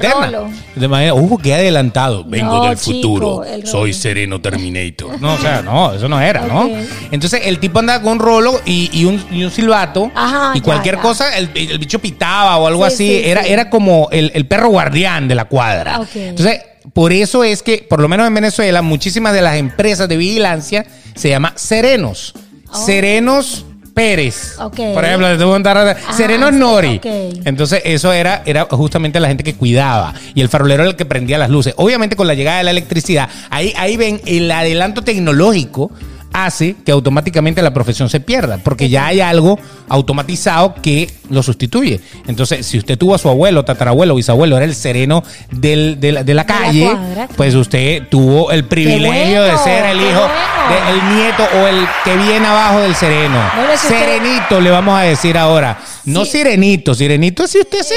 linterna. 0.46 0.64
De 0.76 0.88
manera, 0.88 1.14
uh, 1.16 1.38
qué 1.40 1.54
adelantado. 1.56 2.24
Vengo 2.26 2.58
No, 2.58 2.66
del 2.66 2.78
chico, 2.78 2.94
futuro. 2.96 3.44
Soy 3.66 3.94
Sereno 3.94 4.40
Terminator. 4.40 5.20
No, 5.20 5.34
o 5.34 5.38
sea, 5.40 5.62
no, 5.64 5.94
eso 5.94 6.08
no 6.08 6.22
era, 6.22 6.46
¿no? 6.46 6.70
Entonces 7.12 7.42
el 7.46 7.58
tipo 7.60 7.80
andaba 7.80 8.04
con 8.04 8.14
un 8.14 8.20
rolo 8.20 8.62
y, 8.66 8.90
y 8.94 9.06
un, 9.06 9.24
y 9.32 9.44
un 9.44 9.50
silbato. 9.52 10.12
Ajá, 10.14 10.52
y 10.54 10.60
ya, 10.60 10.64
cualquier 10.64 10.96
ya. 10.98 11.02
cosa, 11.02 11.36
el, 11.38 11.50
el 11.56 11.80
bicho 11.80 11.98
pitaba 12.00 12.58
o 12.58 12.68
algo 12.68 12.88
Sí, 12.90 12.94
así. 12.94 13.08
sí, 13.08 13.22
era, 13.26 13.44
sí. 13.44 13.52
era 13.52 13.70
como 13.72 14.10
el, 14.12 14.32
el 14.36 14.46
perro 14.46 14.70
guardián 14.70 15.28
de 15.28 15.34
la 15.36 15.46
cuadra. 15.46 16.02
Ok. 16.02 16.16
Entonces, 16.16 16.62
por 16.94 17.14
eso 17.14 17.44
es 17.44 17.64
que, 17.64 17.86
por 17.90 18.00
lo 18.00 18.08
menos 18.08 18.28
en 18.28 18.34
Venezuela, 18.36 18.82
muchísimas 18.84 19.34
de 19.34 19.42
las 19.42 19.56
empresas 19.56 20.08
de 20.08 20.18
vigilancia 20.18 20.86
se 21.16 21.30
llama 21.30 21.54
Serenos. 21.56 22.34
Oh. 22.72 22.86
Serenos 22.86 23.66
Pérez. 23.94 24.56
Ok. 24.60 24.76
Por 24.94 25.06
ejemplo, 25.06 25.28
contar- 25.48 25.98
Ah, 26.08 26.14
Serenos 26.14 26.52
sí, 26.52 26.56
Nori. 26.58 26.98
ok. 26.98 27.06
Entonces, 27.46 27.82
eso 27.86 28.12
era, 28.12 28.42
era 28.46 28.66
justamente 28.70 29.20
la 29.20 29.28
gente 29.28 29.44
que 29.44 29.54
cuidaba. 29.56 30.14
Y 30.34 30.42
el 30.42 30.50
farolero 30.50 30.84
era 30.84 30.90
el 30.90 30.96
que 30.96 31.06
prendía 31.06 31.38
las 31.38 31.50
luces. 31.50 31.74
Obviamente, 31.78 32.16
con 32.16 32.28
la 32.28 32.34
llegada 32.34 32.58
de 32.58 32.64
la 32.64 32.72
electricidad, 32.72 33.30
ahí, 33.50 33.74
ahí 33.78 33.96
ven 33.98 34.22
el 34.26 34.50
adelanto 34.52 35.02
tecnológico 35.04 35.92
hace 36.34 36.76
que 36.86 36.92
automáticamente 36.92 37.62
la 37.62 37.74
profesión 37.74 38.10
se 38.10 38.20
pierda, 38.20 38.58
porque 38.64 38.90
ya 38.90 39.06
hay 39.08 39.22
algo 39.22 39.60
automatizado 39.88 40.76
que 40.82 41.10
lo 41.30 41.42
sustituye. 41.44 42.00
Entonces, 42.28 42.66
si 42.66 42.78
usted 42.78 42.98
tuvo 42.98 43.16
a 43.16 43.18
su 43.18 43.30
abuelo, 43.30 43.64
tatarabuelo, 43.64 44.16
bisabuelo, 44.16 44.58
era 44.58 44.66
el 44.66 44.76
sereno 44.76 45.24
del- 45.52 46.00
de, 46.00 46.12
la, 46.12 46.24
de 46.24 46.34
la 46.34 46.44
De 46.44 46.46
la 46.46 46.46
calle, 46.46 46.98
pues 47.38 47.54
usted 47.56 48.08
tuvo 48.10 48.52
el 48.52 48.66
privilegio 48.66 49.44
de 49.44 49.58
ser 49.60 49.86
el 49.86 49.98
hijo, 50.02 50.20
bueno. 50.20 50.86
de- 50.86 50.92
el 50.92 51.16
nieto 51.16 51.44
o 51.62 51.68
el 51.68 51.88
que 52.04 52.18
viene 52.18 52.48
abajo 52.48 52.80
del 52.80 52.96
sereno. 52.96 53.40
Bueno, 53.56 53.70
si 53.78 53.88
usted- 53.88 54.00
Serenito 54.00 54.60
le 54.60 54.70
vamos 54.72 55.00
a 55.00 55.04
decir 55.04 55.38
ahora. 55.38 55.80
No 56.06 56.26
sirenito, 56.26 56.94
sirenito 56.96 57.48
si 57.48 57.60
usted 57.60 57.82
se... 57.82 57.96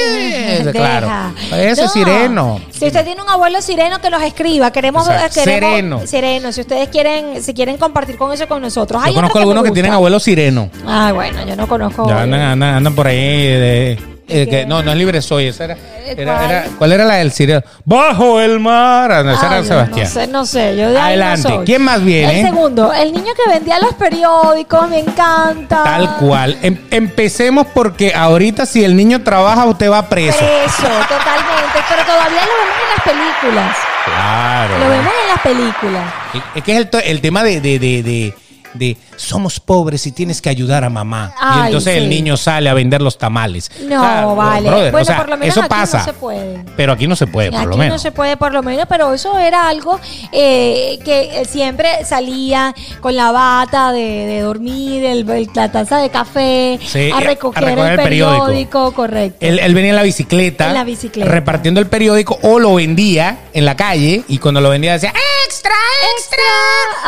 Deja. 0.62 0.70
claro. 0.72 1.08
Ese 1.52 1.80
No, 1.82 1.86
es 1.86 1.92
sireno. 1.92 2.60
Si 2.70 2.86
usted 2.86 3.04
tiene 3.04 3.20
un 3.22 3.28
abuelo 3.28 3.60
sireno, 3.62 4.00
que 4.00 4.10
nos 4.10 4.22
escriba. 4.22 4.70
Queremos, 4.70 5.08
Exacto. 5.08 5.40
queremos 5.42 5.70
Sereno. 5.72 6.06
Sereno. 6.06 6.52
Si 6.52 6.60
ustedes 6.60 6.88
quieren, 6.88 7.42
si 7.42 7.52
quieren 7.52 7.78
compartir 7.78 8.16
con 8.16 8.25
eso 8.32 8.46
con 8.48 8.62
nosotros. 8.62 9.02
Yo 9.06 9.14
conozco 9.14 9.38
algunos 9.38 9.64
que 9.64 9.70
tienen 9.70 9.92
abuelo 9.92 10.18
sireno. 10.20 10.70
Ah, 10.86 11.12
bueno, 11.14 11.44
yo 11.46 11.56
no 11.56 11.66
conozco. 11.66 12.08
Ya 12.08 12.22
andan, 12.22 12.40
andan, 12.40 12.74
andan 12.76 12.94
por 12.94 13.06
ahí 13.06 13.18
de... 13.18 13.92
eh, 14.28 14.46
que- 14.48 14.66
no, 14.66 14.82
no 14.82 14.90
es 14.92 14.96
libre 14.98 15.22
soy. 15.22 15.46
Esa 15.46 15.64
era, 15.64 15.76
era- 16.06 16.34
¿cuál? 16.34 16.50
era- 16.50 16.64
¿Cuál 16.78 16.92
era 16.92 17.04
la 17.04 17.14
del 17.16 17.32
sireno? 17.32 17.62
Bajo 17.84 18.40
el 18.40 18.58
mar. 18.60 19.24
No, 19.24 19.32
esa 19.32 19.46
era 19.46 19.60
yo 19.60 19.64
Sebastián. 19.68 20.06
No 20.06 20.10
sé, 20.12 20.26
no 20.28 20.46
sé. 20.46 20.76
Yo 20.76 20.90
de 20.90 20.98
ahí 20.98 21.16
no 21.16 21.24
Adelante. 21.24 21.42
soy. 21.48 21.64
¿Quién 21.66 21.82
más 21.82 22.02
viene? 22.04 22.40
El 22.40 22.46
segundo, 22.46 22.92
el 22.92 23.12
niño 23.12 23.32
que 23.34 23.50
vendía 23.52 23.78
los 23.78 23.94
periódicos, 23.94 24.88
me 24.88 25.00
encanta. 25.00 25.82
Tal 25.84 26.16
cual. 26.16 26.56
Em- 26.62 26.78
empecemos 26.90 27.66
porque 27.74 28.12
ahorita 28.14 28.66
si 28.66 28.84
el 28.84 28.96
niño 28.96 29.22
trabaja, 29.22 29.64
usted 29.66 29.90
va 29.90 30.08
preso. 30.08 30.38
Eso, 30.38 30.82
totalmente. 30.82 31.78
Pero 31.88 32.02
todavía 32.04 32.40
lo 32.42 32.52
vemos 32.58 32.76
en 32.82 32.88
las 32.96 33.04
películas. 33.42 33.76
Claro. 34.06 34.78
Lo 34.78 34.88
vemos 34.88 35.12
en 35.22 35.28
las 35.28 35.40
películas. 35.42 36.14
Es 36.54 36.62
que 36.62 36.72
es 36.78 36.78
el, 36.78 36.88
el 37.04 37.20
tema 37.20 37.42
de, 37.42 37.60
de, 37.60 37.78
de, 37.78 38.02
de- 38.02 38.34
de 38.74 38.96
somos 39.16 39.60
pobres 39.60 40.06
y 40.06 40.12
tienes 40.12 40.40
que 40.42 40.48
ayudar 40.50 40.84
a 40.84 40.90
mamá. 40.90 41.34
y 41.62 41.66
entonces 41.66 41.94
sí. 41.94 41.98
el 41.98 42.08
niño 42.08 42.36
sale 42.36 42.68
a 42.68 42.74
vender 42.74 43.00
los 43.02 43.18
tamales. 43.18 43.70
No, 43.82 44.00
O 44.00 44.04
sea, 44.04 44.24
vale. 44.26 44.68
brother, 44.68 44.92
bueno, 44.92 45.02
o 45.02 45.04
sea, 45.06 45.16
por 45.16 45.28
lo 45.30 45.36
menos 45.36 45.54
eso 45.54 45.60
aquí 45.60 45.68
pasa. 45.70 45.98
no 45.98 46.04
se 46.04 46.12
puede. 46.12 46.64
Pero 46.76 46.92
aquí 46.92 47.06
no 47.06 47.16
se 47.16 47.26
puede, 47.26 47.50
por 47.50 47.60
Aquí 47.60 47.68
lo 47.68 47.76
menos. 47.76 47.92
no 47.94 47.98
se 47.98 48.12
puede 48.12 48.36
por 48.36 48.52
lo 48.52 48.62
menos, 48.62 48.86
pero 48.88 49.12
eso 49.12 49.38
era 49.38 49.68
algo 49.68 49.98
eh, 50.32 50.98
que 51.04 51.40
eh, 51.40 51.44
siempre 51.44 52.04
salía 52.04 52.74
con 53.00 53.16
la 53.16 53.32
bata 53.32 53.92
de, 53.92 54.00
de 54.26 54.40
dormir, 54.40 55.04
el- 55.04 55.28
el- 55.28 55.50
la 55.54 55.70
taza 55.72 55.98
de 55.98 56.10
café, 56.10 56.78
Sí, 56.84 57.10
a, 57.10 57.18
a 57.18 57.20
recoger 57.20 57.64
el 57.64 57.78
el 57.78 57.96
periódico. 57.96 58.44
periódico, 58.46 58.92
correcto. 58.92 59.38
Él, 59.40 59.58
él 59.58 59.74
venía 59.74 59.90
en 59.90 59.96
la 59.96 60.02
bicicleta, 60.02 60.68
En 60.68 60.74
la 60.74 60.84
bicicleta. 60.84 61.30
repartiendo 61.30 61.80
el 61.80 61.86
periódico 61.86 62.38
o 62.42 62.58
lo 62.58 62.74
vendía 62.74 63.38
en 63.52 63.64
la 63.64 63.76
calle 63.76 64.22
y 64.28 64.38
cuando 64.38 64.60
lo 64.60 64.68
vendía 64.70 64.92
decía 64.94 65.12
¡Extra, 65.46 65.74
extra! 66.16 66.42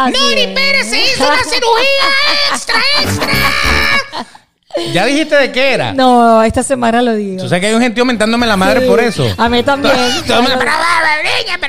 Así 0.05 0.13
¡Nori 0.13 0.41
es. 0.43 0.47
Pérez 0.49 0.87
se 0.91 1.01
hizo 1.01 1.25
una 1.25 1.37
cirugía! 1.45 1.98
¡Extra, 2.53 2.81
extra! 3.01 4.39
¿Ya 4.93 5.07
dijiste 5.07 5.35
de 5.35 5.51
qué 5.51 5.73
era? 5.73 5.93
no, 5.95 6.43
esta 6.43 6.63
semana 6.63 7.01
lo 7.01 7.15
digo. 7.15 7.43
Tú 7.43 7.49
sabes 7.49 7.63
que 7.63 7.67
hay 7.69 7.75
un 7.75 7.81
gentío 7.81 8.05
mentándome 8.05 8.47
la 8.47 8.57
madre 8.57 8.83
Sí, 8.83 8.87
por 8.87 9.01
eso. 9.01 9.27
A 9.37 9.49
mí 9.49 9.63
también. 9.63 9.95
Todo 10.27 10.43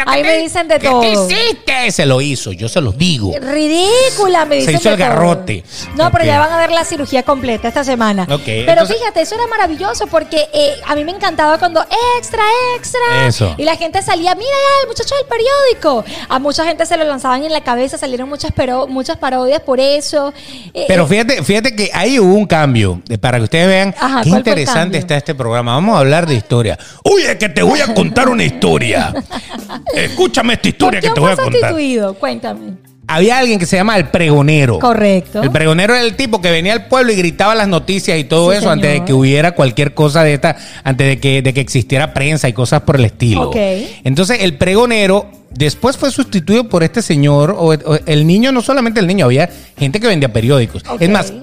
Ahí 0.05 0.21
¿qué 0.21 0.27
me 0.27 0.37
dicen 0.39 0.67
de 0.67 0.79
¿qué- 0.79 0.87
todo. 0.87 1.01
¿Qué 1.01 1.11
hiciste? 1.11 1.91
Se 1.91 2.05
lo 2.05 2.19
hizo, 2.21 2.51
yo 2.51 2.67
se 2.67 2.81
los 2.81 2.97
digo. 2.97 3.33
Ridícula, 3.39 4.45
me 4.45 4.55
Se 4.55 4.71
dicen 4.71 4.75
hizo 4.75 4.89
de 4.89 4.95
el 4.95 4.99
todo. 5.01 5.09
garrote. 5.09 5.63
No, 5.95 6.11
pero 6.11 6.25
ya 6.25 6.39
van 6.39 6.51
a 6.51 6.57
ver 6.57 6.71
la 6.71 6.83
cirugía 6.83 7.23
completa 7.23 7.67
esta 7.67 7.83
semana. 7.83 8.23
Ok, 8.23 8.41
pero 8.45 8.71
entonces- 8.71 8.97
fíjate, 8.97 9.21
eso 9.21 9.35
era 9.35 9.47
maravilloso 9.47 10.07
porque 10.07 10.47
eh, 10.53 10.73
a 10.85 10.95
mí 10.95 11.03
me 11.05 11.11
encantaba 11.11 11.57
cuando 11.57 11.81
extra, 12.17 12.41
extra. 12.77 13.27
Eso. 13.27 13.55
Y 13.57 13.63
la 13.63 13.75
gente 13.75 14.01
salía, 14.01 14.33
mira 14.35 14.47
ya, 14.49 14.81
el 14.83 14.87
muchacho 14.87 15.15
del 15.15 15.25
periódico. 15.25 16.03
A 16.27 16.39
mucha 16.39 16.65
gente 16.65 16.85
se 16.85 16.97
lo 16.97 17.03
lanzaban 17.05 17.43
en 17.45 17.51
la 17.53 17.61
cabeza, 17.61 17.97
salieron 17.97 18.27
muchas, 18.29 18.51
pero, 18.55 18.87
muchas 18.87 19.17
parodias 19.17 19.61
por 19.61 19.79
eso. 19.79 20.33
Eh, 20.73 20.85
Pero 20.87 21.03
eh, 21.05 21.07
fíjate, 21.07 21.43
fíjate 21.43 21.75
que 21.75 21.91
ahí 21.93 22.19
hubo 22.19 22.33
un 22.33 22.45
cambio. 22.45 22.88
Para 23.21 23.37
que 23.37 23.43
ustedes 23.45 23.67
vean 23.67 23.95
Ajá, 23.99 24.21
qué 24.23 24.29
¿cuál 24.29 24.43
fue 24.43 24.53
el 24.53 24.59
interesante 24.59 24.97
está 24.97 25.17
este 25.17 25.35
programa. 25.35 25.73
Vamos 25.73 25.95
a 25.95 25.99
hablar 25.99 26.27
de 26.27 26.35
historia. 26.35 26.77
Oye, 27.03 27.37
que 27.37 27.49
te 27.49 27.61
voy 27.63 27.79
a 27.81 27.93
contar 27.93 28.29
una 28.29 28.43
historia. 28.43 29.13
Escúchame 29.95 30.53
esta 30.53 30.63
¿Por 30.63 30.69
historia 30.69 31.01
que 31.01 31.09
te 31.09 31.19
voy 31.19 31.31
a 31.31 31.35
contar. 31.35 31.53
sustituido? 31.53 32.13
Cuéntame. 32.15 32.73
Había 33.11 33.39
alguien 33.39 33.57
que 33.57 33.65
se 33.65 33.75
llama 33.75 33.97
el 33.97 34.09
pregonero. 34.09 34.77
Correcto. 34.77 35.41
El 35.41 35.49
pregonero 35.49 35.95
era 35.95 36.03
el 36.03 36.15
tipo 36.15 36.41
que 36.41 36.51
venía 36.51 36.73
al 36.73 36.85
pueblo 36.85 37.11
y 37.11 37.15
gritaba 37.15 37.55
las 37.55 37.67
noticias 37.67 38.19
y 38.19 38.23
todo 38.25 38.51
Sí, 38.51 38.57
eso 38.59 38.69
antes 38.69 38.93
de 38.93 39.03
que 39.03 39.13
hubiera 39.13 39.53
cualquier 39.53 39.95
cosa 39.95 40.23
de 40.23 40.35
esta, 40.35 40.55
antes 40.83 41.07
de 41.07 41.19
que, 41.19 41.41
de 41.41 41.51
que 41.51 41.59
existiera 41.59 42.13
prensa 42.13 42.47
y 42.47 42.53
cosas 42.53 42.81
por 42.81 42.97
el 42.97 43.05
estilo. 43.05 43.49
Ok. 43.49 43.55
Entonces 44.03 44.41
el 44.41 44.57
pregonero 44.57 45.25
después 45.49 45.97
fue 45.97 46.11
sustituido 46.11 46.69
por 46.69 46.83
este 46.83 47.01
señor, 47.01 47.55
o, 47.57 47.69
o 47.73 47.99
el 48.05 48.27
niño, 48.27 48.51
no 48.51 48.61
solamente 48.61 48.99
el 48.99 49.07
niño, 49.07 49.25
había 49.25 49.49
gente 49.75 49.99
que 49.99 50.05
vendía 50.05 50.31
periódicos. 50.31 50.83
Es 50.99 51.09
más, 51.09 51.33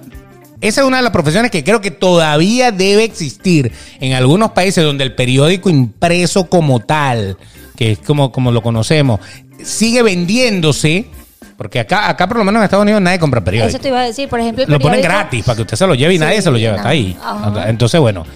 esa 0.68 0.80
es 0.82 0.86
una 0.86 0.98
de 0.98 1.02
las 1.02 1.12
profesiones 1.12 1.50
que 1.50 1.62
creo 1.64 1.80
que 1.80 1.90
todavía 1.90 2.72
debe 2.72 3.04
existir 3.04 3.72
en 4.00 4.12
algunos 4.14 4.52
países 4.52 4.84
donde 4.84 5.04
el 5.04 5.14
periódico 5.14 5.68
impreso 5.70 6.46
como 6.48 6.80
tal, 6.80 7.36
que 7.76 7.92
es 7.92 7.98
como, 7.98 8.32
como 8.32 8.52
lo 8.52 8.62
conocemos, 8.62 9.20
sigue 9.62 10.02
vendiéndose. 10.02 11.06
Porque 11.56 11.80
acá, 11.80 12.10
acá 12.10 12.28
por 12.28 12.36
lo 12.36 12.44
menos 12.44 12.60
en 12.60 12.64
Estados 12.64 12.82
Unidos 12.82 13.00
nadie 13.00 13.18
compra 13.18 13.42
periódicos. 13.42 13.72
Eso 13.74 13.82
te 13.82 13.88
iba 13.88 14.00
a 14.00 14.04
decir, 14.04 14.28
por 14.28 14.38
ejemplo, 14.40 14.64
el 14.64 14.70
Lo 14.70 14.78
ponen 14.78 15.00
periódico- 15.00 15.08
gratis 15.20 15.44
para 15.44 15.56
que 15.56 15.62
usted 15.62 15.76
se 15.78 15.86
lo 15.86 15.94
lleve 15.94 16.12
y 16.14 16.18
Sí, 16.18 16.24
nadie 16.24 16.42
se 16.42 16.50
lo 16.50 16.58
lleva 16.58 16.74
hasta 16.74 16.84
no. 16.84 16.90
ahí. 16.90 17.16
Ajá. 17.22 17.70
Entonces, 17.70 17.98
bueno, 17.98 18.26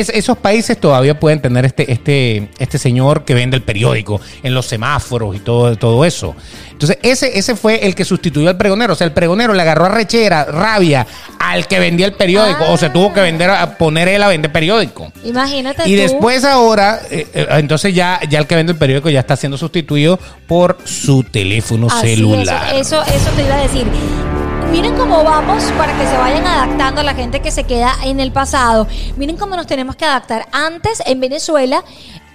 es, 0.00 0.08
esos 0.08 0.38
países 0.38 0.78
todavía 0.78 1.20
pueden 1.20 1.42
tener 1.42 1.66
este, 1.66 1.92
este, 1.92 2.48
este 2.58 2.78
señor 2.78 3.26
que 3.26 3.34
vende 3.34 3.58
el 3.58 3.62
periódico 3.62 4.22
en 4.42 4.54
los 4.54 4.64
semáforos 4.64 5.36
y 5.36 5.40
todo, 5.40 5.76
todo 5.76 6.06
eso. 6.06 6.34
Entonces, 6.70 6.98
ese, 7.02 7.38
ese 7.38 7.54
fue 7.54 7.86
el 7.86 7.94
que 7.94 8.06
sustituyó 8.06 8.48
al 8.48 8.56
pregonero. 8.56 8.94
O 8.94 8.96
sea, 8.96 9.06
el 9.06 9.12
pregonero 9.12 9.52
le 9.52 9.60
agarró 9.60 9.84
a 9.84 9.90
rechera, 9.90 10.44
rabia 10.44 11.06
al 11.38 11.66
que 11.66 11.78
vendía 11.78 12.06
el 12.06 12.14
periódico. 12.14 12.64
O 12.70 12.78
se 12.78 12.88
tuvo 12.88 13.12
que 13.12 13.20
vender 13.20 13.50
a 13.50 13.76
poner 13.76 14.08
él 14.08 14.22
a 14.22 14.28
vender 14.28 14.50
periódico. 14.50 15.12
Imagínate 15.24 15.86
Y 15.86 15.96
tú. 15.96 16.02
después 16.02 16.44
ahora, 16.44 17.00
eh, 17.10 17.26
eh, 17.34 17.46
entonces 17.50 17.94
ya, 17.94 18.18
ya 18.30 18.38
el 18.38 18.46
que 18.46 18.56
vende 18.56 18.72
el 18.72 18.78
periódico 18.78 19.10
ya 19.10 19.20
está 19.20 19.36
siendo 19.36 19.58
sustituido 19.58 20.18
por 20.46 20.78
su 20.84 21.22
teléfono 21.22 21.88
Así, 21.90 22.14
celular. 22.16 22.74
Eso, 22.74 23.02
eso, 23.02 23.14
eso 23.14 23.30
te 23.36 23.42
iba 23.42 23.56
a 23.56 23.62
decir. 23.62 23.86
Miren 24.72 24.96
cómo 24.96 25.22
vamos 25.22 25.62
para 25.76 25.92
que 25.98 26.06
se 26.06 26.16
vayan 26.16 26.46
adaptando 26.46 27.02
a 27.02 27.04
la 27.04 27.12
gente 27.12 27.40
que 27.40 27.50
se 27.50 27.64
queda 27.64 27.94
en 28.04 28.20
el 28.20 28.32
pasado. 28.32 28.88
Miren 29.18 29.36
cómo 29.36 29.54
nos 29.54 29.66
tenemos 29.66 29.96
que 29.96 30.06
adaptar. 30.06 30.48
Antes, 30.50 31.02
en 31.04 31.20
Venezuela, 31.20 31.84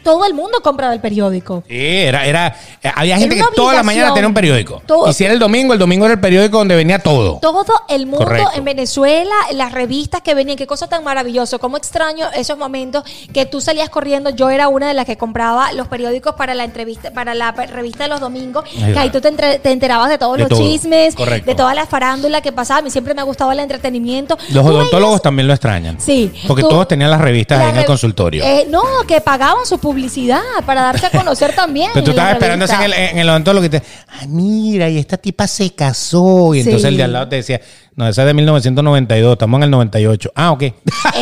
todo 0.08 0.26
el 0.26 0.34
mundo 0.34 0.60
compraba 0.64 0.94
el 0.94 1.02
periódico. 1.02 1.64
Sí, 1.68 1.76
era, 1.76 2.26
era, 2.26 2.56
eh, 2.82 2.90
había 2.96 3.18
gente 3.18 3.36
que 3.36 3.40
Era 3.42 3.48
una 3.50 3.56
toda 3.56 3.74
la 3.74 3.84
mañana 3.84 4.14
tenía 4.14 4.28
un 4.30 4.34
periódico. 4.34 4.82
Todo. 4.86 5.10
Y 5.10 5.14
si 5.14 5.26
era 5.26 5.34
el 5.34 5.40
domingo, 5.40 5.74
el 5.74 5.80
domingo 5.80 6.06
era 6.06 6.14
el 6.14 6.20
periódico 6.22 6.60
donde 6.60 6.78
venía 6.78 7.00
todo. 7.00 7.40
Todo 7.42 7.66
el 7.90 8.06
mundo 8.06 8.20
Correcto. 8.24 8.52
en 8.56 8.64
Venezuela, 8.64 9.36
las 9.52 9.74
revistas 9.74 10.22
que 10.22 10.34
venían, 10.34 10.56
qué 10.58 10.66
cosa 10.66 10.88
tan 10.88 11.04
maravilloso, 11.04 11.60
cómo 11.60 11.76
extraño 11.76 12.26
esos 12.36 12.58
momentos 12.58 13.04
que 13.34 13.46
tú 13.46 13.60
salías 13.60 13.90
corriendo. 13.90 14.30
Yo 14.30 14.50
era 14.50 14.70
una 14.70 14.88
de 14.88 14.94
las 14.94 15.06
que 15.06 15.18
compraba 15.18 15.74
los 15.74 15.88
periódicos 15.90 16.36
para 16.36 16.54
la 16.54 16.64
entrevista, 16.64 17.12
para 17.12 17.34
la 17.36 17.52
revista 17.52 18.06
de 18.06 18.10
los 18.10 18.22
domingos, 18.22 18.64
Ahí 18.82 18.94
que 18.94 19.00
ahí 19.00 19.10
tú 19.10 19.20
te, 19.20 19.28
entre- 19.28 19.60
te 19.60 19.72
enterabas 19.74 20.10
de 20.10 20.18
todos 20.18 20.34
De 20.38 20.40
los 20.44 20.50
todo. 20.50 20.60
chismes, 20.62 21.16
Correcto. 21.16 21.50
de 21.52 21.56
toda 21.56 21.74
la 21.76 21.86
farándula 21.86 22.40
que 22.40 22.54
pasaba. 22.54 22.80
A 22.80 22.82
mí 22.82 22.92
siempre 22.92 23.14
me 23.14 23.24
gustaba 23.24 23.52
el 23.52 23.60
entretenimiento. 23.60 24.38
Los 24.54 24.66
odontólogos 24.66 25.16
veías- 25.16 25.22
también 25.22 25.48
lo 25.48 25.54
extrañan. 25.54 26.00
Sí. 26.00 26.32
Porque 26.48 26.64
Tú- 26.64 26.70
todos 26.70 26.88
tenían 26.88 27.12
las 27.12 27.20
revistas 27.20 27.60
ahí 27.60 27.72
en 27.72 27.78
el 27.78 27.86
consultorio. 27.86 28.44
Eh, 28.46 28.66
no, 28.70 28.82
que 29.06 29.20
pagaban 29.20 29.66
su 29.66 29.78
publicidad 29.80 29.97
para 30.66 30.82
darse 30.82 31.06
a 31.08 31.10
conocer 31.12 31.54
también. 31.56 31.92
Pero 31.94 32.04
tú 32.06 32.12
estabas 32.12 32.34
esperando 32.34 32.66
así 32.66 32.76
en 32.76 32.82
el, 32.84 32.94
en 32.94 33.20
el 33.20 33.30
odontólogo 33.30 33.66
y 33.66 33.70
te, 33.70 33.78
ah, 34.08 34.26
mira, 34.28 34.90
y 34.90 34.98
esta 34.98 35.18
tipa 35.18 35.48
se 35.48 35.72
casó. 35.74 36.54
Y 36.56 36.60
entonces 36.60 36.82
Sí. 36.84 36.88
el 36.88 36.98
de 36.98 37.04
al 37.04 37.14
lado 37.14 37.28
te 37.30 37.38
decía, 37.38 37.60
No, 37.98 38.08
esa 38.08 38.22
es 38.22 38.28
de 38.28 38.34
1992, 38.36 39.34
estamos 39.34 39.58
en 39.58 39.64
el 39.64 39.72
98. 39.72 40.32
Ah, 40.36 40.52
ok. 40.52 40.62
Es 40.62 40.74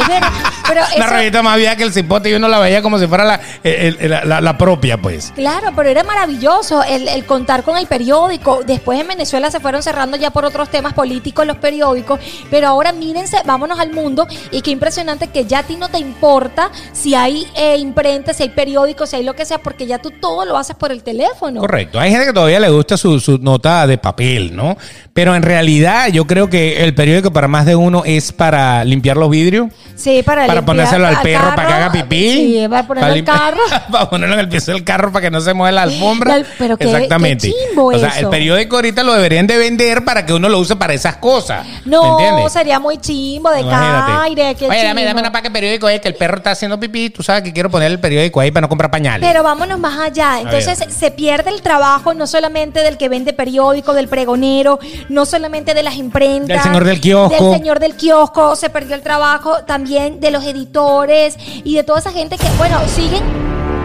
verdad, 0.09 0.29
pero 0.67 0.81
La 0.97 1.05
eso- 1.05 1.13
revista 1.15 1.41
más 1.41 1.55
vieja 1.55 1.77
que 1.77 1.83
el 1.83 1.93
cipote 1.93 2.29
y 2.29 2.33
uno 2.33 2.49
la 2.49 2.59
veía 2.59 2.81
como 2.81 2.99
si 2.99 3.07
fuera 3.07 3.23
la, 3.23 3.39
el- 3.63 3.95
el- 3.97 4.09
la- 4.11 4.25
la- 4.25 4.41
la 4.41 4.57
propia, 4.57 4.97
pues. 5.01 5.31
Claro, 5.33 5.71
pero 5.73 5.87
era 5.87 6.03
maravilloso 6.03 6.83
el, 6.83 7.07
el 7.07 7.25
contar 7.25 7.63
con 7.63 7.77
el 7.77 7.87
periódico. 7.87 8.59
Después 8.67 8.99
en 8.99 9.07
Venezuela 9.07 9.49
se 9.51 9.61
fueron 9.61 9.81
cerrando 9.83 10.17
ya 10.17 10.31
por 10.31 10.43
otros 10.43 10.67
temas 10.69 10.91
políticos 10.91 11.47
los 11.47 11.55
periódicos, 11.55 12.19
pero 12.51 12.67
ahora 12.67 12.91
mírense, 12.91 13.37
vámonos 13.45 13.79
al 13.79 13.93
mundo 13.93 14.27
y 14.51 14.61
qué 14.61 14.71
impresionante 14.71 15.27
que 15.27 15.45
ya 15.45 15.59
a 15.59 15.63
ti 15.63 15.77
no 15.77 15.87
te 15.87 15.99
importa 15.99 16.71
si 16.91 17.15
hay 17.15 17.47
eh, 17.55 17.77
imprenta, 17.77 18.33
si 18.33 18.43
hay 18.43 18.49
periódico, 18.49 19.05
si 19.05 19.15
hay 19.15 19.23
lo 19.23 19.33
que 19.33 19.45
sea, 19.45 19.59
porque 19.59 19.87
ya 19.87 19.99
tú 19.99 20.11
todo 20.11 20.43
lo 20.43 20.57
haces 20.57 20.75
por 20.75 20.91
el 20.91 21.03
teléfono. 21.03 21.61
Correcto. 21.61 22.01
Hay 22.01 22.11
gente 22.11 22.25
que 22.25 22.33
todavía 22.33 22.59
le 22.59 22.67
gusta 22.69 22.97
su, 22.97 23.17
su 23.21 23.37
nota 23.37 23.87
de 23.87 23.97
papel, 23.97 24.53
¿no? 24.53 24.75
Pero 25.13 25.33
en 25.35 25.41
realidad 25.43 26.09
yo 26.09 26.27
creo 26.27 26.49
que 26.49 26.64
el 26.77 26.93
periódico 26.95 27.31
para 27.31 27.47
más 27.47 27.65
de 27.65 27.75
uno 27.75 28.03
es 28.05 28.31
para 28.31 28.83
limpiar 28.83 29.17
los 29.17 29.29
vidrios. 29.29 29.67
Sí, 29.95 30.23
para, 30.23 30.45
Para 30.45 30.63
ponérselo 30.65 31.07
al 31.07 31.21
perro 31.21 31.43
carro, 31.45 31.55
para 31.55 31.67
que 31.67 31.73
haga 31.73 31.91
pipí. 31.91 32.31
Sí, 32.31 32.65
para 32.69 32.85
ponerlo 32.85 33.13
al 33.13 33.23
carro. 33.23 33.61
para 33.91 34.09
ponerlo 34.09 34.33
en 34.35 34.41
el 34.41 34.49
piso 34.49 34.71
del 34.73 34.83
carro 34.83 35.11
para 35.11 35.23
que 35.23 35.31
no 35.31 35.39
se 35.39 35.53
mueva 35.53 35.71
la 35.71 35.83
alfombra. 35.83 36.37
La- 36.37 36.45
pero 36.57 36.77
qué- 36.77 36.83
Exactamente. 36.85 37.47
qué 37.47 37.53
chimbo 37.69 37.85
o 37.87 37.97
sea, 37.97 38.09
eso. 38.09 38.19
el 38.19 38.27
periódico 38.29 38.75
ahorita 38.75 39.03
lo 39.03 39.13
deberían 39.13 39.47
de 39.47 39.57
vender 39.57 40.03
para 40.03 40.25
que 40.25 40.33
uno 40.33 40.49
lo 40.49 40.59
use 40.59 40.75
para 40.75 40.93
esas 40.93 41.15
cosas. 41.17 41.65
¿Me 41.85 41.91
No, 41.91 42.49
sería 42.49 42.79
muy 42.79 42.97
chimbo 42.97 43.49
de 43.51 43.61
caire. 43.65 44.55
Qué 44.55 44.67
Oye, 44.67 44.83
dame, 44.83 45.01
chimbo. 45.01 45.05
dame 45.07 45.19
una 45.21 45.31
paca 45.31 45.47
de 45.49 45.51
periódico 45.51 45.87
ahí 45.87 45.99
que 45.99 46.07
el 46.09 46.15
perro 46.15 46.37
está 46.37 46.51
haciendo 46.51 46.79
pipí. 46.79 47.09
Tú 47.09 47.23
sabes 47.23 47.43
que 47.43 47.53
quiero 47.53 47.69
poner 47.69 47.89
el 47.91 47.99
periódico 47.99 48.39
ahí 48.41 48.51
para 48.51 48.61
no 48.61 48.69
comprar 48.69 48.91
pañales. 48.91 49.27
Pero 49.27 49.43
vámonos 49.43 49.79
más 49.79 49.97
allá. 49.99 50.39
Entonces 50.41 50.77
se 50.89 51.11
pierde 51.11 51.49
el 51.51 51.61
trabajo 51.61 52.13
no 52.13 52.27
solamente 52.27 52.81
del 52.83 52.97
que 52.97 53.07
vende 53.09 53.33
periódico, 53.33 53.93
del 53.93 54.07
pregonero, 54.09 54.79
no 55.09 55.25
solamente 55.25 55.73
de 55.73 55.83
las 55.83 55.95
imprentas. 55.95 56.54
Del 56.55 56.63
señor 56.63 56.83
del 56.85 56.99
kiosco. 57.01 57.49
Del 57.51 57.59
señor 57.59 57.79
del 57.79 57.95
kiosco, 57.95 58.55
se 58.55 58.69
perdió 58.69 58.95
el 58.95 59.01
trabajo 59.01 59.63
también 59.65 60.19
de 60.19 60.31
los 60.31 60.43
editores 60.43 61.37
y 61.63 61.75
de 61.75 61.83
toda 61.83 61.99
esa 61.99 62.11
gente 62.11 62.37
que, 62.37 62.47
bueno, 62.57 62.79
siguen. 62.93 63.23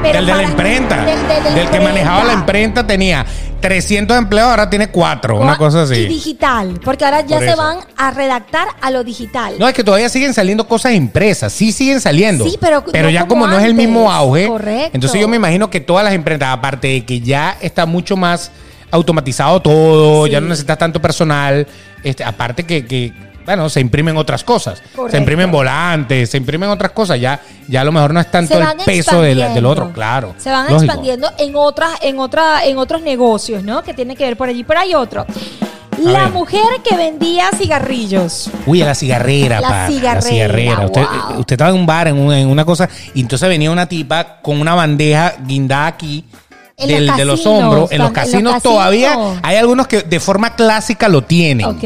Pero 0.02 0.14
del 0.18 0.26
de 0.26 0.34
la 0.34 0.42
imprenta. 0.44 1.04
Del, 1.04 1.68
que 1.68 1.78
manejaba 1.80 2.24
la 2.24 2.32
imprenta. 2.32 2.86
tenía 2.86 3.26
300 3.60 4.16
empleados, 4.16 4.50
ahora 4.52 4.70
tiene 4.70 4.88
4. 4.90 5.38
Una 5.38 5.58
cosa 5.58 5.80
Y 5.80 5.82
así. 5.82 6.06
digital, 6.06 6.80
porque 6.82 7.04
ahora 7.04 7.20
ya 7.20 7.36
Por 7.36 7.44
se 7.44 7.50
eso. 7.50 7.58
van 7.58 7.78
a 7.98 8.10
redactar 8.10 8.68
a 8.80 8.90
lo 8.90 9.04
digital. 9.04 9.56
No, 9.58 9.68
es 9.68 9.74
que 9.74 9.84
todavía 9.84 10.08
siguen 10.08 10.32
saliendo 10.32 10.66
cosas 10.66 10.92
impresas. 10.94 11.52
Sí 11.52 11.70
siguen 11.70 12.00
saliendo. 12.00 12.48
Sí, 12.48 12.56
pero 12.58 12.82
no 13.02 13.10
ya 13.10 13.26
como 13.26 13.42
como 13.42 13.46
no 13.52 13.58
es 13.58 13.64
el 13.66 13.74
mismo 13.74 14.10
auge. 14.10 14.48
Correcto. 14.48 14.90
Entonces 14.94 15.20
yo 15.20 15.28
me 15.28 15.36
imagino 15.36 15.68
que 15.68 15.80
todas 15.80 16.02
las 16.02 16.14
imprentas, 16.14 16.48
aparte 16.48 16.88
de 16.88 17.04
que 17.04 17.20
ya 17.20 17.58
está 17.60 17.84
mucho 17.84 18.16
más 18.16 18.50
automatizado 18.90 19.60
todo, 19.60 20.24
Sí. 20.26 20.32
ya 20.32 20.40
no 20.40 20.48
necesitas 20.48 20.78
tanto 20.78 21.00
personal, 21.00 21.66
este, 22.02 22.24
aparte 22.24 22.64
que, 22.64 22.86
que, 22.86 23.12
bueno, 23.44 23.68
se 23.68 23.80
imprimen 23.80 24.16
otras 24.16 24.44
cosas. 24.44 24.80
Correcto. 24.94 25.10
Se 25.10 25.18
imprimen 25.18 25.50
volantes, 25.50 26.30
se 26.30 26.36
imprimen 26.36 26.68
otras 26.68 26.92
cosas. 26.92 27.20
Ya, 27.20 27.40
ya 27.68 27.80
a 27.80 27.84
lo 27.84 27.92
mejor 27.92 28.14
no 28.14 28.20
es 28.20 28.30
tanto 28.30 28.58
el 28.58 28.66
peso 28.84 29.22
del, 29.22 29.64
otro, 29.64 29.92
claro. 29.92 30.34
Se 30.38 30.50
van 30.50 30.66
lógico. 30.68 30.84
expandiendo 30.84 31.30
en 31.38 31.56
otras, 31.56 31.90
en 32.02 32.18
otra, 32.18 32.64
en 32.64 32.78
otros 32.78 33.02
negocios, 33.02 33.62
¿no? 33.62 33.82
Que 33.82 33.94
tiene 33.94 34.14
que 34.14 34.24
ver 34.24 34.36
por 34.36 34.48
allí. 34.48 34.64
Pero 34.64 34.80
hay 34.80 34.94
otro. 34.94 35.26
La 35.98 36.24
ver. 36.24 36.32
mujer 36.32 36.62
que 36.82 36.96
vendía 36.96 37.50
cigarrillos. 37.56 38.50
Uy, 38.66 38.80
a 38.82 38.86
la 38.86 38.94
cigarrera, 38.94 39.60
La 39.60 39.86
cigarrera, 39.86 40.14
La 40.14 40.22
cigarrera. 40.22 40.86
Usted, 40.86 41.02
wow. 41.02 41.40
usted 41.40 41.54
estaba 41.54 41.70
en 41.70 41.76
un 41.76 41.86
bar, 41.86 42.08
en 42.08 42.18
una, 42.18 42.40
en 42.40 42.48
una 42.48 42.64
cosa, 42.64 42.88
y 43.14 43.20
entonces 43.20 43.48
venía 43.48 43.70
una 43.70 43.86
tipa 43.86 44.40
con 44.40 44.60
una 44.60 44.74
bandeja 44.74 45.34
guindada 45.44 45.88
aquí. 45.88 46.24
En 46.80 46.88
del- 46.88 47.06
los 47.06 47.16
de 47.16 47.24
los 47.24 47.46
hombros, 47.46 47.92
en 47.92 47.98
los 47.98 48.10
casinos 48.10 48.62
todavía 48.62 49.16
hay 49.42 49.56
algunos 49.56 49.86
que 49.86 50.02
de 50.02 50.20
forma 50.20 50.54
clásica 50.54 51.08
lo 51.08 51.22
tienen, 51.22 51.76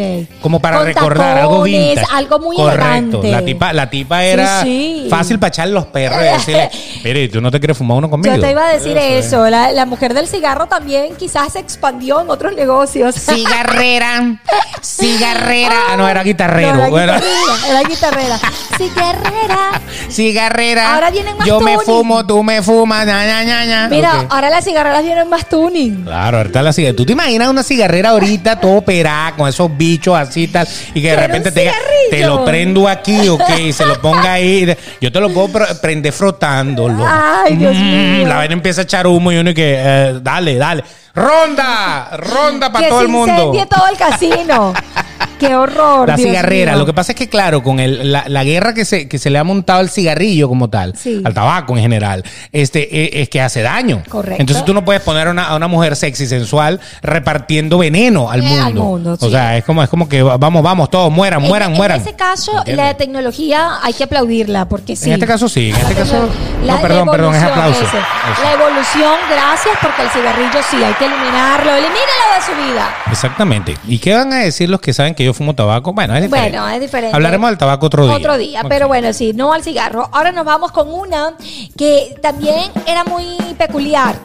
como 0.40 0.61
para 0.61 0.78
Con 0.78 0.87
recordar 0.87 1.38
algo 1.38 1.54
tacones, 1.64 1.88
vintage, 1.88 2.07
algo 2.12 2.38
muy 2.38 2.57
correcto. 2.57 2.83
elegante. 2.85 3.30
La 3.30 3.44
tipa, 3.44 3.72
la 3.72 3.90
tipa 3.90 4.24
era 4.24 4.62
sí. 4.62 5.07
fácil 5.11 5.38
para 5.38 5.48
echarle 5.48 5.74
los 5.74 5.87
perros 5.87 6.18
y 6.20 6.24
decirle, 6.24 6.70
mire, 7.04 7.28
tú 7.28 7.40
no 7.40 7.50
te 7.50 7.59
quieres 7.61 7.76
fumar 7.76 7.98
uno 7.98 8.09
conmigo. 8.11 8.35
Yo 8.35 8.40
te 8.40 8.50
iba 8.50 8.66
a 8.66 8.72
decir 8.72 8.96
Eso, 8.96 9.26
eso. 9.44 9.50
La, 9.50 9.72
la 9.72 9.87
mujer 9.87 10.14
del 10.14 10.28
cigarro 10.28 10.66
también 10.66 11.16
quizás 11.16 11.52
se 11.52 11.59
expandió 11.59 12.20
en 12.20 12.30
otros 12.30 12.54
negocios. 12.54 13.14
Cigarrera, 13.35 14.40
cigarrera. 14.83 15.74
Ah, 15.90 15.96
no, 15.96 16.09
era 16.09 16.22
guitarrero. 16.22 16.74
No, 16.74 16.80
era 16.83 16.90
Bueno. 16.90 17.12
guitarrera, 17.14 17.68
era 17.68 17.88
guitarrera. 17.88 18.38
Cigarrera. 18.76 19.80
Cigarrera. 20.11 20.94
Ahora 20.94 21.11
vienen 21.11 21.37
más 21.37 21.46
Yo 21.46 21.61
me 21.61 21.78
fumo, 21.78 22.26
tú 22.26 22.42
me 22.42 22.62
fumas. 22.62 23.07
ña, 23.07 23.24
ña, 23.44 23.64
ña. 23.64 23.88
Mira, 23.88 24.26
ahora 24.30 24.50
las 24.50 24.66
cigarreras 24.84 25.02
vienen 25.04 25.28
más 25.28 25.48
tuning. 25.48 26.04
Claro, 26.04 26.38
ahorita 26.38 26.62
la 26.62 26.72
cigarrera. 26.72 26.96
¿Tú 26.96 27.06
te 27.06 27.12
imaginas 27.12 27.48
una 27.48 27.62
cigarrera 27.62 28.10
ahorita 28.10 28.60
todo 28.60 28.72
operada 28.76 29.32
con 29.32 29.48
esos 29.48 29.74
bichos 29.76 30.16
así 30.16 30.42
y 30.44 30.48
tal? 30.48 30.68
Y 30.94 31.00
que 31.00 31.10
de 31.10 31.16
repente 31.16 31.50
te, 31.52 31.72
te 32.10 32.26
lo 32.26 32.44
prendo 32.44 32.86
aquí, 32.88 33.28
ok, 33.28 33.42
y 33.60 33.72
se 33.72 33.86
lo 33.86 34.00
ponga 34.00 34.34
ahí. 34.34 34.74
Yo 35.00 35.10
te 35.10 35.20
lo 35.20 35.30
puedo 35.30 35.48
pr- 35.48 35.80
prender 35.80 36.12
frotándolo. 36.12 37.04
Ay, 37.06 37.56
Dios 37.56 37.74
mío. 37.74 38.26
La 38.28 38.36
vaina 38.36 38.52
empieza 38.54 38.82
a 38.82 38.84
echar 38.84 39.06
humo 39.06 39.32
y 39.32 39.36
uno 39.36 39.50
y 39.50 39.54
que, 39.54 39.74
eh, 39.78 40.18
dale, 40.22 40.56
dale. 40.56 40.84
¡Ronda! 41.14 42.10
¡Ronda 42.16 42.72
para 42.72 42.88
todo 42.88 42.98
se 42.98 43.04
el 43.04 43.10
mundo! 43.10 43.32
incendie 43.32 43.66
todo 43.66 43.86
el 43.88 43.96
casino. 43.96 44.74
Qué 45.38 45.55
horror. 45.55 46.09
La 46.09 46.16
Dios 46.16 46.29
cigarrera. 46.29 46.72
mío. 46.72 46.79
Lo 46.81 46.87
que 46.87 46.92
pasa 46.94 47.12
es 47.12 47.16
que, 47.18 47.29
claro, 47.29 47.62
con 47.62 47.81
el- 47.81 48.12
la, 48.12 48.24
la 48.29 48.44
guerra 48.44 48.72
que 48.72 48.85
se, 48.85 49.09
que 49.09 49.18
se 49.18 49.31
le 49.31 49.38
ha 49.38 49.44
montado 49.44 49.81
al 49.81 49.90
cigarrillo 49.90 50.48
como 50.48 50.70
tal, 50.70 50.94
Sí. 50.96 51.20
al 51.24 51.35
tabaco 51.35 51.77
en 51.77 51.83
general, 51.83 52.24
este, 52.53 52.83
eh, 53.05 53.22
es 53.22 53.29
que 53.29 53.40
hace 53.40 53.61
daño. 53.62 54.03
Correcto. 54.09 54.40
Entonces 54.40 54.64
tú 54.64 54.72
no 54.72 54.85
puedes 54.85 55.03
poner 55.03 55.29
a 55.29 55.31
una, 55.33 55.44
a 55.48 55.57
una 55.57 55.66
mujer 55.68 55.96
sexy 55.96 56.27
sensual 56.27 56.81
repartiendo 57.03 57.79
veneno 57.79 58.31
al 58.31 58.40
Eh, 58.40 58.42
mundo. 58.48 58.64
al 58.64 58.74
mundo, 58.74 59.12
O 59.14 59.16
sí. 59.27 59.31
sea, 59.31 59.57
es 59.57 59.64
como, 59.64 59.83
es 59.83 59.88
como 59.88 60.09
que 60.09 60.22
vamos, 60.22 60.62
vamos, 60.62 60.88
todos 60.88 61.12
mueran, 61.12 61.42
En- 61.42 61.48
mueran, 61.48 61.72
en, 61.72 61.77
mueran. 61.77 62.00
ese 62.00 62.14
caso, 62.14 62.57
¿Entiendes? 62.59 62.87
la 62.87 62.94
tecnología 62.94 63.70
hay 63.83 63.92
que 63.92 64.05
aplaudirla 64.05 64.66
porque 64.68 64.96
sí. 64.96 65.09
En 65.11 65.14
este 65.14 65.27
caso 65.27 65.48
sí, 65.48 65.70
en 65.70 65.77
este 65.77 65.94
caso. 65.94 66.29
No, 66.64 66.81
perdón, 66.81 67.09
perdón, 67.11 67.35
es 67.35 67.42
aplauso. 67.42 67.83
ese. 67.85 67.96
La 68.42 68.53
evolución, 68.55 69.14
gracias, 69.31 69.77
porque 69.83 70.03
el 70.03 70.11
cigarrillo 70.11 70.61
sí, 70.70 70.77
hay 70.83 70.94
que 70.94 71.05
eliminarlo. 71.05 71.70
Elimínalo 71.72 72.24
de 72.37 72.42
su 72.46 72.53
vida. 72.72 72.94
Exactamente. 73.11 73.77
¿Y 73.87 73.98
qué 73.98 74.14
van 74.14 74.33
a 74.33 74.37
decir 74.38 74.70
los 74.70 74.81
que 74.81 74.92
saben 74.94 75.03
que 75.12 75.24
yo 75.24 75.34
fumo 75.34 75.54
tabaco? 75.54 75.92
Bueno, 75.92 76.14
es 76.16 76.22
diferente. 76.22 76.58
Bueno, 76.58 76.68
es 76.74 76.80
diferente. 76.80 77.14
Hablaremos 77.14 77.50
del 77.50 77.58
tabaco 77.58 77.86
otro 77.86 78.06
día. 78.06 78.14
Otro 78.16 78.38
día, 78.38 78.62
pero 78.68 78.88
bueno, 78.88 79.12
sí, 79.12 79.32
no 79.34 79.52
al 79.52 79.62
cigarro. 79.62 80.08
Ahora 80.12 80.32
nos 80.32 80.46
vamos 80.46 80.72
con 80.72 80.90
una 80.90 81.34
que 81.76 82.14
también 82.22 82.70
era 82.86 83.04
muy 83.04 83.36
peculiar. 83.58 84.16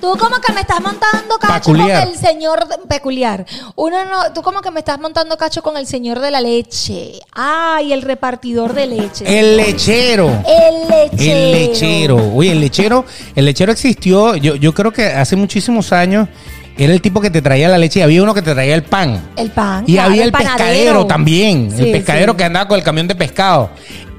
Tú 0.00 0.16
como 0.18 0.36
que 0.40 0.52
me 0.52 0.62
estás 0.62 0.80
montando 0.80 1.38
cacho 1.38 1.70
Peculiar. 1.72 2.02
con 2.04 2.12
el 2.12 2.18
señor 2.18 2.66
de- 2.66 2.76
peculiar. 2.88 3.46
Uno 3.76 4.04
no, 4.04 4.32
tú 4.32 4.42
como 4.42 4.60
que 4.60 4.72
me 4.72 4.80
estás 4.80 4.98
montando 4.98 5.36
cacho 5.36 5.62
con 5.62 5.76
el 5.76 5.86
señor 5.86 6.18
de 6.18 6.32
la 6.32 6.40
leche. 6.40 7.20
Ay, 7.32 7.92
el 7.92 8.02
repartidor 8.02 8.72
de 8.72 8.86
leche. 8.88 9.24
El 9.40 9.56
lechero. 9.56 10.26
El 10.44 10.88
lechero. 10.88 11.32
El 11.32 11.52
lechero. 11.52 12.32
Oye, 12.34 12.50
el 12.50 12.60
lechero, 12.60 13.04
el 13.36 13.44
lechero 13.44 13.70
existió, 13.70 14.34
yo, 14.34 14.56
yo 14.56 14.74
creo 14.74 14.90
que 14.90 15.04
hace 15.06 15.36
muchísimos 15.36 15.92
años 15.92 16.28
era 16.76 16.92
el 16.92 17.00
tipo 17.00 17.20
que 17.20 17.30
te 17.30 17.42
traía 17.42 17.68
la 17.68 17.78
leche 17.78 18.00
y 18.00 18.02
había 18.02 18.22
uno 18.22 18.34
que 18.34 18.42
te 18.42 18.52
traía 18.54 18.74
el 18.74 18.82
pan. 18.82 19.20
El 19.36 19.50
pan. 19.50 19.84
Y 19.86 19.94
claro, 19.94 20.10
había 20.10 20.24
el, 20.24 20.32
pescadero 20.32 21.06
también, 21.06 21.70
Sí, 21.70 21.84
el 21.84 21.92
pescadero 21.92 22.32
sí. 22.32 22.38
que 22.38 22.44
andaba 22.44 22.68
con 22.68 22.78
el 22.78 22.84
camión 22.84 23.06
de 23.08 23.14
pescado. 23.14 23.70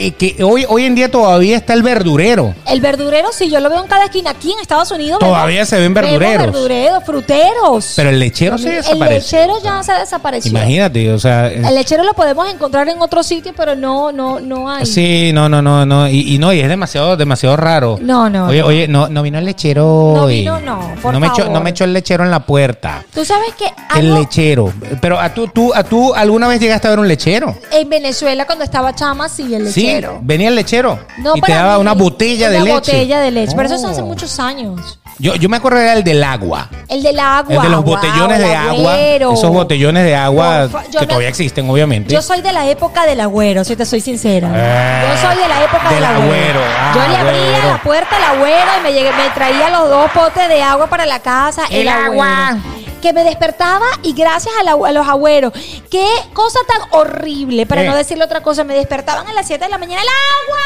Eh, 0.05 0.11
que 0.11 0.43
hoy, 0.43 0.65
hoy 0.67 0.85
en 0.85 0.95
día 0.95 1.09
todavía 1.09 1.55
está 1.57 1.73
el 1.73 1.83
verdurero. 1.83 2.53
El 2.67 2.81
verdurero, 2.81 3.29
sí, 3.31 3.49
yo 3.49 3.59
lo 3.59 3.69
veo 3.69 3.81
en 3.81 3.87
cada 3.87 4.05
esquina. 4.05 4.31
Aquí 4.31 4.51
en 4.51 4.59
Estados 4.59 4.91
Unidos. 4.91 5.19
Todavía 5.19 5.57
vemos- 5.61 5.69
se 5.69 5.79
ven 5.79 5.93
verdureros. 5.93 6.45
verdureros, 6.45 7.03
fruteros. 7.05 7.93
Pero 7.95 8.09
el 8.09 8.19
lechero 8.19 8.57
se 8.57 8.69
el 8.69 8.75
desapareció. 8.77 9.39
lechero 9.39 9.53
ya 9.63 9.83
se 9.83 9.93
desapareció. 9.93 10.51
Imagínate, 10.51 11.11
o 11.11 11.19
sea. 11.19 11.47
eh, 11.47 11.61
El 11.65 11.75
lechero 11.75 12.03
lo 12.03 12.13
podemos 12.13 12.51
encontrar 12.51 12.87
en 12.89 13.01
otro 13.01 13.23
sitio, 13.23 13.53
pero 13.55 13.75
no, 13.75 14.11
no, 14.11 14.39
no 14.39 14.69
hay. 14.69 14.85
Sí, 14.85 15.31
no, 15.33 15.47
no, 15.49 15.61
no, 15.61 15.85
no. 15.85 16.07
Y, 16.09 16.33
y 16.35 16.37
no, 16.37 16.51
y 16.53 16.59
es 16.59 16.67
demasiado, 16.69 17.15
demasiado 17.17 17.55
raro. 17.57 17.97
No, 18.01 18.29
no, 18.29 18.47
Oye, 18.47 18.59
no. 18.61 18.67
oye, 18.67 18.87
no, 18.87 19.07
no 19.09 19.21
vino 19.21 19.39
el 19.39 19.45
lechero 19.45 19.83
No 20.15 20.23
hoy. 20.23 20.39
vino, 20.39 20.59
no, 20.59 20.93
por 21.01 21.13
no 21.13 21.19
me 21.19 21.27
echó, 21.27 21.37
favor. 21.37 21.51
no 21.51 21.61
me 21.61 21.69
echó 21.69 21.83
el 21.85 21.93
lechero 21.93 22.23
en 22.23 22.31
la 22.31 22.39
puerta. 22.45 23.03
Tú 23.13 23.23
sabes 23.25 23.53
que 23.55 23.65
El 23.97 24.07
algo 24.07 24.19
lechero. 24.19 24.73
Pero 25.01 25.19
a 25.19 25.33
tú, 25.33 25.47
tú, 25.47 25.73
a 25.73 25.83
tú 25.83 26.13
alguna 26.13 26.47
vez 26.47 26.59
llegaste 26.59 26.87
a 26.87 26.91
ver 26.91 26.99
un 26.99 27.07
lechero. 27.07 27.55
en 27.71 27.89
Venezuela 27.89 28.45
cuando 28.45 28.63
estaba 28.63 28.93
chama, 28.93 29.29
sí, 29.29 29.53
el 29.53 29.71
Sí, 29.71 29.87
lechero. 29.95 30.19
venía 30.21 30.49
el 30.49 30.56
lechero. 30.56 30.99
No, 31.17 31.36
y 31.36 31.41
te 31.41 31.51
daba 31.53 31.75
mí, 31.75 31.82
una 31.82 31.93
botella 31.93 32.49
de 32.49 32.58
una 32.62 32.65
leche. 32.75 32.91
botella 32.91 33.19
de 33.21 33.32
leche. 33.32 33.53
Pero 33.56 33.65
eso 33.67 33.75
es 33.75 33.84
hace 33.86 34.01
Oh. 34.01 34.06
muchos 34.06 34.39
años. 34.39 34.99
Yo, 35.19 35.36
yo 35.36 35.47
me 35.47 35.58
acuerdo 35.58 35.77
era 35.79 35.93
el 35.93 36.03
del 36.03 36.23
agua. 36.23 36.69
El 36.89 37.03
del 37.03 37.19
agua. 37.19 37.53
El 37.56 37.62
de 37.62 37.69
los 37.69 37.84
wow, 37.84 37.93
botellones 37.95 38.39
el 38.39 38.45
de 38.47 38.56
agua. 38.56 38.93
agüero. 38.93 39.34
Esos 39.34 39.49
botellones 39.51 40.03
de 40.06 40.15
agua 40.15 40.67
que 40.91 40.99
me- 41.01 41.06
todavía 41.08 41.27
existen, 41.29 41.69
obviamente. 41.69 42.12
Yo 42.13 42.21
soy 42.21 42.41
de 42.41 42.51
la 42.51 42.67
época 42.67 43.06
del 43.06 43.21
agüero, 43.21 43.63
si 43.63 43.75
te 43.75 43.86
soy 43.86 44.01
sincera. 44.01 44.49
Eh, 44.53 45.06
yo 45.12 45.27
soy 45.29 45.38
de 45.41 45.47
la 45.47 45.63
época 45.63 45.84
del, 45.89 45.95
del 45.95 46.03
agüero. 46.06 46.60
Ah, 46.79 46.91
yo 46.95 47.01
le 47.12 47.17
abría 47.17 47.41
agüero. 47.58 47.67
la 47.73 47.82
puerta 47.84 48.17
al 48.17 48.38
agüero 48.38 48.71
y 48.79 48.84
me, 48.84 48.91
llegué, 48.93 49.12
me 49.12 49.29
traía 49.36 49.69
los 49.69 49.89
dos 49.89 50.12
potes 50.12 50.49
de 50.49 50.63
agua 50.63 50.88
para 50.88 51.06
la 51.06 51.19
casa. 51.19 51.62
El 51.69 51.88
agua. 51.88 52.58
Que 53.03 53.11
me 53.13 53.23
despertaba 53.25 53.85
y 54.01 54.13
gracias 54.13 54.55
al 54.61 54.69
agua- 54.69 54.87
a, 54.87 54.91
los 54.93 55.05
agüeros. 55.07 55.51
Qué 55.91 56.05
cosa 56.33 56.57
tan 56.67 56.87
horrible, 57.01 57.65
para 57.65 57.83
Eh. 57.83 57.87
no 57.87 57.95
decirle 57.95 58.23
otra 58.23 58.41
cosa. 58.41 58.63
Me 58.63 58.73
despertaban 58.73 59.27
a 59.27 59.33
las 59.33 59.45
7 59.45 59.65
de 59.65 59.69
la 59.69 59.77
mañana. 59.77 60.01
¡El 60.01 60.07
agua! 60.07 60.59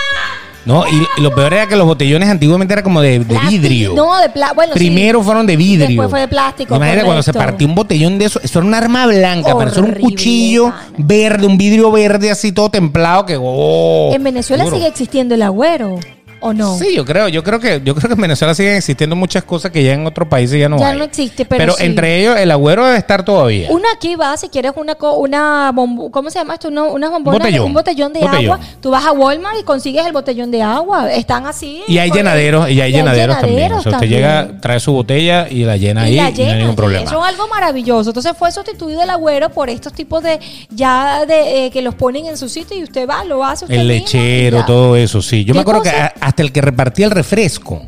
No, 0.66 0.84
y 0.88 1.22
lo 1.22 1.34
peor 1.34 1.54
era 1.54 1.66
que 1.68 1.76
los 1.76 1.88
botellones 1.88 2.30
antiguamente 2.30 2.74
eran 2.74 2.84
como 2.84 3.02
de, 3.02 3.20
de 3.20 3.26
Plástico. 3.26 3.50
vidrio. 3.62 3.94
No, 3.96 4.18
de 4.20 4.30
plástico. 4.30 4.56
Bueno, 4.56 4.74
sí. 4.74 4.80
Primero 4.80 5.24
fueron 5.24 5.48
de 5.48 5.56
vidrio. 5.58 5.88
Después 5.88 6.10
fue 6.10 6.20
de 6.20 6.28
plástico, 6.28 6.76
Imagínate 6.76 7.06
cuando 7.06 7.24
se 7.24 7.32
correcto. 7.32 7.52
partió 7.52 7.68
un 7.68 7.76
botellón 7.76 8.20
de 8.20 8.26
eso. 8.26 8.40
Eso 8.44 8.60
era 8.60 8.68
un 8.68 8.74
arma 8.76 9.08
blanca, 9.08 9.58
pero 9.58 9.70
eso 9.72 9.80
era 9.80 9.86
un 9.88 9.92
Horrible, 9.94 10.12
cuchillo 10.12 10.64
pana. 10.66 10.88
verde, 10.98 11.48
un 11.48 11.58
vidrio 11.58 11.90
verde 11.92 12.30
así 12.30 12.52
todo 12.52 12.70
templado 12.70 13.26
que. 13.26 13.38
oh, 13.42 14.12
En 14.14 14.24
Venezuela 14.24 14.66
duro. 14.66 14.76
sigue 14.76 14.88
existiendo 14.88 15.34
el 15.36 15.42
agüero, 15.42 16.00
¿o 16.40 16.54
no? 16.54 16.78
Sí, 16.78 16.96
yo 16.96 17.04
creo, 17.06 17.28
yo 17.28 17.44
creo 17.44 17.60
que, 17.60 17.82
yo 17.84 17.96
creo 17.96 18.08
que 18.10 18.16
en 18.16 18.22
Venezuela 18.22 18.54
siguen 18.56 18.76
existiendo 18.76 19.16
muchas 19.16 19.44
cosas 19.44 19.72
que 19.72 19.84
ya 19.84 19.94
en 19.94 20.06
otros 20.06 20.28
países 20.28 20.60
ya 20.60 20.70
no 20.70 20.78
Ya 20.80 20.90
hay. 20.90 20.98
no 20.98 21.04
existe, 21.04 21.46
pero 21.46 21.74
sí. 21.74 21.84
entre 21.86 22.20
ellos 22.20 22.38
el 22.38 22.52
agüero 22.52 22.86
debe 22.86 22.98
estar 22.98 23.24
todavía. 23.24 23.70
Una 23.72 23.88
aquí 23.96 24.16
va, 24.16 24.36
si 24.38 24.50
quieres 24.50 24.72
una, 24.76 24.96
co- 24.96 25.16
una 25.18 25.72
¿cómo 26.12 26.30
se 26.30 26.40
llama 26.40 26.54
esto? 26.56 26.68
Una, 26.68 26.84
unas 26.84 27.12
bombonas, 27.12 27.40
Botellón. 27.40 27.66
un 27.66 27.74
botellón 27.74 28.14
de 28.14 28.20
Botellón. 28.22 28.54
agua. 28.62 28.68
Tú 28.82 28.92
vas 28.92 29.06
a 29.06 29.12
Walmart 29.12 29.58
y 29.60 29.64
consigues 29.64 30.06
el 30.06 30.14
botellón 30.14 30.52
de 30.52 30.62
agua. 30.62 31.12
Están 31.12 31.46
así. 31.48 31.82
Y 31.88 31.98
hay 31.98 32.12
llenaderos, 32.12 32.70
y 32.70 32.80
hay 32.82 32.92
llenaderos 32.92 33.40
también. 33.40 33.72
O 33.74 33.82
sea, 33.82 33.92
usted 33.92 33.92
también. 33.92 34.12
llega, 34.14 34.48
trae 34.62 34.80
su 34.80 34.92
botella 34.94 35.48
y 35.50 35.64
la 35.64 35.78
llena 35.78 36.04
ahí 36.04 36.14
y 36.14 36.16
la 36.18 36.22
y 36.22 36.24
no 36.24 36.28
hay 36.28 36.34
llena, 36.36 36.56
ningún 36.60 36.76
problema. 36.76 37.06
Eso 37.06 37.20
es 37.24 37.30
algo 37.30 37.48
maravilloso. 37.48 38.10
Entonces 38.10 38.34
fue 38.38 38.52
sustituido 38.52 39.02
el 39.02 39.10
agüero 39.10 39.50
por 39.50 39.70
estos 39.70 39.94
tipos 39.94 40.24
de 40.24 40.40
ya 40.70 41.26
de 41.26 41.66
eh, 41.66 41.72
que 41.72 41.82
los 41.82 41.96
ponen 41.96 42.26
en 42.28 42.38
su 42.38 42.50
sitio 42.50 42.78
y 42.78 42.84
usted 42.84 43.08
va, 43.08 43.24
lo 43.24 43.44
hace 43.44 43.66
usted 43.66 43.78
El 43.80 43.88
mismo, 43.88 44.06
lechero, 44.06 44.58
ya. 44.60 44.66
todo 44.66 44.96
eso, 44.96 45.22
sí. 45.22 45.44
Yo 45.46 45.54
me 45.54 45.60
¿Qué 45.60 45.62
acuerdo 45.62 45.82
que 45.84 45.90
cosa? 45.92 46.14
a- 46.20 46.27
hasta 46.28 46.44
el 46.44 46.52
que 46.52 46.60
repartía 46.60 47.06
el 47.06 47.12
refresco, 47.12 47.88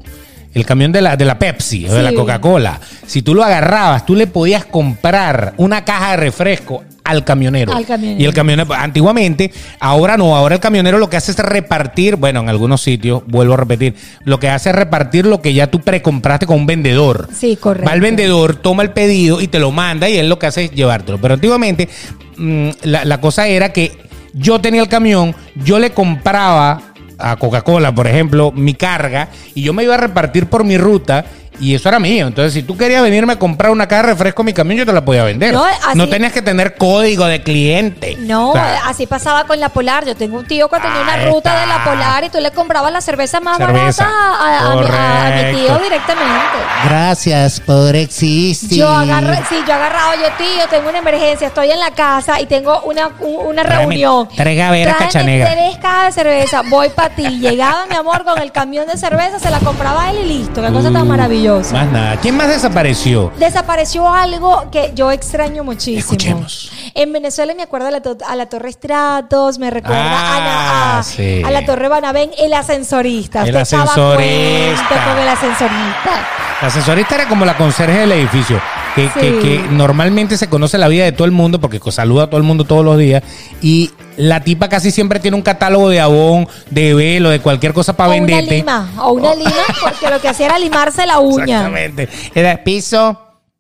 el 0.54 0.66
camión 0.66 0.94
de 0.94 1.02
la, 1.02 1.18
de 1.18 1.26
la 1.26 1.38
Pepsi 1.38 1.86
o 1.88 1.94
de 1.94 2.02
la. 2.02 2.14
Coca-Cola, 2.14 2.80
si 3.06 3.22
tú 3.22 3.36
lo 3.36 3.44
agarrabas, 3.44 4.06
tú 4.06 4.16
le 4.16 4.28
podías 4.28 4.64
comprar 4.64 5.56
una 5.58 5.84
caja 5.84 6.12
de 6.12 6.18
refresco 6.18 6.86
al 7.04 7.26
camionero. 7.26 7.74
Al 7.74 7.86
camionero. 7.86 8.22
Y 8.22 8.26
el 8.26 8.34
camionero, 8.34 8.74
antiguamente, 8.74 9.52
ahora 9.82 10.16
no, 10.16 10.38
ahora 10.38 10.56
el 10.56 10.62
camionero 10.62 11.00
lo 11.00 11.10
que 11.10 11.18
hace 11.18 11.32
es 11.32 11.40
repartir, 11.40 12.16
bueno, 12.16 12.40
en 12.40 12.48
algunos 12.48 12.80
sitios, 12.80 13.24
vuelvo 13.28 13.56
a 13.56 13.58
repetir, 13.58 13.96
lo 14.24 14.40
que 14.40 14.48
hace 14.48 14.70
es 14.70 14.76
repartir 14.76 15.26
lo 15.26 15.42
que 15.42 15.54
ya 15.54 15.68
tú 15.68 15.82
precompraste 15.82 16.46
con 16.46 16.56
un 16.56 16.66
vendedor. 16.66 17.28
Sí, 17.38 17.58
correcto. 17.58 17.90
Va 17.90 17.94
el 17.94 18.00
vendedor, 18.00 18.56
toma 18.56 18.84
el 18.84 18.92
pedido 18.92 19.42
y 19.42 19.50
te 19.50 19.60
lo 19.60 19.72
manda 19.72 20.08
y 20.08 20.16
él 20.16 20.30
lo 20.30 20.40
que 20.40 20.46
hace 20.46 20.64
es 20.64 20.72
llevártelo. 20.72 21.20
Pero 21.20 21.34
antiguamente 21.34 21.90
mm, 22.38 22.70
la, 22.84 23.04
la 23.04 23.20
cosa 23.20 23.50
era 23.50 23.74
que 23.74 23.98
yo 24.34 24.62
tenía 24.62 24.82
el 24.82 24.88
camión, 24.88 25.36
yo 25.56 25.78
le 25.80 25.92
compraba 25.92 26.89
a 27.20 27.36
Coca-Cola, 27.36 27.94
por 27.94 28.08
ejemplo, 28.08 28.52
mi 28.52 28.74
carga 28.74 29.30
y 29.54 29.64
yo 29.64 29.74
me 29.74 29.84
iba 29.84 29.96
a 29.96 29.98
repartir 29.98 30.48
por 30.48 30.64
mi 30.64 30.78
ruta. 30.78 31.26
Y 31.60 31.76
eso 31.76 31.90
era 31.90 32.00
mío. 32.00 32.28
Entonces, 32.28 32.54
si 32.54 32.64
tú 32.64 32.78
querías 32.78 33.02
venirme 33.04 33.34
a 33.34 33.40
comprar 33.40 33.72
una 33.72 33.88
caja 33.88 34.04
de 34.04 34.08
refresco 34.10 34.42
a 34.42 34.46
mi 34.46 34.54
camión, 34.54 34.78
yo 34.80 34.86
te 34.86 34.94
la 34.94 35.04
podía 35.04 35.24
vender. 35.24 35.54
No, 35.54 35.66
No, 35.94 36.04
así- 36.04 36.10
tenías 36.10 36.32
que 36.34 36.42
tener 36.42 36.76
código 36.76 37.26
de 37.26 37.42
cliente. 37.44 38.16
No, 38.20 38.52
O 38.52 38.54
sea, 38.54 38.82
así 38.88 39.06
pasaba 39.08 39.46
con 39.46 39.60
la 39.60 39.70
Polar. 39.70 40.06
Yo 40.06 40.16
tengo 40.16 40.38
un 40.38 40.46
tío 40.46 40.70
que 40.70 40.80
tenía 40.80 41.02
una 41.02 41.14
Ahí 41.14 41.26
ruta 41.26 41.50
está. 41.50 41.62
de 41.62 41.68
la 41.68 41.84
Polar 41.84 42.24
y 42.24 42.30
tú 42.30 42.40
le 42.40 42.52
comprabas 42.52 42.92
la 42.94 43.02
cerveza 43.02 43.40
más 43.40 43.58
Cerveza. 43.58 44.04
barata 44.06 44.36
a, 44.40 44.72
a 44.72 44.76
mi, 44.76 44.82
a- 44.88 45.26
a 45.28 45.30
mi 45.30 45.58
tío 45.58 45.68
Correcto. 45.68 45.84
directamente. 45.84 46.58
Gracias 46.86 47.60
por 47.60 47.96
existir. 47.96 48.80
Yo 48.80 48.88
agarro, 48.90 49.34
sí, 49.50 49.56
yo 49.68 49.74
agarraba, 49.74 50.16
yo 50.16 50.28
tío, 50.38 50.68
tengo 50.70 50.90
una 50.90 51.00
emergencia, 51.00 51.48
estoy 51.48 51.72
en 51.72 51.80
la 51.80 51.92
casa 51.92 52.40
y 52.42 52.46
tengo 52.46 52.82
una, 52.82 53.10
u- 53.20 53.42
una 53.50 53.64
Tráeme 53.64 53.82
reunión. 53.86 54.30
tres 54.36 54.58
gaveras 54.58 54.96
Tráeme 54.98 55.12
cachanegra. 55.14 55.52
tres 55.52 55.78
cajas 55.78 56.16
de 56.16 56.22
cerveza, 56.24 56.62
voy 56.70 56.90
para 56.90 57.10
ti. 57.16 57.28
Llegaba 57.40 57.86
mi 57.88 57.96
amor 57.96 58.24
con 58.24 58.40
el 58.42 58.52
camión 58.52 58.88
de 58.88 58.98
cerveza, 58.98 59.40
se 59.40 59.50
la 59.50 59.60
compraba 59.60 60.10
él 60.12 60.20
y 60.26 60.28
listo. 60.40 60.62
Qué 60.62 60.72
cosa 60.72 60.92
tan 60.92 61.08
Más 61.58 61.92
nada. 61.92 62.18
¿Quién 62.22 62.38
más 62.38 62.48
desapareció? 62.48 63.32
Desapareció 63.38 64.08
algo 64.08 64.70
que 64.72 64.92
yo 64.96 65.12
extraño 65.12 65.64
muchísimo. 65.64 66.00
Escuchemos. 66.00 66.72
En 66.94 67.12
Venezuela 67.12 67.54
me 67.56 67.64
acuerdo 67.64 67.88
a 67.88 67.92
la, 67.92 68.02
to- 68.02 68.18
a 68.28 68.36
la 68.36 68.46
Torre 68.48 68.70
Estratos, 68.70 69.58
me 69.60 69.70
recuerda 69.72 70.02
a, 70.02 70.40
la, 70.40 70.70
Ah, 70.96 71.00
a- 71.00 71.04
sí. 71.04 71.42
a 71.46 71.52
la 71.52 71.66
Torre 71.66 71.88
Banabén, 71.88 72.32
el 72.38 72.54
ascensorista. 72.54 73.44
El 73.44 73.56
ascensorista. 73.58 75.06
con 75.06 75.18
el 75.18 75.28
ascensorista. 75.28 76.28
La 76.62 76.68
ascensorista 76.68 77.16
era 77.16 77.28
como 77.28 77.46
la 77.46 77.56
conserje 77.58 78.00
del 78.00 78.12
edificio, 78.12 78.62
que, 78.96 79.08
Sí. 79.10 79.20
que- 79.20 79.40
que 79.40 79.62
normalmente 79.72 80.38
se 80.38 80.48
conoce 80.50 80.78
la 80.78 80.88
vida 80.88 81.04
de 81.06 81.12
todo 81.12 81.26
el 81.26 81.32
mundo 81.32 81.60
porque 81.60 81.80
saluda 81.92 82.24
a 82.24 82.28
todo 82.28 82.38
el 82.38 82.44
mundo 82.44 82.64
todos 82.66 82.84
los 82.84 82.98
días 82.98 83.24
y 83.62 83.92
la 84.18 84.42
tipa 84.44 84.68
casi 84.70 84.92
siempre 84.92 85.20
tiene 85.20 85.36
un 85.38 85.44
catálogo 85.44 85.90
de 85.90 86.00
abón, 86.00 86.48
de 86.70 86.94
velo, 86.94 87.30
de 87.30 87.40
cualquier 87.40 87.74
cosa 87.74 87.96
para 87.96 88.12
venderte. 88.12 88.56
lima, 88.58 88.92
o 89.00 89.12
una 89.14 89.34
lima, 89.36 89.52
porque 89.82 90.10
lo 90.10 90.20
que 90.20 90.28
hacía 90.28 90.48
era 90.48 90.60
limarse 90.60 91.06
la 91.06 91.20
uña. 91.20 91.44
Exactamente. 91.68 92.10
Era 92.36 92.64
piso 92.64 93.20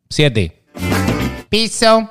7. 0.10 0.63
Piso, 1.50 2.10